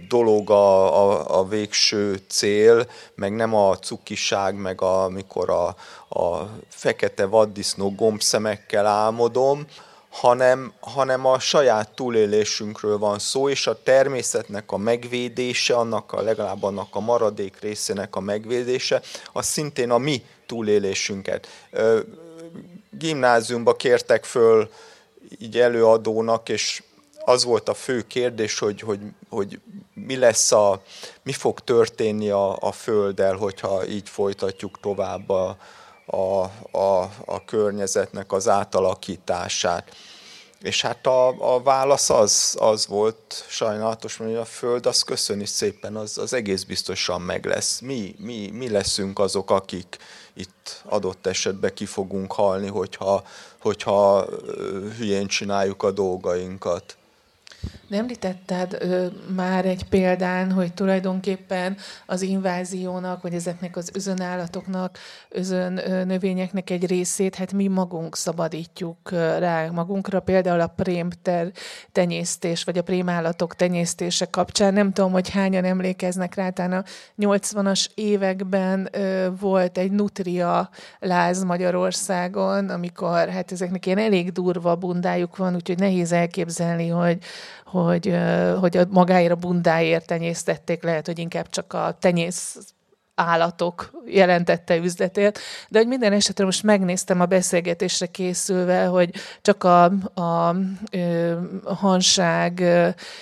dolog 0.08 0.50
a, 0.50 0.96
a, 1.04 1.40
a 1.40 1.48
végső 1.48 2.22
cél, 2.28 2.88
meg 3.16 3.36
nem 3.36 3.56
a 3.56 3.78
cukiság, 3.78 4.56
meg 4.56 4.82
amikor 4.82 5.50
a, 5.50 5.76
a 6.20 6.50
fekete 6.70 7.26
vaddisznó 7.26 7.96
gombszemekkel 7.96 8.86
álmodom, 8.86 9.66
hanem, 10.12 10.74
hanem 10.80 11.26
a 11.26 11.40
saját 11.40 11.90
túlélésünkről 11.90 12.98
van 12.98 13.20
szó, 13.20 13.50
és 13.50 13.68
a 13.68 13.84
természetnek 13.84 14.72
a 14.72 14.78
megvédése, 14.78 15.76
annak 15.76 16.14
a, 16.14 16.22
legalább 16.22 16.64
annak 16.64 16.88
a 16.92 17.00
maradék 17.00 17.60
részének 17.60 18.16
a 18.16 18.20
megvédése, 18.20 19.02
az 19.32 19.46
szintén 19.46 19.90
a 19.90 19.98
mi 19.98 20.24
túlélésünket. 20.46 21.48
Gimnáziumba 22.90 23.76
kértek 23.76 24.24
föl 24.24 24.70
így 25.40 25.60
előadónak, 25.60 26.50
és 26.50 26.84
az 27.26 27.44
volt 27.44 27.70
a 27.70 27.74
fő 27.74 28.02
kérdés, 28.08 28.60
hogy, 28.60 28.82
hogy, 28.82 29.00
hogy 29.30 29.60
mi 29.94 30.18
lesz 30.18 30.52
a, 30.52 30.82
mi 31.24 31.32
fog 31.32 31.60
történni 31.60 32.30
a, 32.30 32.58
a 32.60 32.72
Földdel, 32.72 33.36
hogyha 33.36 33.86
így 33.88 34.10
folytatjuk 34.10 34.80
tovább 34.80 35.30
a, 35.30 35.58
a, 36.06 36.44
a, 36.78 37.12
a 37.26 37.46
környezetnek 37.46 38.32
az 38.32 38.48
átalakítását. 38.48 39.96
És 40.62 40.82
hát 40.82 41.08
a, 41.08 41.56
a 41.56 41.62
válasz 41.62 42.10
az, 42.10 42.56
az 42.60 42.88
volt 42.88 43.46
sajnálatos, 43.48 44.18
hogy 44.18 44.36
a 44.36 44.46
Föld 44.46 44.86
az 44.86 45.02
köszöni 45.02 45.46
szépen, 45.46 45.96
az, 45.96 46.18
az 46.18 46.34
egész 46.34 46.64
biztosan 46.64 47.22
meg 47.22 47.46
lesz. 47.46 47.80
Mi, 47.80 48.16
mi, 48.18 48.50
mi 48.54 48.70
leszünk 48.70 49.20
azok, 49.20 49.52
akik 49.52 49.98
itt 50.34 50.82
adott 50.86 51.28
esetben 51.28 51.74
ki 51.74 51.86
fogunk 51.86 52.32
halni, 52.32 52.68
hogyha, 52.68 53.24
hogyha 53.60 54.26
hülyén 54.98 55.28
csináljuk 55.28 55.84
a 55.84 55.92
dolgainkat. 55.92 56.98
De 57.88 57.98
említetted 57.98 58.78
ö, 58.80 59.06
már 59.36 59.66
egy 59.66 59.84
példán, 59.84 60.52
hogy 60.52 60.74
tulajdonképpen 60.74 61.78
az 62.06 62.22
inváziónak, 62.22 63.22
vagy 63.22 63.34
ezeknek 63.34 63.78
az 63.78 63.90
özönállatoknak, 63.94 64.98
özön 65.30 65.78
ö, 65.78 66.04
növényeknek 66.04 66.70
egy 66.70 66.86
részét, 66.86 67.36
hát 67.36 67.54
mi 67.54 67.68
magunk 67.68 68.16
szabadítjuk 68.16 69.12
ö, 69.12 69.38
rá 69.40 69.70
magunkra, 69.70 70.20
például 70.20 70.60
a 70.60 70.68
prémter 70.68 71.52
tenyésztés, 71.92 72.64
vagy 72.64 72.78
a 72.78 72.82
prémállatok 72.82 73.56
tenyésztése 73.56 74.26
kapcsán. 74.26 74.74
Nem 74.74 74.92
tudom, 74.92 75.12
hogy 75.12 75.30
hányan 75.30 75.64
emlékeznek 75.64 76.36
rá, 76.36 76.50
talán 76.50 76.74
a 76.74 76.84
80-as 77.22 77.88
években 77.96 78.90
ö, 78.92 79.28
volt 79.40 79.78
egy 79.78 79.92
nutria 79.92 80.70
láz 81.00 81.44
Magyarországon, 81.44 82.70
amikor 82.70 83.30
hát 83.30 83.52
ezeknek 83.52 83.86
ilyen 83.86 83.98
elég 83.98 84.32
durva 84.32 84.76
bundájuk 84.76 85.38
van, 85.38 85.56
úgyhogy 85.56 85.80
nehéz 85.80 86.12
elképzelni, 86.12 86.88
hogy 86.88 87.18
hogy, 87.66 88.16
hogy 88.60 88.78
a 88.78 88.86
magáért 88.90 89.32
a 89.32 89.36
bundáért 89.36 90.08
tenyésztették, 90.08 90.84
lehet, 90.84 91.06
hogy 91.06 91.20
inkább 91.20 91.50
csak 91.50 91.74
a 91.74 91.98
tenyész 92.00 92.58
állatok 93.16 93.92
jelentette 94.06 94.76
üzletét, 94.76 95.40
de 95.70 95.78
hogy 95.78 95.88
minden 95.88 96.14
esetre 96.14 96.46
most 96.46 96.64
megnéztem 96.64 97.22
a 97.22 97.26
beszélgetésre 97.26 98.06
készülve, 98.06 98.86
hogy 98.86 99.14
csak 99.42 99.64
a, 99.64 99.84
a, 100.14 100.50
a 101.64 101.76
Hanság 101.76 102.64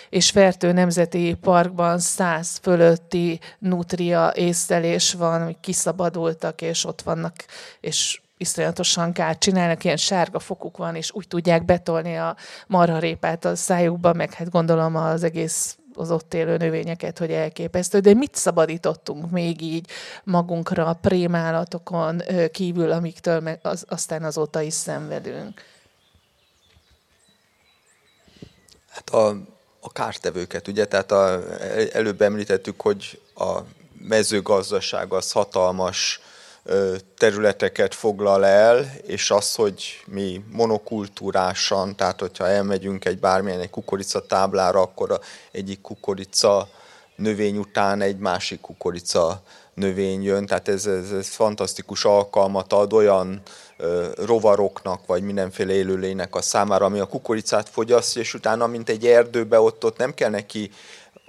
és 0.09 0.29
Fertő 0.29 0.71
Nemzeti 0.71 1.33
Parkban 1.41 1.99
száz 1.99 2.59
fölötti 2.61 3.39
nutria 3.59 4.31
észlelés 4.35 5.13
van, 5.13 5.43
hogy 5.43 5.57
kiszabadultak, 5.59 6.61
és 6.61 6.85
ott 6.85 7.01
vannak, 7.01 7.35
és 7.79 8.21
iszonyatosan 8.39 9.13
kárt 9.13 9.39
csinálnak, 9.39 9.83
ilyen 9.83 9.97
sárga 9.97 10.39
fokuk 10.39 10.77
van, 10.77 10.95
és 10.95 11.11
úgy 11.13 11.27
tudják 11.27 11.65
betolni 11.65 12.17
a 12.17 12.35
marharépát 12.67 13.45
a 13.45 13.55
szájukba, 13.55 14.13
meg 14.13 14.33
hát 14.33 14.49
gondolom 14.49 14.95
az 14.95 15.23
egész 15.23 15.77
az 15.93 16.11
ott 16.11 16.33
élő 16.33 16.57
növényeket, 16.57 17.17
hogy 17.17 17.31
elképesztő. 17.31 17.99
De 17.99 18.13
mit 18.13 18.35
szabadítottunk 18.35 19.31
még 19.31 19.61
így 19.61 19.89
magunkra 20.23 20.85
a 20.85 20.93
prémállatokon 20.93 22.21
kívül, 22.51 22.91
amiktől 22.91 23.39
meg 23.39 23.59
az, 23.61 23.85
aztán 23.87 24.23
azóta 24.23 24.61
is 24.61 24.73
szenvedünk? 24.73 25.61
Hát 28.89 29.09
a, 29.09 29.27
a 29.79 29.91
kártevőket, 29.91 30.67
ugye? 30.67 30.85
Tehát 30.85 31.11
a, 31.11 31.41
előbb 31.93 32.21
említettük, 32.21 32.81
hogy 32.81 33.21
a 33.35 33.59
mezőgazdaság 33.97 35.13
az 35.13 35.31
hatalmas 35.31 36.21
területeket 37.17 37.95
foglal 37.95 38.45
el, 38.45 38.91
és 39.05 39.31
az, 39.31 39.55
hogy 39.55 40.03
mi 40.05 40.41
monokultúrásan, 40.51 41.95
tehát 41.95 42.19
hogyha 42.19 42.47
elmegyünk 42.47 43.05
egy 43.05 43.19
bármilyen 43.19 43.59
egy 43.59 43.69
kukorica 43.69 44.25
táblára, 44.25 44.81
akkor 44.81 45.19
egyik 45.51 45.81
kukorica 45.81 46.67
növény 47.15 47.57
után 47.57 48.01
egy 48.01 48.17
másik 48.17 48.61
kukorica 48.61 49.41
növény 49.73 50.23
jön, 50.23 50.45
tehát 50.45 50.67
ez, 50.67 50.85
ez, 50.85 51.11
ez 51.11 51.27
fantasztikus 51.27 52.05
alkalmat 52.05 52.73
ad 52.73 52.93
olyan 52.93 53.41
ö, 53.77 54.07
rovaroknak, 54.25 55.05
vagy 55.05 55.23
mindenféle 55.23 55.73
élőlénynek 55.73 56.35
a 56.35 56.41
számára, 56.41 56.85
ami 56.85 56.99
a 56.99 57.05
kukoricát 57.05 57.69
fogyasztja, 57.69 58.21
és 58.21 58.33
utána, 58.33 58.67
mint 58.67 58.89
egy 58.89 59.05
erdőbe, 59.05 59.59
ott, 59.59 59.85
ott 59.85 59.97
nem 59.97 60.13
kell 60.13 60.29
neki 60.29 60.71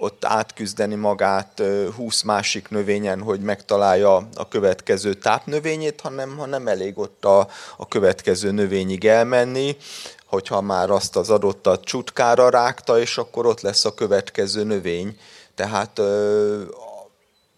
ott 0.01 0.25
átküzdeni 0.25 0.95
magát 0.95 1.61
20 1.95 2.21
másik 2.21 2.69
növényen, 2.69 3.21
hogy 3.21 3.39
megtalálja 3.39 4.15
a 4.35 4.47
következő 4.47 5.13
tápnövényét, 5.13 6.01
hanem, 6.01 6.37
hanem 6.37 6.67
elég 6.67 6.97
ott 6.97 7.25
a, 7.25 7.47
a 7.77 7.87
következő 7.87 8.51
növényig 8.51 9.05
elmenni, 9.05 9.77
hogyha 10.25 10.61
már 10.61 10.89
azt 10.89 11.15
az 11.15 11.29
adottat 11.29 11.83
csutkára 11.83 12.49
rágta, 12.49 12.99
és 12.99 13.17
akkor 13.17 13.45
ott 13.45 13.61
lesz 13.61 13.85
a 13.85 13.93
következő 13.93 14.63
növény. 14.63 15.17
Tehát 15.55 15.99
ö, 15.99 16.61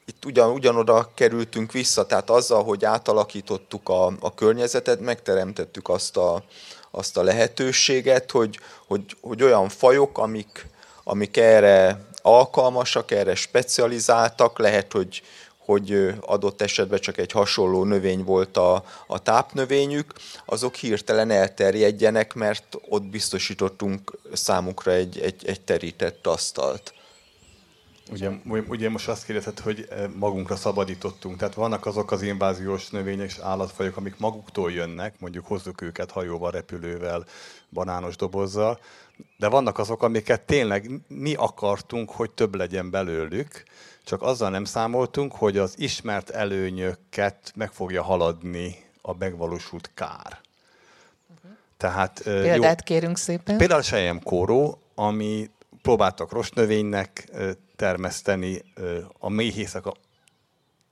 itt 0.05 0.25
ugyan, 0.25 0.51
ugyanoda 0.51 1.11
kerültünk 1.15 1.71
vissza, 1.71 2.05
tehát 2.05 2.29
azzal, 2.29 2.63
hogy 2.63 2.85
átalakítottuk 2.85 3.89
a, 3.89 4.05
a 4.19 4.33
környezetet, 4.33 4.99
megteremtettük 4.99 5.89
azt 5.89 6.17
a, 6.17 6.43
azt 6.91 7.17
a 7.17 7.23
lehetőséget, 7.23 8.31
hogy, 8.31 8.59
hogy, 8.87 9.17
hogy 9.21 9.43
olyan 9.43 9.69
fajok, 9.69 10.17
amik, 10.17 10.67
amik 11.03 11.37
erre 11.37 12.11
alkalmasak, 12.23 13.11
erre 13.11 13.35
specializáltak, 13.35 14.59
lehet, 14.59 14.91
hogy, 14.91 15.23
hogy 15.57 16.13
adott 16.21 16.61
esetben 16.61 16.99
csak 16.99 17.17
egy 17.17 17.31
hasonló 17.31 17.83
növény 17.83 18.23
volt 18.23 18.57
a, 18.57 18.83
a 19.07 19.19
tápnövényük, 19.19 20.13
azok 20.45 20.75
hirtelen 20.75 21.31
elterjedjenek, 21.31 22.33
mert 22.33 22.77
ott 22.89 23.03
biztosítottunk 23.03 24.17
számukra 24.33 24.91
egy, 24.91 25.19
egy, 25.19 25.47
egy 25.47 25.61
terített 25.61 26.27
asztalt. 26.27 26.93
Ugye, 28.11 28.29
ugye 28.67 28.89
most 28.89 29.07
azt 29.07 29.25
kérdezett, 29.25 29.59
hogy 29.59 29.87
magunkra 30.15 30.55
szabadítottunk. 30.55 31.37
Tehát 31.37 31.53
vannak 31.53 31.85
azok 31.85 32.11
az 32.11 32.21
inváziós 32.21 32.89
növények 32.89 33.27
és 33.27 33.37
állatfajok, 33.37 33.97
amik 33.97 34.17
maguktól 34.17 34.71
jönnek, 34.71 35.19
mondjuk 35.19 35.45
hozzuk 35.47 35.81
őket 35.81 36.11
hajóval, 36.11 36.51
repülővel, 36.51 37.25
banános 37.69 38.15
dobozzal, 38.15 38.79
de 39.37 39.47
vannak 39.47 39.77
azok, 39.77 40.03
amiket 40.03 40.41
tényleg 40.41 40.89
mi 41.07 41.33
akartunk, 41.33 42.11
hogy 42.11 42.31
több 42.31 42.55
legyen 42.55 42.89
belőlük, 42.89 43.63
csak 44.03 44.21
azzal 44.21 44.49
nem 44.49 44.65
számoltunk, 44.65 45.35
hogy 45.35 45.57
az 45.57 45.73
ismert 45.77 46.29
előnyöket 46.29 47.51
meg 47.55 47.71
fogja 47.71 48.03
haladni 48.03 48.75
a 49.01 49.17
megvalósult 49.17 49.91
kár. 49.93 50.41
Tehát, 51.77 52.21
Példát 52.23 52.89
jó, 52.89 52.95
kérünk 52.95 53.17
szépen. 53.17 53.57
Például 53.57 53.81
sejem 53.81 54.21
kóró, 54.21 54.79
ami 54.95 55.49
próbáltak 55.81 56.31
rostnövénynek 56.31 57.29
termeszteni, 57.75 58.61
a 59.19 59.29
méhészek 59.29 59.85
a 59.85 59.93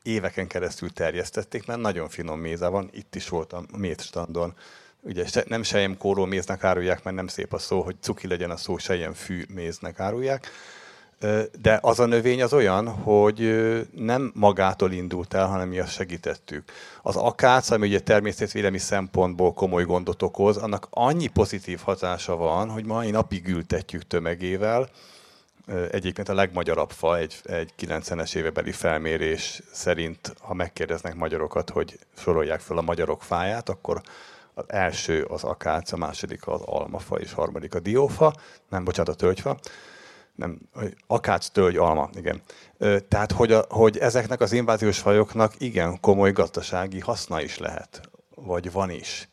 éveken 0.03 0.47
keresztül 0.47 0.93
terjesztették, 0.93 1.65
mert 1.65 1.79
nagyon 1.79 2.09
finom 2.09 2.39
méze 2.39 2.67
van, 2.67 2.89
itt 2.93 3.15
is 3.15 3.29
volt 3.29 3.53
a 3.53 3.63
mézstandon. 3.77 4.55
Ugye 5.01 5.25
nem 5.47 5.63
sejem 5.63 5.97
kóró 5.97 6.25
méznek 6.25 6.63
árulják, 6.63 7.03
mert 7.03 7.15
nem 7.15 7.27
szép 7.27 7.53
a 7.53 7.57
szó, 7.57 7.81
hogy 7.81 7.95
cuki 7.99 8.27
legyen 8.27 8.51
a 8.51 8.57
szó, 8.57 8.77
sejem 8.77 9.13
fű 9.13 9.45
méznek 9.53 9.99
árulják 9.99 10.51
de 11.61 11.79
az 11.81 11.99
a 11.99 12.05
növény 12.05 12.41
az 12.41 12.53
olyan, 12.53 12.87
hogy 12.87 13.39
nem 13.95 14.31
magától 14.35 14.91
indult 14.91 15.33
el, 15.33 15.47
hanem 15.47 15.67
mi 15.67 15.79
azt 15.79 15.91
segítettük. 15.91 16.71
Az 17.01 17.15
akác, 17.15 17.69
ami 17.69 17.87
ugye 17.87 17.99
természetvédelmi 17.99 18.77
szempontból 18.77 19.53
komoly 19.53 19.83
gondot 19.83 20.21
okoz, 20.21 20.57
annak 20.57 20.87
annyi 20.89 21.27
pozitív 21.27 21.79
hatása 21.79 22.35
van, 22.35 22.69
hogy 22.69 22.85
mai 22.85 23.11
napig 23.11 23.47
ültetjük 23.47 24.07
tömegével. 24.07 24.89
Egyébként 25.91 26.29
a 26.29 26.33
legmagyarabb 26.33 26.91
fa 26.91 27.17
egy, 27.17 27.35
egy 27.43 27.73
90-es 27.79 28.35
évebeli 28.35 28.71
felmérés 28.71 29.61
szerint, 29.71 30.33
ha 30.39 30.53
megkérdeznek 30.53 31.15
magyarokat, 31.15 31.69
hogy 31.69 31.99
sorolják 32.17 32.59
fel 32.59 32.77
a 32.77 32.81
magyarok 32.81 33.23
fáját, 33.23 33.69
akkor 33.69 34.01
az 34.67 34.73
első 34.73 35.23
az 35.23 35.43
akác, 35.43 35.91
a 35.91 35.97
második 35.97 36.47
az 36.47 36.61
almafa, 36.61 37.19
és 37.19 37.33
harmadik 37.33 37.75
a 37.75 37.79
diófa, 37.79 38.33
nem 38.69 38.83
bocsánat, 38.83 39.13
a 39.13 39.15
tölgyfa 39.15 39.57
nem, 40.35 40.59
akác, 41.07 41.47
tölgy, 41.47 41.77
alma, 41.77 42.09
igen. 42.13 42.41
Tehát, 43.07 43.31
hogy, 43.31 43.51
a, 43.51 43.65
hogy 43.69 43.97
ezeknek 43.97 44.41
az 44.41 44.51
inváziós 44.51 44.99
fajoknak 44.99 45.53
igen 45.57 45.99
komoly 45.99 46.31
gazdasági 46.31 46.99
haszna 46.99 47.41
is 47.41 47.57
lehet, 47.57 48.01
vagy 48.35 48.71
van 48.71 48.89
is. 48.89 49.29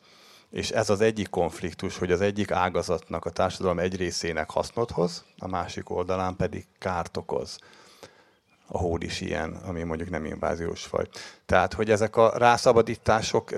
És 0.51 0.71
ez 0.71 0.91
az 0.91 1.01
egyik 1.01 1.29
konfliktus, 1.29 1.99
hogy 1.99 2.13
az 2.13 2.21
egyik 2.21 2.51
ágazatnak, 2.51 3.25
a 3.25 3.31
társadalom 3.31 3.79
egy 3.79 3.97
részének 3.97 4.51
hasznot 4.51 4.91
hoz, 4.91 5.25
a 5.39 5.49
másik 5.49 5.91
oldalán 5.91 6.37
pedig 6.37 6.67
kárt 6.79 7.17
okoz. 7.17 7.59
A 8.67 8.79
hód 8.79 9.03
is 9.03 9.21
ilyen, 9.21 9.53
ami 9.53 9.83
mondjuk 9.83 10.11
nem 10.11 10.25
inváziós 10.25 10.85
faj. 10.85 11.09
Tehát, 11.47 11.73
hogy 11.73 11.91
ezek 11.91 12.17
a 12.17 12.33
rászabadítások 12.39 13.51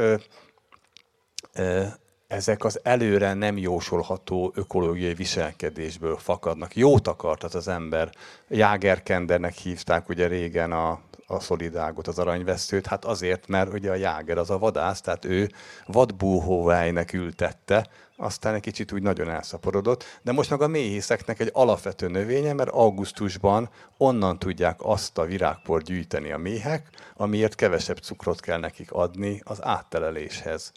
ezek 2.30 2.64
az 2.64 2.80
előre 2.82 3.34
nem 3.34 3.58
jósolható 3.58 4.52
ökológiai 4.54 5.14
viselkedésből 5.14 6.16
fakadnak. 6.16 6.76
Jót 6.76 7.08
akart 7.08 7.44
az, 7.44 7.68
ember. 7.68 8.10
Jágerkendernek 8.48 9.54
hívták 9.54 10.08
ugye 10.08 10.26
régen 10.26 10.72
a, 10.72 11.00
a 11.26 11.40
szolidágot, 11.40 12.08
az 12.08 12.18
aranyvesztőt, 12.18 12.86
hát 12.86 13.04
azért, 13.04 13.48
mert 13.48 13.72
ugye 13.72 13.90
a 13.90 13.94
jáger 13.94 14.38
az 14.38 14.50
a 14.50 14.58
vadász, 14.58 15.00
tehát 15.00 15.24
ő 15.24 15.50
vadbúhóvájnek 15.86 17.12
ültette, 17.12 17.86
aztán 18.16 18.54
egy 18.54 18.60
kicsit 18.60 18.92
úgy 18.92 19.02
nagyon 19.02 19.30
elszaporodott, 19.30 20.04
de 20.22 20.32
most 20.32 20.50
meg 20.50 20.60
a 20.60 20.66
méhészeknek 20.66 21.40
egy 21.40 21.50
alapvető 21.52 22.08
növénye, 22.08 22.52
mert 22.52 22.70
augusztusban 22.70 23.70
onnan 23.96 24.38
tudják 24.38 24.76
azt 24.78 25.18
a 25.18 25.24
virágport 25.24 25.84
gyűjteni 25.84 26.32
a 26.32 26.38
méhek, 26.38 26.88
amiért 27.16 27.54
kevesebb 27.54 27.98
cukrot 27.98 28.40
kell 28.40 28.58
nekik 28.58 28.92
adni 28.92 29.40
az 29.44 29.64
átteleléshez 29.64 30.72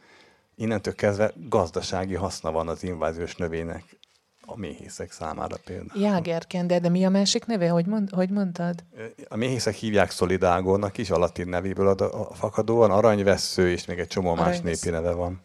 innentől 0.56 0.96
kezdve 0.96 1.34
gazdasági 1.50 2.14
haszna 2.14 2.52
van 2.52 2.68
az 2.68 2.84
inváziós 2.84 3.36
növénynek 3.36 3.98
a 4.46 4.58
méhészek 4.58 5.12
számára 5.12 5.56
például. 5.66 6.02
Jágerkender, 6.02 6.82
de 6.82 6.90
mi 6.90 7.06
a 7.06 7.10
másik 7.10 7.46
neve? 7.46 7.70
Hogy, 7.70 7.86
mond, 7.86 8.10
hogy 8.10 8.30
mondtad? 8.30 8.84
A 9.28 9.36
méhészek 9.36 9.76
hívják 9.76 10.12
szolidágónak 10.12 10.98
is, 10.98 11.10
a 11.10 11.18
latin 11.18 11.48
nevéből 11.48 11.88
a 11.88 12.34
fakadóan, 12.34 12.92
aranyvesző, 12.92 13.70
és 13.70 13.86
még 13.86 14.00
egy 14.00 14.08
csomó 14.08 14.34
más 14.34 14.60
népi 14.60 14.90
neve 14.90 15.12
van. 15.12 15.42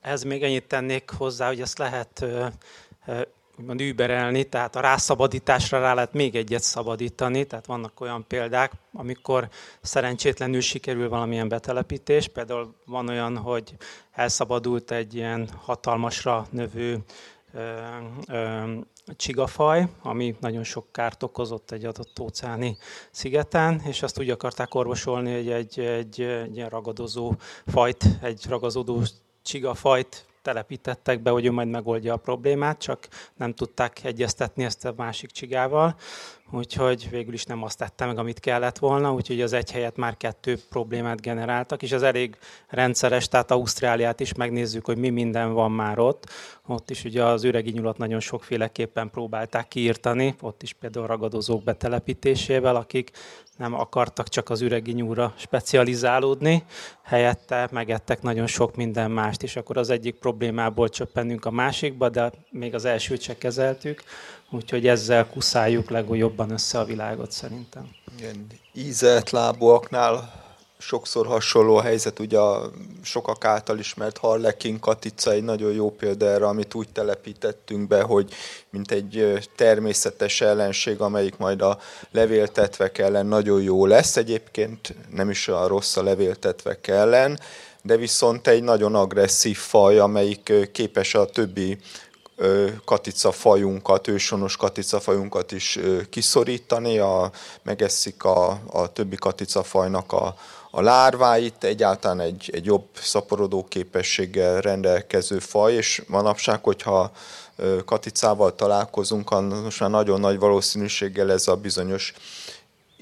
Ez 0.00 0.22
még 0.22 0.42
ennyit 0.42 0.68
tennék 0.68 1.10
hozzá, 1.10 1.46
hogy 1.46 1.60
ezt 1.60 1.78
lehet 1.78 2.24
úgymond 3.58 3.80
überelni, 3.80 4.44
tehát 4.44 4.76
a 4.76 4.80
rászabadításra 4.80 5.80
rá 5.80 5.94
lehet 5.94 6.12
még 6.12 6.34
egyet 6.36 6.62
szabadítani, 6.62 7.44
tehát 7.44 7.66
vannak 7.66 8.00
olyan 8.00 8.24
példák, 8.28 8.72
amikor 8.92 9.48
szerencsétlenül 9.80 10.60
sikerül 10.60 11.08
valamilyen 11.08 11.48
betelepítés, 11.48 12.28
például 12.28 12.74
van 12.86 13.08
olyan, 13.08 13.36
hogy 13.36 13.74
elszabadult 14.12 14.90
egy 14.90 15.14
ilyen 15.14 15.48
hatalmasra 15.62 16.46
növő 16.50 16.98
ö, 17.52 17.76
ö, 18.28 18.72
csigafaj, 19.16 19.88
ami 20.02 20.36
nagyon 20.40 20.64
sok 20.64 20.92
kárt 20.92 21.22
okozott 21.22 21.70
egy 21.70 21.84
adott 21.84 22.20
óceáni 22.20 22.76
szigeten, 23.10 23.80
és 23.84 24.02
azt 24.02 24.18
úgy 24.18 24.30
akarták 24.30 24.74
orvosolni, 24.74 25.34
hogy 25.34 25.50
egy, 25.50 25.80
egy, 25.80 26.20
egy 26.20 26.56
ilyen 26.56 26.68
ragadozó 26.68 27.34
fajt, 27.66 28.04
egy 28.22 28.46
ragadozó 28.48 29.02
csigafajt 29.42 30.24
telepítettek 30.42 31.22
be, 31.22 31.30
hogy 31.30 31.46
ő 31.46 31.50
majd 31.50 31.68
megoldja 31.68 32.14
a 32.14 32.16
problémát, 32.16 32.78
csak 32.78 33.08
nem 33.36 33.54
tudták 33.54 34.04
egyeztetni 34.04 34.64
ezt 34.64 34.84
a 34.84 34.94
másik 34.96 35.30
csigával, 35.30 35.96
úgyhogy 36.50 37.10
végül 37.10 37.32
is 37.32 37.44
nem 37.44 37.62
azt 37.62 37.78
tette 37.78 38.06
meg, 38.06 38.18
amit 38.18 38.40
kellett 38.40 38.78
volna, 38.78 39.12
úgyhogy 39.12 39.40
az 39.40 39.52
egy 39.52 39.70
helyet 39.70 39.96
már 39.96 40.16
kettő 40.16 40.58
problémát 40.68 41.20
generáltak, 41.20 41.82
és 41.82 41.92
ez 41.92 42.02
elég 42.02 42.36
rendszeres, 42.68 43.28
tehát 43.28 43.50
Ausztráliát 43.50 44.20
is 44.20 44.34
megnézzük, 44.34 44.84
hogy 44.84 44.96
mi 44.96 45.08
minden 45.08 45.52
van 45.52 45.72
már 45.72 45.98
ott. 45.98 46.30
Ott 46.66 46.90
is 46.90 47.04
ugye 47.04 47.24
az 47.24 47.44
üregi 47.44 47.70
nyulat 47.70 47.98
nagyon 47.98 48.20
sokféleképpen 48.20 49.10
próbálták 49.10 49.68
kiírtani, 49.68 50.34
ott 50.40 50.62
is 50.62 50.72
például 50.72 51.06
ragadozók 51.06 51.62
betelepítésével, 51.62 52.76
akik 52.76 53.10
nem 53.56 53.74
akartak 53.74 54.28
csak 54.28 54.50
az 54.50 54.60
üregi 54.60 54.92
nyúra 54.92 55.34
specializálódni, 55.36 56.64
helyette 57.02 57.68
megettek 57.72 58.22
nagyon 58.22 58.46
sok 58.46 58.76
minden 58.76 59.10
mást, 59.10 59.42
és 59.42 59.56
akkor 59.56 59.76
az 59.76 59.90
egyik 59.90 60.14
problémából 60.14 60.88
csöppennünk 60.88 61.44
a 61.44 61.50
másikba, 61.50 62.08
de 62.08 62.32
még 62.50 62.74
az 62.74 62.84
elsőt 62.84 63.20
se 63.20 63.38
kezeltük, 63.38 64.02
úgyhogy 64.50 64.86
ezzel 64.86 65.26
kuszáljuk 65.26 65.90
legjobban 66.40 66.50
össze 66.50 66.78
a 66.78 66.84
világot 66.84 67.30
szerintem. 67.30 67.88
Igen, 68.18 68.46
ízelt 68.74 69.30
lábúaknál 69.30 70.38
sokszor 70.78 71.26
hasonló 71.26 71.76
a 71.76 71.82
helyzet, 71.82 72.18
ugye 72.18 72.38
a 72.38 72.70
sokak 73.02 73.44
által 73.44 73.78
ismert 73.78 74.18
Harlekin 74.18 74.78
Katica 74.78 75.30
egy 75.30 75.42
nagyon 75.42 75.72
jó 75.72 75.90
példa 75.90 76.26
erre, 76.26 76.46
amit 76.46 76.74
úgy 76.74 76.88
telepítettünk 76.92 77.88
be, 77.88 78.02
hogy 78.02 78.32
mint 78.70 78.90
egy 78.90 79.48
természetes 79.56 80.40
ellenség, 80.40 81.00
amelyik 81.00 81.36
majd 81.36 81.62
a 81.62 81.78
levéltetvek 82.10 82.98
ellen 82.98 83.26
nagyon 83.26 83.62
jó 83.62 83.86
lesz. 83.86 84.16
Egyébként 84.16 84.94
nem 85.10 85.30
is 85.30 85.48
a 85.48 85.66
rossz 85.66 85.96
a 85.96 86.02
levéltetvek 86.02 86.88
ellen, 86.88 87.40
de 87.82 87.96
viszont 87.96 88.46
egy 88.46 88.62
nagyon 88.62 88.94
agresszív 88.94 89.56
faj, 89.56 89.98
amelyik 89.98 90.52
képes 90.72 91.14
a 91.14 91.26
többi 91.26 91.78
katica 92.84 93.32
fajunkat, 93.32 94.08
ősonos 94.08 94.56
katica 94.56 95.00
fajunkat 95.00 95.52
is 95.52 95.78
kiszorítani, 96.10 96.98
a, 96.98 97.30
megeszik 97.62 98.24
a, 98.24 98.60
a 98.66 98.92
többi 98.92 99.16
katica 99.16 99.62
fajnak 99.62 100.12
a, 100.12 100.34
a 100.70 100.80
lárváit, 100.80 101.64
egyáltalán 101.64 102.20
egy, 102.20 102.50
egy 102.52 102.64
jobb 102.64 102.86
szaporodó 103.00 103.64
képességgel 103.68 104.60
rendelkező 104.60 105.38
faj, 105.38 105.74
és 105.74 106.02
manapság, 106.06 106.62
hogyha 106.64 107.12
katicával 107.84 108.54
találkozunk, 108.54 109.30
most 109.62 109.80
már 109.80 109.90
nagyon 109.90 110.20
nagy 110.20 110.38
valószínűséggel 110.38 111.32
ez 111.32 111.48
a 111.48 111.56
bizonyos 111.56 112.14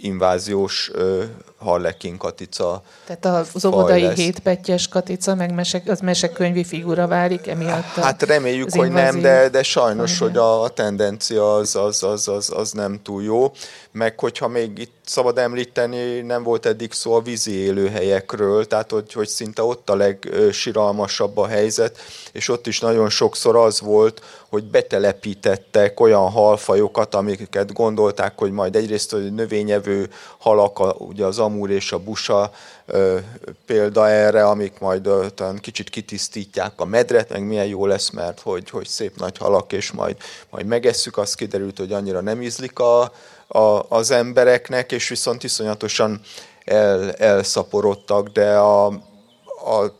inváziós 0.01 0.90
uh, 0.94 1.24
harlekin 1.59 2.16
katica. 2.16 2.82
Tehát 3.07 3.46
az 3.55 3.64
óvodai 3.64 4.14
hétpettyes 4.14 4.88
katica, 4.88 5.34
meg 5.34 5.55
mese, 5.55 5.82
az 5.86 6.01
mesekönyvi 6.01 6.64
figura 6.64 7.07
válik 7.07 7.46
emiatt? 7.46 7.84
Hát 7.84 8.22
reméljük, 8.22 8.72
hogy 8.72 8.90
nem, 8.90 9.20
de, 9.20 9.49
de 9.49 9.62
sajnos, 9.62 10.18
hogy 10.18 10.36
a, 10.36 10.62
a 10.62 10.68
tendencia 10.68 11.55
az, 11.55 11.76
az, 11.76 12.03
az, 12.03 12.28
az, 12.28 12.53
az 12.57 12.72
nem 12.72 13.01
túl 13.03 13.22
jó. 13.22 13.53
Meg 13.93 14.18
hogyha 14.18 14.49
még 14.49 14.78
itt 14.78 14.95
szabad 15.05 15.39
említeni, 15.39 16.20
nem 16.20 16.43
volt 16.43 16.66
eddig 16.66 16.93
szó 16.93 17.12
a 17.12 17.20
vízi 17.20 17.53
élőhelyekről, 17.53 18.66
tehát 18.66 18.91
hogy, 18.91 19.12
hogy 19.12 19.28
szinte 19.28 19.62
ott 19.62 19.91
a 19.91 19.97
legsiralmasabb 19.97 21.36
a 21.36 21.47
helyzet, 21.47 21.99
és 22.32 22.49
ott 22.49 22.66
is 22.66 22.80
nagyon 22.80 23.09
sokszor 23.09 23.57
az 23.57 23.80
volt, 23.80 24.22
hogy 24.49 24.64
betelepítettek 24.64 26.01
olyan 26.01 26.30
halfajokat, 26.30 27.14
amiket 27.14 27.72
gondolták, 27.72 28.39
hogy 28.39 28.51
majd 28.51 28.76
egyrészt 28.76 29.12
a 29.12 29.16
növényevő 29.16 30.11
halak, 30.39 30.78
a, 30.78 30.95
ugye 30.99 31.24
az 31.24 31.39
amúr 31.39 31.70
és 31.70 31.93
a 31.93 31.99
busa 31.99 32.53
ö, 32.86 33.18
példa 33.66 34.09
erre, 34.09 34.47
amik 34.47 34.78
majd 34.78 35.07
ö, 35.07 35.26
talán 35.34 35.59
kicsit 35.59 35.91
kitisztítják 35.91 36.72
a 36.76 36.84
medret, 36.84 37.30
meg 37.30 37.47
milyen 37.47 37.66
jó 37.66 37.86
lesz, 37.86 38.11
mert 38.11 38.41
hogy, 38.41 38.70
hogy 38.70 38.86
szép 38.86 39.16
nagy 39.16 39.39
halak, 39.39 39.72
és 39.72 39.93
majd, 39.93 40.16
majd 40.51 40.66
megesszük, 40.66 41.16
az 41.16 41.34
kiderült, 41.34 41.78
hogy 41.78 41.93
annyira 41.93 42.20
nem 42.20 42.43
ízlik 42.43 42.78
a, 42.78 43.12
a, 43.49 43.80
az 43.88 44.11
embereknek, 44.11 44.92
és 44.92 45.09
viszont 45.09 45.44
iszonyatosan 45.44 46.20
el, 46.64 47.12
elszaporodtak, 47.12 48.28
de 48.28 48.57
a, 48.57 48.86
a 48.86 49.92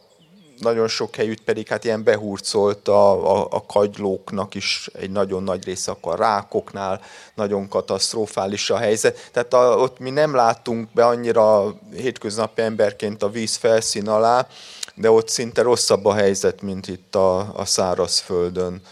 nagyon 0.59 0.89
sok 0.89 1.15
helyütt 1.15 1.43
pedig 1.43 1.69
hát 1.69 1.85
ilyen 1.85 2.03
behurcolt 2.03 2.89
a, 2.89 3.37
a, 3.37 3.47
a 3.51 3.67
kagylóknak 3.67 4.55
is 4.55 4.91
egy 4.93 5.11
nagyon 5.11 5.43
nagy 5.43 5.65
része, 5.65 5.91
akkor 5.91 6.13
a 6.13 6.17
rákoknál 6.17 7.01
nagyon 7.35 7.69
katasztrofális 7.69 8.71
a 8.71 8.77
helyzet. 8.77 9.31
Tehát 9.33 9.55
a, 9.55 9.77
ott 9.77 9.99
mi 9.99 10.11
nem 10.11 10.35
láttunk 10.35 10.89
be 10.93 11.07
annyira 11.07 11.75
hétköznapi 11.97 12.63
emberként 12.63 13.23
a 13.23 13.31
víz 13.31 13.57
felszín 13.57 14.09
alá, 14.09 14.47
de 14.95 15.11
ott 15.11 15.29
szinte 15.29 15.63
rosszabb 15.63 16.05
a 16.05 16.15
helyzet, 16.15 16.63
mint 16.63 16.89
itt 16.89 17.15
a, 17.15 17.39
a 17.55 17.65
szárazföldön 17.65 18.83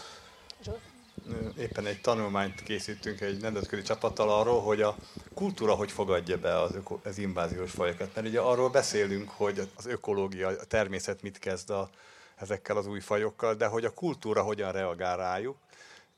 éppen 1.57 1.85
egy 1.85 2.01
tanulmányt 2.01 2.63
készítünk 2.63 3.21
egy 3.21 3.41
nemzetközi 3.41 3.81
csapattal 3.81 4.29
arról, 4.29 4.61
hogy 4.61 4.81
a 4.81 4.95
kultúra 5.33 5.73
hogy 5.73 5.91
fogadja 5.91 6.37
be 6.37 6.61
az, 6.61 6.75
öko, 6.75 6.99
az 7.03 7.17
inváziós 7.17 7.71
fajokat. 7.71 8.15
Mert 8.15 8.27
ugye 8.27 8.39
arról 8.39 8.69
beszélünk, 8.69 9.29
hogy 9.29 9.69
az 9.75 9.85
ökológia, 9.85 10.47
a 10.47 10.65
természet 10.65 11.21
mit 11.21 11.39
kezd 11.39 11.69
a, 11.69 11.89
ezekkel 12.35 12.77
az 12.77 12.87
új 12.87 12.99
fajokkal, 12.99 13.53
de 13.53 13.65
hogy 13.65 13.85
a 13.85 13.93
kultúra 13.93 14.41
hogyan 14.41 14.71
reagál 14.71 15.17
rájuk. 15.17 15.57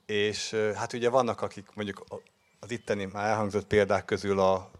És 0.05 0.55
hát 0.75 0.93
ugye 0.93 1.09
vannak, 1.09 1.41
akik 1.41 1.67
mondjuk 1.73 2.05
az 2.59 2.71
itteni 2.71 3.05
már 3.05 3.27
elhangzott 3.27 3.67
példák 3.67 4.05
közül 4.05 4.39
a, 4.39 4.71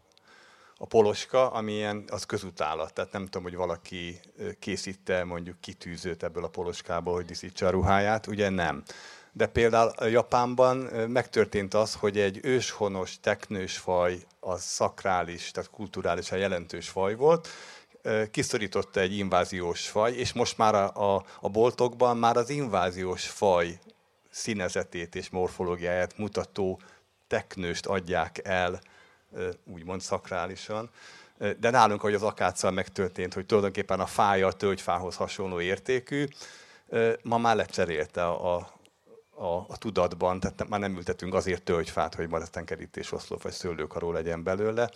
a 0.77 0.85
poloska, 0.85 1.51
ami 1.51 1.73
ilyen, 1.73 2.03
az 2.07 2.25
közutálat. 2.25 2.93
Tehát 2.93 3.11
nem 3.11 3.23
tudom, 3.23 3.43
hogy 3.43 3.55
valaki 3.55 4.19
készíte 4.59 5.23
mondjuk 5.23 5.61
kitűzőt 5.61 6.23
ebből 6.23 6.43
a 6.43 6.49
poloskából, 6.49 7.13
hogy 7.13 7.25
diszítsa 7.25 7.67
a 7.67 7.69
ruháját. 7.69 8.27
Ugye 8.27 8.49
nem 8.49 8.83
de 9.39 9.47
például 9.47 9.93
Japánban 10.09 10.77
megtörtént 11.07 11.73
az, 11.73 11.93
hogy 11.93 12.17
egy 12.19 12.39
őshonos 12.43 13.19
teknős 13.19 13.77
faj 13.77 14.19
az 14.39 14.61
szakrális, 14.61 15.51
tehát 15.51 15.69
kulturálisan 15.69 16.37
jelentős 16.37 16.89
faj 16.89 17.15
volt, 17.15 17.47
kiszorította 18.31 18.99
egy 18.99 19.17
inváziós 19.17 19.87
faj, 19.89 20.13
és 20.13 20.33
most 20.33 20.57
már 20.57 20.75
a, 20.75 21.15
a, 21.15 21.25
a 21.41 21.49
boltokban 21.49 22.17
már 22.17 22.37
az 22.37 22.49
inváziós 22.49 23.27
faj 23.27 23.79
színezetét 24.29 25.15
és 25.15 25.29
morfológiáját 25.29 26.17
mutató 26.17 26.79
teknőst 27.27 27.85
adják 27.85 28.39
el, 28.43 28.79
úgymond 29.63 30.01
szakrálisan. 30.01 30.89
De 31.59 31.69
nálunk, 31.69 32.01
hogy 32.01 32.13
az 32.13 32.23
akáccal 32.23 32.71
megtörtént, 32.71 33.33
hogy 33.33 33.45
tulajdonképpen 33.45 33.99
a 33.99 34.05
fája 34.05 34.47
a 34.47 34.53
tölgyfához 34.53 35.15
hasonló 35.15 35.61
értékű, 35.61 36.27
ma 37.21 37.37
már 37.37 37.55
lecserélte 37.55 38.27
a, 38.27 38.77
a, 39.39 39.65
a 39.67 39.77
tudatban, 39.77 40.39
tehát 40.39 40.69
már 40.69 40.79
nem 40.79 40.95
ültetünk 40.95 41.33
azért 41.33 41.63
tölgyfát, 41.63 42.15
hogy 42.15 42.29
majd 42.29 42.41
aztán 42.41 42.65
kerítés, 42.65 43.11
oszlop 43.11 43.41
vagy 43.41 43.51
szőlőkaró 43.51 44.11
legyen 44.11 44.43
belőle. 44.43 44.89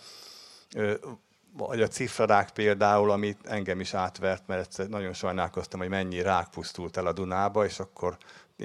Vagy 1.56 1.82
a 1.82 1.88
cifrarák 1.88 2.50
például, 2.50 3.10
amit 3.10 3.46
engem 3.46 3.80
is 3.80 3.94
átvert, 3.94 4.46
mert 4.46 4.88
nagyon 4.88 5.12
sajnálkoztam, 5.12 5.80
hogy 5.80 5.88
mennyi 5.88 6.22
rák 6.22 6.48
pusztult 6.48 6.96
el 6.96 7.06
a 7.06 7.12
Dunába, 7.12 7.64
és 7.64 7.78
akkor 7.78 8.16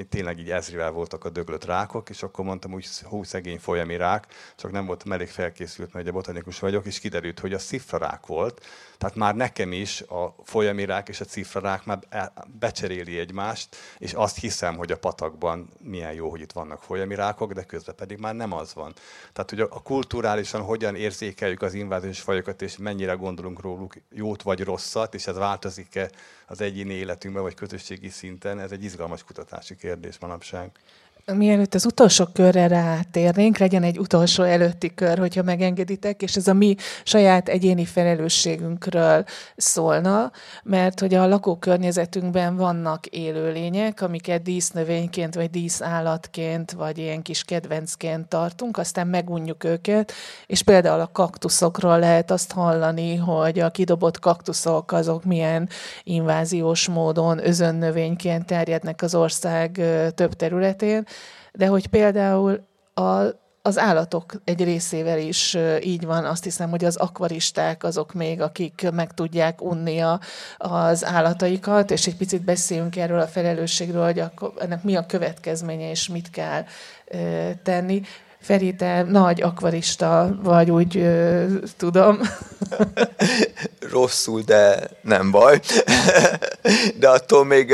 tényleg 0.09 0.39
így 0.39 0.51
ezrivel 0.51 0.91
voltak 0.91 1.25
a 1.25 1.30
döglött 1.30 1.65
rákok, 1.65 2.09
és 2.09 2.23
akkor 2.23 2.45
mondtam 2.45 2.73
úgy, 2.73 2.88
hú, 3.01 3.23
szegény 3.23 3.59
folyami 3.59 3.97
rák, 3.97 4.27
csak 4.55 4.71
nem 4.71 4.86
voltam 4.86 5.11
elég 5.11 5.27
felkészült, 5.27 5.93
mert 5.93 6.05
ugye 6.05 6.13
botanikus 6.13 6.59
vagyok, 6.59 6.86
és 6.86 6.99
kiderült, 6.99 7.39
hogy 7.39 7.53
a 7.53 7.59
szifrarák 7.59 8.25
volt, 8.25 8.65
tehát 8.99 9.15
már 9.15 9.35
nekem 9.35 9.71
is 9.71 10.01
a 10.01 10.35
folyamirák 10.43 11.09
és 11.09 11.21
a 11.21 11.25
cifrarák 11.25 11.85
már 11.85 11.99
becseréli 12.59 13.19
egymást, 13.19 13.75
és 13.97 14.13
azt 14.13 14.39
hiszem, 14.39 14.75
hogy 14.75 14.91
a 14.91 14.97
patakban 14.97 15.69
milyen 15.79 16.13
jó, 16.13 16.29
hogy 16.29 16.41
itt 16.41 16.51
vannak 16.51 16.83
folyamirákok, 16.83 17.53
de 17.53 17.63
közben 17.63 17.95
pedig 17.95 18.17
már 18.17 18.35
nem 18.35 18.53
az 18.53 18.73
van. 18.73 18.93
Tehát, 19.33 19.49
hogy 19.49 19.59
a 19.59 19.81
kulturálisan 19.81 20.61
hogyan 20.61 20.95
érzékeljük 20.95 21.61
az 21.61 21.73
inváziós 21.73 22.19
fajokat, 22.19 22.61
és 22.61 22.77
mennyire 22.77 23.13
gondolunk 23.13 23.61
róluk 23.61 23.95
jót 24.11 24.41
vagy 24.41 24.63
rosszat, 24.63 25.13
és 25.13 25.27
ez 25.27 25.37
változik-e 25.37 26.09
az 26.47 26.61
egyéni 26.61 26.93
életünkben, 26.93 27.43
vagy 27.43 27.55
közösségi 27.55 28.09
szinten, 28.09 28.59
ez 28.59 28.71
egy 28.71 28.83
izgalmas 28.83 29.23
kutatási 29.23 29.75
kérdés 29.75 30.19
manapság. 30.19 30.71
Mielőtt 31.34 31.73
az 31.73 31.86
utolsó 31.86 32.25
körre 32.34 32.67
rátérnénk, 32.67 33.57
legyen 33.57 33.84
egy 33.84 33.97
utolsó 33.99 34.43
előtti 34.43 34.93
kör, 34.95 35.17
hogyha 35.17 35.43
megengeditek, 35.43 36.21
és 36.21 36.36
ez 36.36 36.47
a 36.47 36.53
mi 36.53 36.75
saját 37.03 37.49
egyéni 37.49 37.86
felelősségünkről 37.86 39.23
szólna, 39.55 40.32
mert 40.63 40.99
hogy 40.99 41.13
a 41.13 41.27
lakókörnyezetünkben 41.27 42.55
vannak 42.55 43.05
élőlények, 43.05 44.01
amiket 44.01 44.41
dísznövényként, 44.41 45.36
vagy 45.36 45.49
díszállatként, 45.49 46.71
vagy 46.71 46.97
ilyen 46.97 47.21
kis 47.21 47.43
kedvencként 47.43 48.27
tartunk, 48.27 48.77
aztán 48.77 49.07
megunjuk 49.07 49.63
őket, 49.63 50.11
és 50.45 50.63
például 50.63 50.99
a 50.99 51.11
kaktuszokról 51.11 51.99
lehet 51.99 52.32
azt 52.32 52.51
hallani, 52.51 53.15
hogy 53.15 53.59
a 53.59 53.71
kidobott 53.71 54.19
kaktuszok 54.19 54.91
azok 54.91 55.23
milyen 55.23 55.69
inváziós 56.03 56.88
módon 56.88 57.47
özönnövényként 57.47 58.45
terjednek 58.45 59.01
az 59.01 59.15
ország 59.15 59.82
több 60.15 60.34
területén, 60.34 61.05
de 61.53 61.67
hogy 61.67 61.87
például 61.87 62.67
a, 62.93 63.23
az 63.61 63.77
állatok 63.77 64.33
egy 64.43 64.63
részével 64.63 65.19
is 65.19 65.57
így 65.81 66.05
van. 66.05 66.25
Azt 66.25 66.43
hiszem, 66.43 66.69
hogy 66.69 66.85
az 66.85 66.95
akvaristák 66.95 67.83
azok 67.83 68.13
még, 68.13 68.41
akik 68.41 68.89
meg 68.93 69.13
tudják 69.13 69.61
unni 69.61 69.99
a, 69.99 70.19
az 70.57 71.05
állataikat, 71.05 71.91
és 71.91 72.07
egy 72.07 72.15
picit 72.15 72.43
beszéljünk 72.43 72.95
erről 72.95 73.19
a 73.19 73.27
felelősségről, 73.27 74.05
hogy 74.05 74.23
ennek 74.59 74.83
mi 74.83 74.95
a 74.95 75.05
következménye, 75.05 75.89
és 75.89 76.07
mit 76.07 76.29
kell 76.29 76.63
tenni. 77.63 78.01
Feri, 78.41 78.75
te 78.75 79.03
nagy 79.03 79.41
akvarista 79.41 80.39
vagy, 80.43 80.71
úgy 80.71 80.97
ö, 80.97 81.45
tudom. 81.77 82.19
Rosszul, 83.91 84.41
de 84.41 84.79
nem 85.01 85.31
baj. 85.31 85.59
de 86.99 87.09
attól 87.09 87.45
még... 87.45 87.73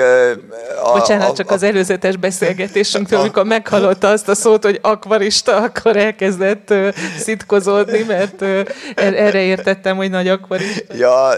A, 0.83 0.91
Bocsánat, 0.93 1.29
a, 1.29 1.33
csak 1.33 1.51
a, 1.51 1.53
az 1.53 1.63
előzetes 1.63 2.17
beszélgetésünktől, 2.17 3.19
amikor 3.25 3.43
meghallotta 3.43 4.09
azt 4.09 4.27
a 4.27 4.35
szót, 4.35 4.63
hogy 4.63 4.79
akvarista, 4.81 5.55
akkor 5.55 5.97
elkezdett 5.97 6.69
ö, 6.69 6.89
szitkozódni, 7.17 8.03
mert 8.03 8.41
ö, 8.41 8.61
er, 8.95 9.13
erre 9.13 9.41
értettem, 9.41 9.95
hogy 9.95 10.09
nagy 10.09 10.27
akvarista. 10.27 10.95
Ja, 10.95 11.29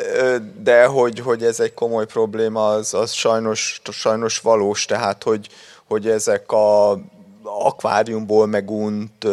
de 0.64 0.86
hogy, 0.86 1.20
hogy 1.20 1.44
ez 1.44 1.60
egy 1.60 1.74
komoly 1.74 2.06
probléma, 2.06 2.68
az, 2.68 2.94
az 2.94 3.12
sajnos, 3.12 3.82
sajnos 3.92 4.40
valós, 4.40 4.86
tehát 4.86 5.24
hogy, 5.24 5.48
hogy 5.88 6.08
ezek 6.08 6.52
a 6.52 7.00
akváriumból 7.48 8.46
megunt 8.46 9.28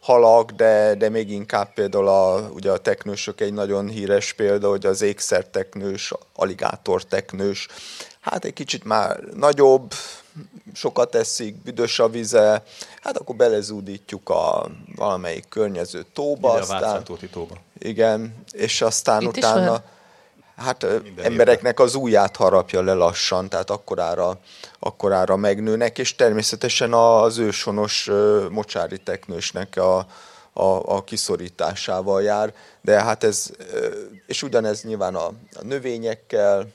halak, 0.00 0.50
de, 0.50 0.94
de 0.94 1.08
még 1.08 1.30
inkább 1.30 1.72
például 1.72 2.08
a, 2.08 2.48
ugye 2.54 2.70
a 2.70 2.78
teknősök 2.78 3.40
egy 3.40 3.52
nagyon 3.52 3.88
híres 3.88 4.32
példa, 4.32 4.68
hogy 4.68 4.86
az 4.86 5.02
ékszerteknős, 5.02 6.12
teknős, 7.08 7.68
hát 8.20 8.44
egy 8.44 8.52
kicsit 8.52 8.84
már 8.84 9.20
nagyobb, 9.20 9.92
sokat 10.74 11.14
eszik, 11.14 11.56
büdös 11.62 11.98
a 11.98 12.08
vize, 12.08 12.62
hát 13.02 13.16
akkor 13.16 13.36
belezúdítjuk 13.36 14.28
a 14.28 14.70
valamelyik 14.96 15.48
környező 15.48 16.04
tóba. 16.12 16.52
Ide 16.52 16.60
aztán, 16.60 17.02
a 17.08 17.26
tóba. 17.32 17.54
Igen, 17.78 18.44
és 18.52 18.82
aztán 18.82 19.22
Itt 19.22 19.36
utána 19.36 19.82
hát 20.56 20.82
Minden 21.02 21.24
embereknek 21.24 21.80
az 21.80 21.94
ujját 21.94 22.36
harapja 22.36 22.82
le 22.82 22.92
lassan, 22.92 23.48
tehát 23.48 23.70
akkorára, 23.70 24.38
akkorára 24.78 25.36
megnőnek, 25.36 25.98
és 25.98 26.16
természetesen 26.16 26.92
az 26.92 27.38
őshonos 27.38 28.10
mocsári 28.50 28.98
teknősnek 28.98 29.76
a, 29.76 29.96
a, 30.52 30.94
a 30.96 31.04
kiszorításával 31.04 32.22
jár, 32.22 32.54
de 32.80 33.02
hát 33.02 33.24
ez, 33.24 33.50
és 34.26 34.42
ugyanez 34.42 34.82
nyilván 34.82 35.14
a, 35.14 35.26
a 35.52 35.62
növényekkel, 35.62 36.66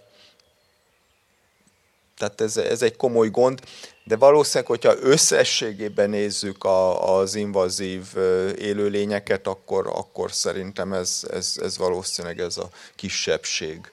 tehát 2.17 2.41
ez, 2.41 2.57
ez 2.57 2.81
egy 2.81 2.95
komoly 2.95 3.29
gond, 3.29 3.61
de 4.03 4.15
valószínűleg, 4.15 4.67
hogyha 4.67 4.95
összességében 5.01 6.09
nézzük 6.09 6.63
a, 6.63 7.15
az 7.17 7.35
invazív 7.35 8.03
élőlényeket, 8.57 9.47
akkor, 9.47 9.87
akkor 9.87 10.31
szerintem 10.31 10.93
ez, 10.93 11.27
ez, 11.31 11.59
ez 11.61 11.77
valószínűleg 11.77 12.39
ez 12.39 12.57
a 12.57 12.69
kisebbség. 12.95 13.91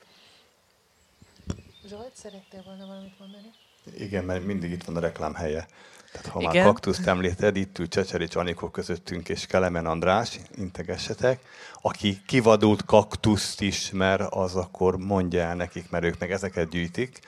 Zsolt, 1.89 2.13
szerettél 2.23 2.63
volna 2.65 2.87
valamit 2.87 3.19
mondani? 3.19 3.51
Igen, 3.99 4.25
mert 4.25 4.45
mindig 4.45 4.71
itt 4.71 4.85
van 4.85 4.97
a 4.97 5.01
reklám 5.01 5.35
helye. 5.35 5.67
Tehát 6.13 6.27
ha 6.27 6.41
Igen. 6.41 6.55
már 6.55 6.65
kaktuszt 6.65 7.07
említed, 7.07 7.57
itt 7.57 7.79
ül 7.79 7.89
Csecserics 7.89 8.37
Anikó 8.37 8.69
közöttünk 8.69 9.29
és 9.29 9.47
Kelemen 9.47 9.87
András, 9.87 10.39
integessetek, 10.57 11.41
aki 11.83 12.23
kivadult 12.27 12.85
kaktuszt 12.85 13.61
ismer, 13.61 14.27
az 14.31 14.55
akkor 14.55 14.97
mondja 14.97 15.43
el 15.43 15.55
nekik, 15.55 15.91
mert 15.91 16.05
ők 16.05 16.19
meg 16.19 16.33
ezeket 16.33 16.69
gyűjtik. 16.69 17.21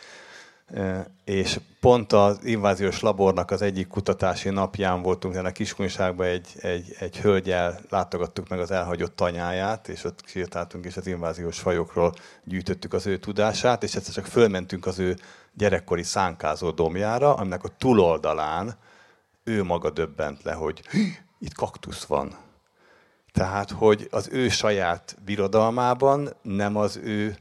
És 1.25 1.61
pont 1.81 2.12
az 2.12 2.45
inváziós 2.45 3.01
labornak 3.01 3.51
az 3.51 3.62
egyik 3.62 3.87
kutatási 3.87 4.49
napján 4.49 5.03
voltunk 5.03 5.35
a 5.35 5.51
Kiskunságban 5.51 6.27
egy, 6.27 6.49
egy, 6.61 6.95
egy 6.99 7.19
hölgyel, 7.19 7.81
látogattuk 7.89 8.49
meg 8.49 8.61
az 8.61 8.71
elhagyott 8.71 9.17
tanyáját, 9.17 9.89
és 9.89 10.05
ott 10.05 10.23
sétáltunk, 10.27 10.85
és 10.85 10.97
az 10.97 11.07
inváziós 11.07 11.59
fajokról 11.59 12.14
gyűjtöttük 12.45 12.93
az 12.93 13.07
ő 13.07 13.17
tudását, 13.19 13.83
és 13.83 13.95
egyszer 13.95 14.14
csak 14.14 14.27
fölmentünk 14.27 14.87
az 14.87 14.99
ő 14.99 15.17
gyerekkori 15.55 16.03
szánkázó 16.03 16.71
domjára, 16.71 17.35
aminek 17.35 17.64
a 17.64 17.73
túloldalán 17.79 18.77
ő 19.45 19.62
maga 19.62 19.91
döbbent 19.91 20.43
le, 20.43 20.53
hogy 20.53 20.83
itt 21.39 21.55
kaktusz 21.55 22.05
van. 22.05 22.37
Tehát, 23.33 23.71
hogy 23.71 24.09
az 24.11 24.29
ő 24.33 24.49
saját 24.49 25.17
birodalmában 25.25 26.29
nem 26.43 26.77
az 26.77 26.97
ő 26.97 27.37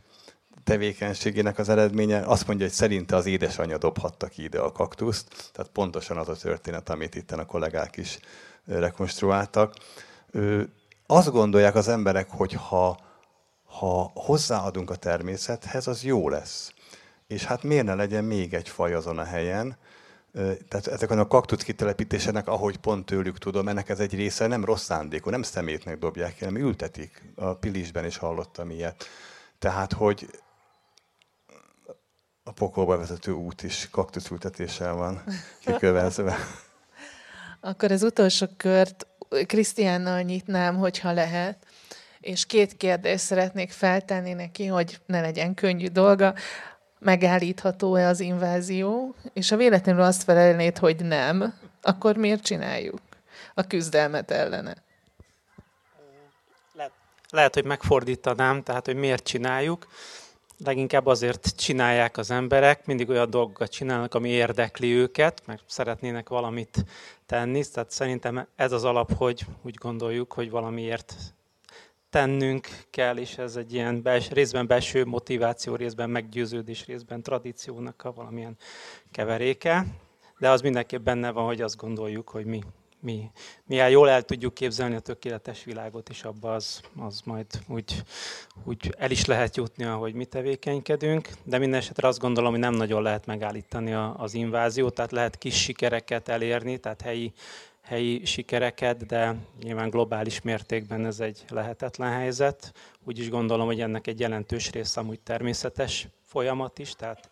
tevékenységének 0.65 1.57
az 1.57 1.69
eredménye. 1.69 2.19
Azt 2.19 2.47
mondja, 2.47 2.65
hogy 2.65 2.75
szerinte 2.75 3.15
az 3.15 3.25
édesanyja 3.25 3.77
dobhatta 3.77 4.27
ki 4.27 4.43
ide 4.43 4.59
a 4.59 4.71
kaktuszt. 4.71 5.51
Tehát 5.53 5.71
pontosan 5.71 6.17
az 6.17 6.29
a 6.29 6.35
történet, 6.35 6.89
amit 6.89 7.15
itt 7.15 7.31
a 7.31 7.45
kollégák 7.45 7.97
is 7.97 8.19
rekonstruáltak. 8.65 9.73
Azt 11.05 11.31
gondolják 11.31 11.75
az 11.75 11.87
emberek, 11.87 12.29
hogy 12.29 12.53
ha, 12.53 12.97
ha 13.65 14.11
hozzáadunk 14.13 14.89
a 14.89 14.95
természethez, 14.95 15.87
az 15.87 16.03
jó 16.03 16.29
lesz. 16.29 16.73
És 17.27 17.43
hát 17.43 17.63
miért 17.63 17.85
ne 17.85 17.95
legyen 17.95 18.23
még 18.23 18.53
egy 18.53 18.69
faj 18.69 18.93
azon 18.93 19.17
a 19.17 19.23
helyen, 19.23 19.77
tehát 20.67 20.87
ezeken 20.87 21.19
a 21.19 21.27
kaktusz 21.27 21.63
kitelepítésének, 21.63 22.47
ahogy 22.47 22.77
pont 22.77 23.05
tőlük 23.05 23.37
tudom, 23.37 23.67
ennek 23.67 23.89
ez 23.89 23.99
egy 23.99 24.15
része 24.15 24.47
nem 24.47 24.65
rossz 24.65 24.83
szándékú, 24.83 25.29
nem 25.29 25.41
szemétnek 25.41 25.99
dobják 25.99 26.35
ki, 26.35 26.45
hanem 26.45 26.61
ültetik. 26.61 27.21
A 27.35 27.53
Pilisben 27.53 28.05
is 28.05 28.17
hallottam 28.17 28.69
ilyet. 28.69 29.05
Tehát, 29.59 29.93
hogy 29.93 30.29
a 32.47 32.51
pokolba 32.51 32.97
vezető 32.97 33.31
út 33.31 33.63
is 33.63 33.87
kaktuszültetéssel 33.91 34.93
van 34.93 35.23
kikövezve. 35.59 36.35
Akkor 37.59 37.91
az 37.91 38.03
utolsó 38.03 38.45
kört 38.57 39.07
Krisztiánnal 39.45 40.21
nyitnám, 40.21 40.77
hogyha 40.77 41.11
lehet, 41.11 41.57
és 42.19 42.45
két 42.45 42.77
kérdést 42.77 43.23
szeretnék 43.23 43.71
feltenni 43.71 44.33
neki, 44.33 44.65
hogy 44.65 44.99
ne 45.05 45.21
legyen 45.21 45.53
könnyű 45.53 45.87
dolga 45.87 46.33
megállítható-e 46.99 48.07
az 48.07 48.19
invázió, 48.19 49.15
és 49.33 49.49
ha 49.49 49.55
véletlenül 49.55 50.01
azt 50.01 50.23
felelnéd, 50.23 50.77
hogy 50.77 51.05
nem, 51.05 51.53
akkor 51.81 52.15
miért 52.15 52.43
csináljuk 52.43 53.01
a 53.53 53.63
küzdelmet 53.63 54.31
ellene? 54.31 54.75
Lehet, 56.73 56.91
lehet, 57.29 57.53
hogy 57.53 57.65
megfordítanám, 57.65 58.63
tehát, 58.63 58.85
hogy 58.85 58.95
miért 58.95 59.23
csináljuk. 59.23 59.87
Leginkább 60.63 61.05
azért 61.05 61.55
csinálják 61.55 62.17
az 62.17 62.31
emberek, 62.31 62.85
mindig 62.85 63.09
olyan 63.09 63.29
dolgokat 63.29 63.71
csinálnak, 63.71 64.13
ami 64.13 64.29
érdekli 64.29 64.93
őket, 64.93 65.41
meg 65.45 65.59
szeretnének 65.67 66.29
valamit 66.29 66.85
tenni. 67.25 67.63
Tehát 67.73 67.91
szerintem 67.91 68.47
ez 68.55 68.71
az 68.71 68.83
alap, 68.83 69.13
hogy 69.13 69.45
úgy 69.61 69.75
gondoljuk, 69.75 70.33
hogy 70.33 70.49
valamiért 70.49 71.15
tennünk 72.09 72.67
kell, 72.89 73.17
és 73.17 73.37
ez 73.37 73.55
egy 73.55 73.73
ilyen 73.73 74.01
bels, 74.01 74.29
részben 74.29 74.67
belső 74.67 75.05
motiváció, 75.05 75.75
részben 75.75 76.09
meggyőződés, 76.09 76.85
részben 76.85 77.21
tradíciónak 77.21 78.03
a 78.03 78.13
valamilyen 78.13 78.57
keveréke. 79.11 79.85
De 80.39 80.49
az 80.49 80.61
mindenképp 80.61 81.03
benne 81.03 81.31
van, 81.31 81.45
hogy 81.45 81.61
azt 81.61 81.77
gondoljuk, 81.77 82.29
hogy 82.29 82.45
mi, 82.45 82.61
mi, 83.05 83.31
mi 83.65 83.75
jól 83.75 84.09
el 84.09 84.21
tudjuk 84.21 84.53
képzelni 84.53 84.95
a 84.95 84.99
tökéletes 84.99 85.63
világot, 85.63 86.09
és 86.09 86.23
abba 86.23 86.53
az, 86.53 86.81
az 86.99 87.21
majd 87.25 87.45
úgy, 87.67 88.03
úgy 88.63 88.95
el 88.97 89.11
is 89.11 89.25
lehet 89.25 89.55
jutni, 89.55 89.83
ahogy 89.83 90.13
mi 90.13 90.25
tevékenykedünk. 90.25 91.29
De 91.43 91.57
minden 91.57 91.79
esetre 91.79 92.07
azt 92.07 92.19
gondolom, 92.19 92.51
hogy 92.51 92.59
nem 92.59 92.73
nagyon 92.73 93.01
lehet 93.01 93.25
megállítani 93.25 93.93
a, 93.93 94.15
az 94.17 94.33
inváziót, 94.33 94.93
tehát 94.93 95.11
lehet 95.11 95.37
kis 95.37 95.61
sikereket 95.61 96.27
elérni, 96.27 96.77
tehát 96.77 97.01
helyi 97.01 97.33
helyi 97.81 98.25
sikereket, 98.25 99.05
de 99.05 99.35
nyilván 99.63 99.89
globális 99.89 100.41
mértékben 100.41 101.05
ez 101.05 101.19
egy 101.19 101.45
lehetetlen 101.49 102.11
helyzet. 102.11 102.73
Úgy 103.03 103.19
is 103.19 103.29
gondolom, 103.29 103.65
hogy 103.65 103.81
ennek 103.81 104.07
egy 104.07 104.19
jelentős 104.19 104.71
része 104.71 104.99
amúgy 104.99 105.19
természetes 105.19 106.07
folyamat 106.23 106.79
is, 106.79 106.95
tehát 106.95 107.29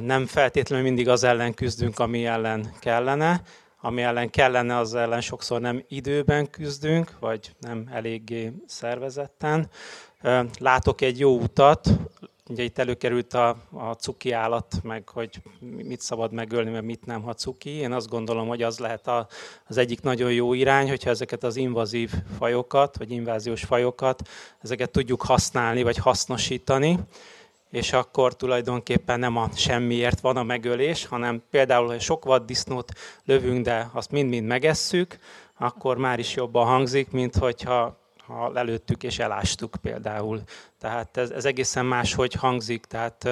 nem 0.00 0.26
feltétlenül 0.26 0.84
mindig 0.84 1.08
az 1.08 1.24
ellen 1.24 1.54
küzdünk, 1.54 1.98
ami 1.98 2.26
ellen 2.26 2.72
kellene. 2.80 3.42
Ami 3.84 4.02
ellen 4.02 4.30
kellene, 4.30 4.76
az 4.76 4.94
ellen 4.94 5.20
sokszor 5.20 5.60
nem 5.60 5.84
időben 5.88 6.50
küzdünk, 6.50 7.16
vagy 7.20 7.54
nem 7.58 7.88
eléggé 7.92 8.52
szervezetten. 8.66 9.70
Látok 10.58 11.00
egy 11.00 11.18
jó 11.18 11.38
utat, 11.38 11.88
Ugye 12.48 12.62
itt 12.62 12.78
előkerült 12.78 13.34
a, 13.34 13.56
a 13.70 13.92
cuki 13.92 14.32
állat, 14.32 14.80
meg 14.82 15.08
hogy 15.08 15.42
mit 15.60 16.00
szabad 16.00 16.32
megölni, 16.32 16.70
mert 16.70 16.84
mit 16.84 17.06
nem, 17.06 17.22
ha 17.22 17.34
cuki. 17.34 17.70
Én 17.70 17.92
azt 17.92 18.08
gondolom, 18.08 18.48
hogy 18.48 18.62
az 18.62 18.78
lehet 18.78 19.06
a, 19.06 19.26
az 19.66 19.76
egyik 19.76 20.02
nagyon 20.02 20.32
jó 20.32 20.52
irány, 20.52 20.88
hogyha 20.88 21.10
ezeket 21.10 21.44
az 21.44 21.56
invazív 21.56 22.12
fajokat, 22.38 22.96
vagy 22.96 23.10
inváziós 23.10 23.64
fajokat, 23.64 24.28
ezeket 24.60 24.90
tudjuk 24.90 25.22
használni, 25.22 25.82
vagy 25.82 25.96
hasznosítani, 25.96 26.98
és 27.72 27.92
akkor 27.92 28.36
tulajdonképpen 28.36 29.18
nem 29.18 29.36
a 29.36 29.48
semmiért 29.54 30.20
van 30.20 30.36
a 30.36 30.42
megölés, 30.42 31.06
hanem 31.06 31.42
például, 31.50 31.86
hogy 31.86 32.00
sok 32.00 32.24
vaddisznót 32.24 32.92
lövünk, 33.24 33.64
de 33.64 33.90
azt 33.92 34.10
mind-mind 34.10 34.46
megesszük, 34.46 35.18
akkor 35.58 35.96
már 35.96 36.18
is 36.18 36.34
jobban 36.34 36.66
hangzik, 36.66 37.10
mint 37.10 37.36
hogyha 37.36 38.00
ha 38.26 38.50
lelőttük 38.50 39.02
és 39.02 39.18
elástuk 39.18 39.76
például. 39.82 40.42
Tehát 40.78 41.16
ez, 41.16 41.30
ez 41.30 41.44
egészen 41.44 41.86
máshogy 41.86 42.34
hangzik, 42.34 42.84
tehát 42.84 43.28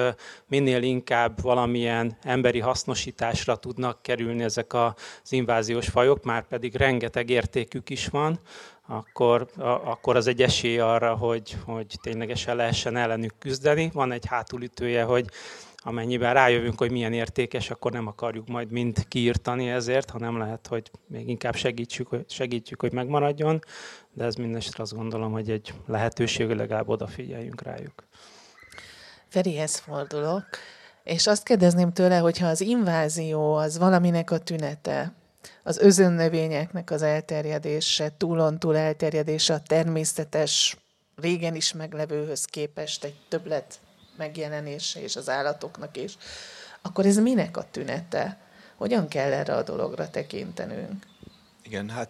minél 0.47 0.83
inkább 0.83 1.41
valamilyen 1.41 2.17
emberi 2.21 2.59
hasznosításra 2.59 3.55
tudnak 3.55 4.01
kerülni 4.01 4.43
ezek 4.43 4.73
az 4.73 4.93
inváziós 5.29 5.87
fajok, 5.87 6.23
már 6.23 6.47
pedig 6.47 6.75
rengeteg 6.75 7.29
értékük 7.29 7.89
is 7.89 8.07
van, 8.07 8.39
akkor, 8.87 9.47
akkor 9.83 10.15
az 10.15 10.27
egy 10.27 10.41
esély 10.41 10.79
arra, 10.79 11.15
hogy, 11.15 11.57
hogy 11.65 11.95
ténylegesen 12.01 12.55
lehessen 12.55 12.95
ellenük 12.95 13.33
küzdeni. 13.39 13.89
Van 13.93 14.11
egy 14.11 14.25
hátulütője, 14.25 15.03
hogy 15.03 15.29
amennyiben 15.83 16.33
rájövünk, 16.33 16.77
hogy 16.77 16.91
milyen 16.91 17.13
értékes, 17.13 17.69
akkor 17.69 17.91
nem 17.91 18.07
akarjuk 18.07 18.47
majd 18.47 18.71
mind 18.71 19.07
kiírtani 19.07 19.69
ezért, 19.69 20.09
hanem 20.09 20.37
lehet, 20.37 20.67
hogy 20.67 20.91
még 21.07 21.29
inkább 21.29 21.55
segítsük, 21.55 22.09
segítjük, 22.27 22.81
hogy 22.81 22.93
megmaradjon, 22.93 23.63
de 24.13 24.23
ez 24.23 24.35
mindesetre 24.35 24.83
azt 24.83 24.95
gondolom, 24.95 25.31
hogy 25.31 25.49
egy 25.49 25.73
lehetőség, 25.87 26.47
hogy 26.47 26.55
legalább 26.55 26.89
odafigyeljünk 26.89 27.61
rájuk. 27.61 28.03
Ferihez 29.27 29.77
fordulok, 29.77 30.47
és 31.03 31.27
azt 31.27 31.43
kérdezném 31.43 31.91
tőle, 31.91 32.17
hogyha 32.17 32.47
az 32.47 32.61
invázió 32.61 33.53
az 33.53 33.77
valaminek 33.77 34.31
a 34.31 34.37
tünete, 34.37 35.13
az 35.63 35.77
özönnövényeknek 35.77 36.91
az 36.91 37.01
elterjedése, 37.01 38.11
túlon 38.17 38.59
túl 38.59 38.77
elterjedése 38.77 39.53
a 39.53 39.61
természetes, 39.67 40.77
régen 41.15 41.55
is 41.55 41.73
meglevőhöz 41.73 42.45
képest 42.45 43.03
egy 43.03 43.15
többlet 43.29 43.79
megjelenése 44.17 45.01
és 45.01 45.15
az 45.15 45.29
állatoknak 45.29 45.97
is, 45.97 46.17
akkor 46.81 47.05
ez 47.05 47.17
minek 47.17 47.57
a 47.57 47.65
tünete? 47.71 48.37
Hogyan 48.77 49.07
kell 49.07 49.31
erre 49.31 49.55
a 49.55 49.63
dologra 49.63 50.09
tekintenünk? 50.09 51.05
Igen, 51.63 51.89
hát 51.89 52.09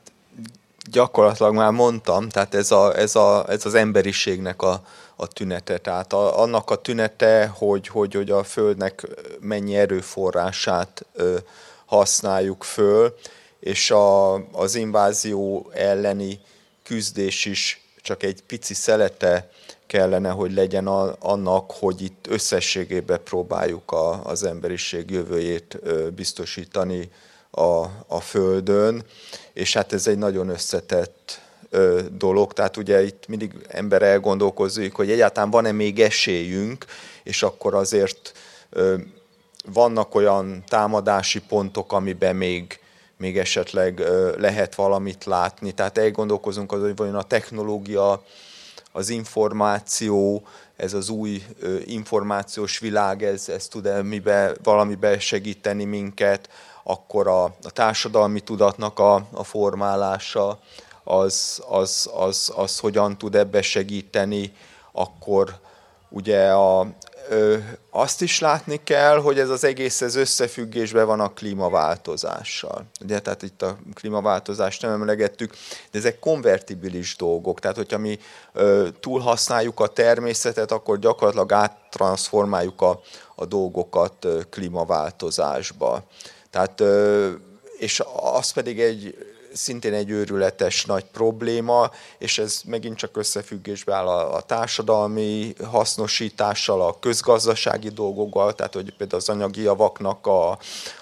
gyakorlatilag 0.91 1.53
már 1.53 1.71
mondtam, 1.71 2.29
tehát 2.29 2.55
ez, 2.55 2.71
a, 2.71 2.97
ez, 2.97 3.15
a, 3.15 3.49
ez 3.49 3.65
az 3.65 3.73
emberiségnek 3.73 4.61
a, 4.61 4.81
a 5.15 5.27
tünete. 5.27 5.77
Tehát 5.77 6.13
a, 6.13 6.41
annak 6.41 6.69
a 6.69 6.75
tünete, 6.75 7.47
hogy, 7.47 7.87
hogy, 7.87 8.13
hogy 8.13 8.31
a 8.31 8.43
Földnek 8.43 9.07
mennyi 9.39 9.75
erőforrását 9.75 11.05
ö, 11.13 11.37
használjuk 11.91 12.63
föl, 12.63 13.15
és 13.59 13.91
a, 13.91 14.33
az 14.51 14.75
invázió 14.75 15.71
elleni 15.73 16.39
küzdés 16.83 17.45
is 17.45 17.81
csak 18.01 18.23
egy 18.23 18.43
pici 18.47 18.73
szelete 18.73 19.49
kellene, 19.87 20.29
hogy 20.29 20.53
legyen 20.53 20.87
a, 20.87 21.15
annak, 21.19 21.71
hogy 21.71 22.01
itt 22.01 22.25
összességében 22.29 23.23
próbáljuk 23.23 23.91
a, 23.91 24.25
az 24.25 24.43
emberiség 24.43 25.09
jövőjét 25.09 25.79
biztosítani 26.13 27.11
a, 27.49 27.85
a 28.07 28.19
Földön, 28.19 29.03
és 29.53 29.73
hát 29.73 29.93
ez 29.93 30.07
egy 30.07 30.17
nagyon 30.17 30.49
összetett 30.49 31.41
ö, 31.69 32.01
dolog, 32.11 32.53
tehát 32.53 32.77
ugye 32.77 33.03
itt 33.03 33.27
mindig 33.27 33.53
ember 33.67 34.01
elgondolkozik, 34.01 34.93
hogy 34.93 35.11
egyáltalán 35.11 35.49
van-e 35.49 35.71
még 35.71 35.99
esélyünk, 35.99 36.85
és 37.23 37.43
akkor 37.43 37.73
azért 37.73 38.31
ö, 38.69 38.95
vannak 39.65 40.15
olyan 40.15 40.63
támadási 40.67 41.41
pontok, 41.41 41.91
amiben 41.91 42.35
még, 42.35 42.79
még 43.17 43.37
esetleg 43.37 43.99
lehet 44.37 44.75
valamit 44.75 45.25
látni. 45.25 45.71
Tehát 45.71 45.97
elgondolkozunk 45.97 46.71
az, 46.71 46.81
hogy 46.81 46.95
vajon 46.95 47.15
a 47.15 47.23
technológia, 47.23 48.23
az 48.91 49.09
információ 49.09 50.43
ez 50.81 50.93
az 50.93 51.09
új 51.09 51.43
információs 51.85 52.79
világ, 52.79 53.23
ez, 53.23 53.49
ez 53.49 53.67
tud-e 53.67 54.01
mibe, 54.01 54.53
valamibe 54.63 55.19
segíteni 55.19 55.83
minket, 55.83 56.49
akkor 56.83 57.27
a, 57.27 57.43
a 57.43 57.71
társadalmi 57.73 58.39
tudatnak 58.39 58.99
a, 58.99 59.25
a 59.31 59.43
formálása, 59.43 60.59
az, 61.03 61.63
az, 61.69 62.09
az, 62.13 62.51
az 62.55 62.79
hogyan 62.79 63.17
tud 63.17 63.35
ebbe 63.35 63.61
segíteni, 63.61 64.53
akkor 64.91 65.55
ugye 66.09 66.51
a, 66.51 66.87
azt 67.89 68.21
is 68.21 68.39
látni 68.39 68.79
kell, 68.83 69.17
hogy 69.17 69.39
ez 69.39 69.49
az 69.49 69.63
egész 69.63 70.01
ez 70.01 70.15
összefüggésben 70.15 71.05
van 71.05 71.19
a 71.19 71.33
klímaváltozással. 71.33 72.85
Ugye, 73.01 73.19
tehát 73.19 73.41
itt 73.41 73.61
a 73.61 73.77
klímaváltozást 73.93 74.81
nem 74.81 74.91
emlegettük, 74.91 75.53
de 75.91 75.99
ezek 75.99 76.19
konvertibilis 76.19 77.15
dolgok. 77.15 77.59
Tehát, 77.59 77.75
hogyha 77.75 77.97
mi 77.97 78.19
ö, 78.53 78.87
túlhasználjuk 78.99 79.79
a 79.79 79.87
természetet, 79.87 80.71
akkor 80.71 80.99
gyakorlatilag 80.99 81.51
áttransformáljuk 81.51 82.81
a, 82.81 83.01
a 83.35 83.45
dolgokat 83.45 84.27
klímaváltozásba. 84.49 86.03
Tehát, 86.49 86.83
és 87.77 88.03
az 88.33 88.51
pedig 88.51 88.79
egy 88.79 89.30
szintén 89.53 89.93
egy 89.93 90.09
őrületes 90.09 90.85
nagy 90.85 91.05
probléma, 91.05 91.91
és 92.17 92.37
ez 92.37 92.61
megint 92.65 92.97
csak 92.97 93.17
összefüggésbe 93.17 93.93
áll 93.93 94.07
a, 94.07 94.35
a 94.35 94.41
társadalmi 94.41 95.53
hasznosítással, 95.63 96.81
a 96.81 96.99
közgazdasági 96.99 97.89
dolgokkal, 97.89 98.53
tehát 98.55 98.73
hogy 98.73 98.93
például 98.97 99.21
az 99.21 99.29
anyagi 99.29 99.61
javaknak 99.61 100.27
a, 100.27 100.57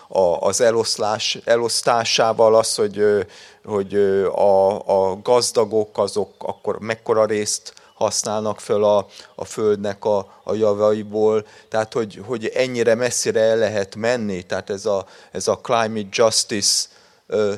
a, 0.08 0.20
az 0.39 0.62
eloszlás, 0.62 1.39
elosztásával 1.43 2.56
az, 2.56 2.76
hogy, 2.76 3.26
hogy 3.66 3.95
a, 4.36 4.80
a 4.86 5.20
gazdagok 5.22 5.97
azok 5.97 6.34
akkor 6.38 6.80
mekkora 6.80 7.26
részt 7.26 7.74
használnak 7.93 8.60
föl 8.60 8.84
a, 8.84 9.06
a 9.36 9.45
földnek 9.45 10.06
a, 10.06 10.18
a 10.43 10.54
javaiból, 10.54 11.45
tehát 11.70 11.93
hogy, 11.93 12.22
hogy 12.26 12.45
ennyire 12.45 12.95
messzire 12.95 13.39
el 13.39 13.58
lehet 13.58 13.95
menni, 13.95 14.43
tehát 14.43 14.70
ez 14.70 14.86
a, 14.86 15.06
ez 15.32 15.47
a 15.47 15.60
climate 15.60 16.08
justice 16.12 16.88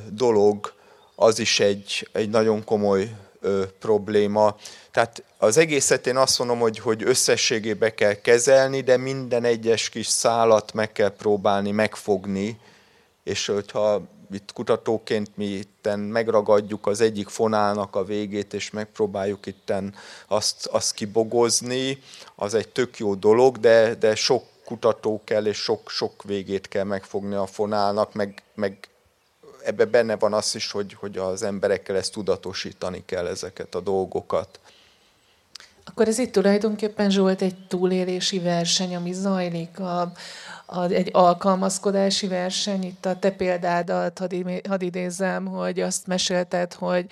dolog, 0.10 0.74
az 1.22 1.40
is 1.40 1.60
egy, 1.60 2.10
egy 2.12 2.30
nagyon 2.30 2.64
komoly 2.64 3.16
ö, 3.42 3.64
probléma. 3.80 4.56
Tehát 4.92 5.24
az 5.38 5.58
egészet 5.58 6.08
én 6.08 6.18
azt 6.18 6.40
mondom, 6.40 6.60
hogy, 6.60 6.80
hogy 6.80 7.04
összességébe 7.04 7.94
kell 7.94 8.14
kezelni, 8.14 8.82
de 8.82 8.98
minden 8.98 9.44
egyes 9.44 9.90
kis 9.90 10.08
szálat 10.08 10.74
meg 10.74 10.92
kell 10.92 11.10
próbálni 11.10 11.72
megfogni, 11.72 12.60
és 13.24 13.46
hogyha 13.46 14.02
itt 14.32 14.52
kutatóként 14.54 15.30
mi 15.36 15.46
itten 15.46 16.00
megragadjuk 16.00 16.88
az 16.88 17.02
egyik 17.02 17.28
fonálnak 17.28 17.96
a 17.96 18.04
végét, 18.04 18.54
és 18.54 18.70
megpróbáljuk 18.70 19.46
itten 19.46 19.96
azt, 20.28 20.66
azt 20.66 20.94
kibogozni, 20.94 22.02
az 22.36 22.54
egy 22.54 22.70
tök 22.70 22.98
jó 22.98 23.16
dolog, 23.16 23.58
de, 23.58 23.96
de 23.96 24.16
sok 24.16 24.44
kutató 24.66 25.22
kell, 25.24 25.46
és 25.46 25.58
sok-sok 25.58 26.24
végét 26.24 26.68
kell 26.68 26.84
megfogni 26.84 27.36
a 27.36 27.46
fonálnak, 27.46 28.14
meg, 28.14 28.44
meg 28.56 28.78
ebbe 29.64 29.86
benne 29.86 30.16
van 30.16 30.34
az 30.34 30.56
is, 30.56 30.72
hogy, 30.72 30.94
hogy 30.94 31.18
az 31.18 31.44
emberekkel 31.44 31.96
ezt 31.96 32.12
tudatosítani 32.12 33.04
kell 33.06 33.28
ezeket 33.28 33.76
a 33.76 33.80
dolgokat. 33.80 34.60
Akkor 35.86 36.08
ez 36.08 36.18
itt 36.18 36.32
tulajdonképpen 36.32 37.10
Zsolt 37.10 37.42
egy 37.42 37.56
túlélési 37.68 38.40
verseny, 38.40 38.96
ami 38.96 39.14
zajlik, 39.14 39.80
a, 39.80 40.12
a, 40.66 40.84
egy 40.84 41.10
alkalmazkodási 41.12 42.28
verseny. 42.28 42.84
Itt 42.84 43.06
a 43.06 43.20
te 43.20 43.32
példádat 43.32 44.20
hadd 44.68 44.82
idézem, 44.82 45.46
hogy 45.46 45.80
azt 45.80 46.08
mesélted, 46.08 46.74
hogy 46.74 47.06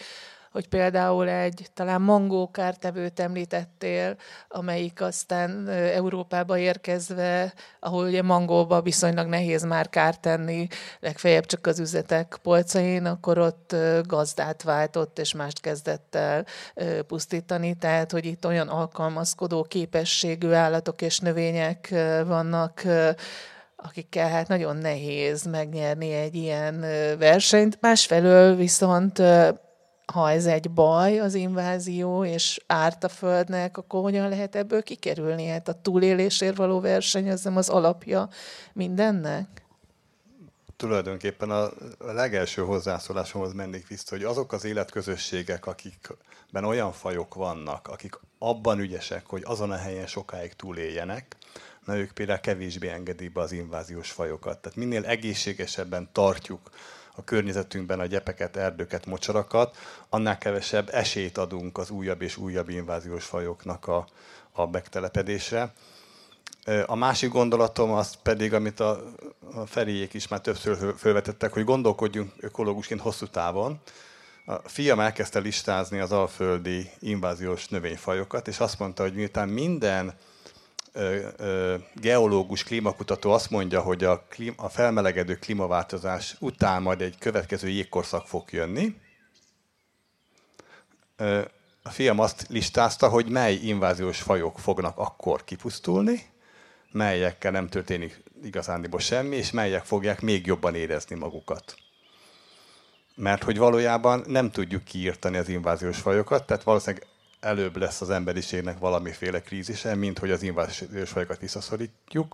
hogy 0.60 0.68
például 0.68 1.30
egy 1.30 1.68
talán 1.74 2.02
mangókártevőt 2.02 3.20
említettél, 3.20 4.16
amelyik 4.48 5.02
aztán 5.02 5.68
Európába 5.70 6.58
érkezve, 6.58 7.54
ahol 7.80 8.06
ugye 8.06 8.22
mangóba 8.22 8.82
viszonylag 8.82 9.28
nehéz 9.28 9.64
már 9.64 9.90
kárt 9.90 10.20
tenni, 10.20 10.68
legfeljebb 11.00 11.46
csak 11.46 11.68
az 11.68 11.80
üzletek 11.80 12.40
polcain, 12.42 13.06
akkor 13.06 13.38
ott 13.38 13.76
gazdát 14.04 14.64
váltott, 14.64 15.20
és 15.20 15.34
mást 15.34 15.62
kezdett 15.62 16.16
el 16.16 16.46
pusztítani, 17.08 17.74
tehát 17.74 18.12
hogy 18.12 18.26
itt 18.26 18.46
olyan 18.46 18.68
alkalmazkodó 18.68 19.64
képességű 19.64 20.52
állatok 20.52 21.02
és 21.02 21.20
növények 21.20 21.90
vannak, 22.26 22.84
akikkel 23.76 24.30
hát 24.30 24.48
nagyon 24.48 24.76
nehéz 24.78 25.44
megnyerni 25.46 26.14
egy 26.14 26.36
ilyen 26.36 26.80
versenyt. 27.20 27.78
Másfelől 27.82 28.56
viszont 28.56 29.22
ha 30.12 30.32
ez 30.32 30.46
egy 30.46 30.72
baj, 30.72 31.20
az 31.20 31.34
invázió, 31.34 32.26
és 32.26 32.60
árt 32.68 33.04
a 33.04 33.10
Földnek, 33.10 33.78
akkor 33.78 34.02
hogyan 34.02 34.30
lehet 34.30 34.56
ebből 34.56 34.84
kikerülni? 34.84 35.46
Hát 35.46 35.68
a 35.68 35.82
túlélésért 35.82 36.56
való 36.56 36.80
verseny 36.80 37.30
az 37.32 37.44
nem 37.44 37.58
az 37.58 37.70
alapja 37.70 38.30
mindennek? 38.74 39.64
Tulajdonképpen 40.76 41.52
a 41.52 41.70
legelső 42.00 42.62
hozzászólásomhoz 42.62 43.54
mennék 43.54 43.88
vissza, 43.88 44.16
hogy 44.16 44.24
azok 44.24 44.52
az 44.52 44.64
életközösségek, 44.64 45.66
akikben 45.66 46.64
olyan 46.64 46.92
fajok 46.92 47.36
vannak, 47.36 47.88
akik 47.88 48.20
abban 48.40 48.80
ügyesek, 48.80 49.26
hogy 49.26 49.42
azon 49.46 49.72
a 49.72 49.78
helyen 49.78 50.08
sokáig 50.08 50.54
túléljenek, 50.54 51.36
na 51.86 51.98
ők 51.98 52.12
például 52.12 52.40
kevésbé 52.40 52.88
engedik 52.88 53.32
be 53.32 53.42
az 53.42 53.52
inváziós 53.52 54.12
fajokat. 54.12 54.60
Tehát 54.60 54.78
minél 54.78 55.06
egészségesebben 55.06 56.10
tartjuk 56.12 56.70
a 57.20 57.24
környezetünkben 57.24 58.00
a 58.00 58.06
gyepeket, 58.06 58.56
erdőket, 58.56 59.06
mocsarakat, 59.06 59.78
annál 60.10 60.38
kevesebb 60.38 60.90
esélyt 60.92 61.38
adunk 61.38 61.78
az 61.78 61.90
újabb 61.90 62.22
és 62.22 62.38
újabb 62.38 62.70
inváziós 62.70 63.26
fajoknak 63.26 63.88
a, 63.88 64.08
a 64.52 64.70
megtelepedésre. 64.70 65.74
A 66.86 66.96
másik 66.96 67.32
gondolatom 67.32 67.92
az 67.92 68.16
pedig, 68.24 68.54
amit 68.54 68.80
a, 68.80 69.04
a 69.54 69.66
Feriék 69.66 70.14
is 70.14 70.28
már 70.28 70.42
többször 70.42 70.94
felvetettek, 70.98 71.54
hogy 71.54 71.64
gondolkodjunk 71.64 72.32
ökológusként 72.40 73.02
hosszú 73.02 73.26
távon. 73.26 73.80
A 74.46 74.70
fiam 74.70 75.00
elkezdte 75.00 75.40
listázni 75.40 76.00
az 76.00 76.12
alföldi 76.12 76.90
inváziós 77.00 77.68
növényfajokat, 77.68 78.48
és 78.48 78.60
azt 78.60 78.80
mondta, 78.80 79.04
hogy 79.04 79.14
miután 79.14 79.50
minden 79.50 80.14
geológus, 81.94 82.64
klímakutató 82.64 83.32
azt 83.32 83.50
mondja, 83.50 83.82
hogy 83.82 84.04
a, 84.04 84.26
klím, 84.30 84.54
a 84.58 84.70
felmelegedő 84.70 85.36
klímaváltozás 85.36 86.36
után 86.40 86.82
majd 86.82 87.02
egy 87.02 87.18
következő 87.18 87.70
jégkorszak 87.70 88.28
fog 88.28 88.52
jönni. 88.52 88.96
A 91.84 91.90
fiam 91.90 92.20
azt 92.20 92.46
listázta, 92.50 93.10
hogy 93.10 93.30
mely 93.30 93.54
inváziós 93.54 94.22
fajok 94.22 94.60
fognak 94.60 94.98
akkor 94.98 95.44
kipusztulni, 95.44 96.22
melyekkel 96.92 97.52
nem 97.52 97.68
történik 97.68 98.24
igazándiból 98.44 99.00
semmi, 99.00 99.36
és 99.36 99.52
melyek 99.52 99.86
fogják 99.86 100.22
még 100.22 100.46
jobban 100.46 100.76
érezni 100.76 101.16
magukat. 101.16 101.76
Mert 103.16 103.44
hogy 103.44 103.58
valójában 103.58 104.24
nem 104.28 104.52
tudjuk 104.52 104.84
kiírtani 104.84 105.38
az 105.38 105.50
inváziós 105.50 106.00
fajokat, 106.00 106.46
tehát 106.46 106.64
valószínűleg 106.64 107.08
előbb 107.40 107.78
lesz 107.78 108.02
az 108.02 108.10
emberiségnek 108.10 108.80
valamiféle 108.80 109.42
krízise, 109.42 109.96
mint 109.96 110.20
hogy 110.20 110.32
az 110.32 110.44
inváziós 110.44 111.10
fajokat 111.10 111.40
visszaszorítjuk. 111.40 112.34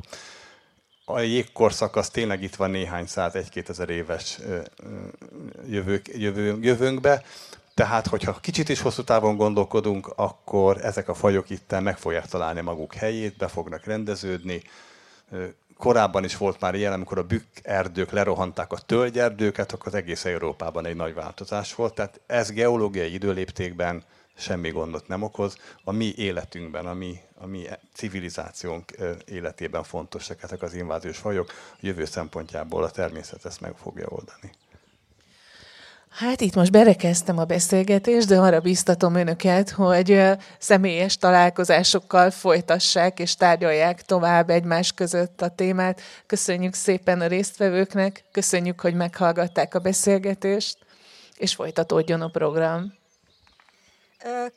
A 1.06 1.20
jégkorszak 1.20 1.96
az 1.96 2.10
tényleg 2.10 2.44
itt 2.44 2.56
van 2.56 2.70
néhány 2.70 3.06
száz, 3.06 3.36
egy-két 3.36 3.70
ezer 3.70 3.90
éves 3.90 4.40
jövők, 5.68 6.08
jövő, 6.18 6.58
jövőnkbe, 6.62 7.24
tehát, 7.76 8.08
hogyha 8.08 8.40
kicsit 8.42 8.70
is 8.70 8.82
hosszú 8.82 9.04
távon 9.04 9.36
gondolkodunk, 9.36 10.08
akkor 10.16 10.78
ezek 10.86 11.10
a 11.10 11.14
fajok 11.14 11.50
itt 11.50 11.80
meg 11.80 11.98
fogják 11.98 12.26
találni 12.26 12.62
maguk 12.62 12.94
helyét, 12.94 13.38
be 13.38 13.48
fognak 13.48 13.86
rendeződni. 13.86 14.62
Korábban 15.78 16.24
is 16.24 16.38
volt 16.38 16.60
már 16.60 16.76
ilyen, 16.76 16.94
amikor 16.94 17.18
a 17.18 17.24
bükk 17.24 17.44
erdők 17.64 18.12
lerohanták 18.12 18.72
a 18.72 18.78
tölgyerdőket, 18.78 19.72
akkor 19.72 19.88
az 19.88 19.94
egész 19.94 20.26
Európában 20.26 20.86
egy 20.86 20.96
nagy 20.96 21.14
változás 21.14 21.76
volt. 21.76 21.94
Tehát 21.94 22.20
ez 22.28 22.52
geológiai 22.52 23.14
időléptékben 23.14 24.04
semmi 24.38 24.70
gondot 24.70 25.08
nem 25.08 25.22
okoz. 25.22 25.58
A 25.84 25.92
mi 25.92 26.14
életünkben, 26.16 26.86
a 26.86 26.94
mi, 26.94 27.20
a 27.38 27.46
mi 27.46 27.68
civilizációnk 27.94 28.92
életében 29.26 29.84
fontosak 29.84 30.44
ezek 30.44 30.62
az 30.62 30.74
inváziós 30.74 31.18
fajok. 31.18 31.50
A 31.74 31.78
jövő 31.80 32.06
szempontjából 32.06 32.84
a 32.84 32.92
természet 32.92 33.46
ezt 33.46 33.62
meg 33.62 33.76
fogja 33.78 34.08
oldani. 34.10 34.52
Hát 36.10 36.42
itt 36.42 36.56
most 36.56 36.72
berekeztem 36.72 37.38
a 37.38 37.46
beszélgetést, 37.46 38.28
de 38.28 38.40
arra 38.40 38.60
biztatom 38.60 39.16
önöket, 39.16 39.70
hogy 39.70 40.24
személyes 40.60 41.18
találkozásokkal 41.18 42.32
folytassák 42.32 43.20
és 43.20 43.36
tárgyalják 43.36 44.02
tovább 44.02 44.50
egymás 44.50 44.92
között 44.92 45.42
a 45.42 45.50
témát. 45.50 46.02
Köszönjük 46.26 46.74
szépen 46.74 47.22
a 47.22 47.28
résztvevőknek, 47.28 48.24
köszönjük, 48.32 48.80
hogy 48.80 48.94
meghallgatták 48.94 49.76
a 49.76 49.80
beszélgetést, 49.80 50.78
és 51.38 51.56
folytatódjon 51.56 52.22
a 52.22 52.28
program. 52.28 52.94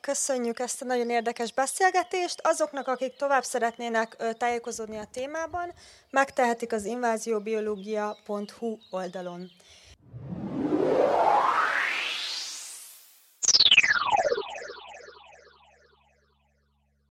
Köszönjük 0.00 0.58
ezt 0.58 0.82
a 0.82 0.84
nagyon 0.84 1.10
érdekes 1.10 1.52
beszélgetést. 1.52 2.40
Azoknak, 2.42 2.88
akik 2.88 3.16
tovább 3.16 3.42
szeretnének 3.42 4.16
tájékozódni 4.38 4.96
a 4.96 5.08
témában, 5.12 5.72
megtehetik 6.10 6.72
az 6.72 6.84
invázióbiológia.hu 6.84 8.76
oldalon. 8.90 9.50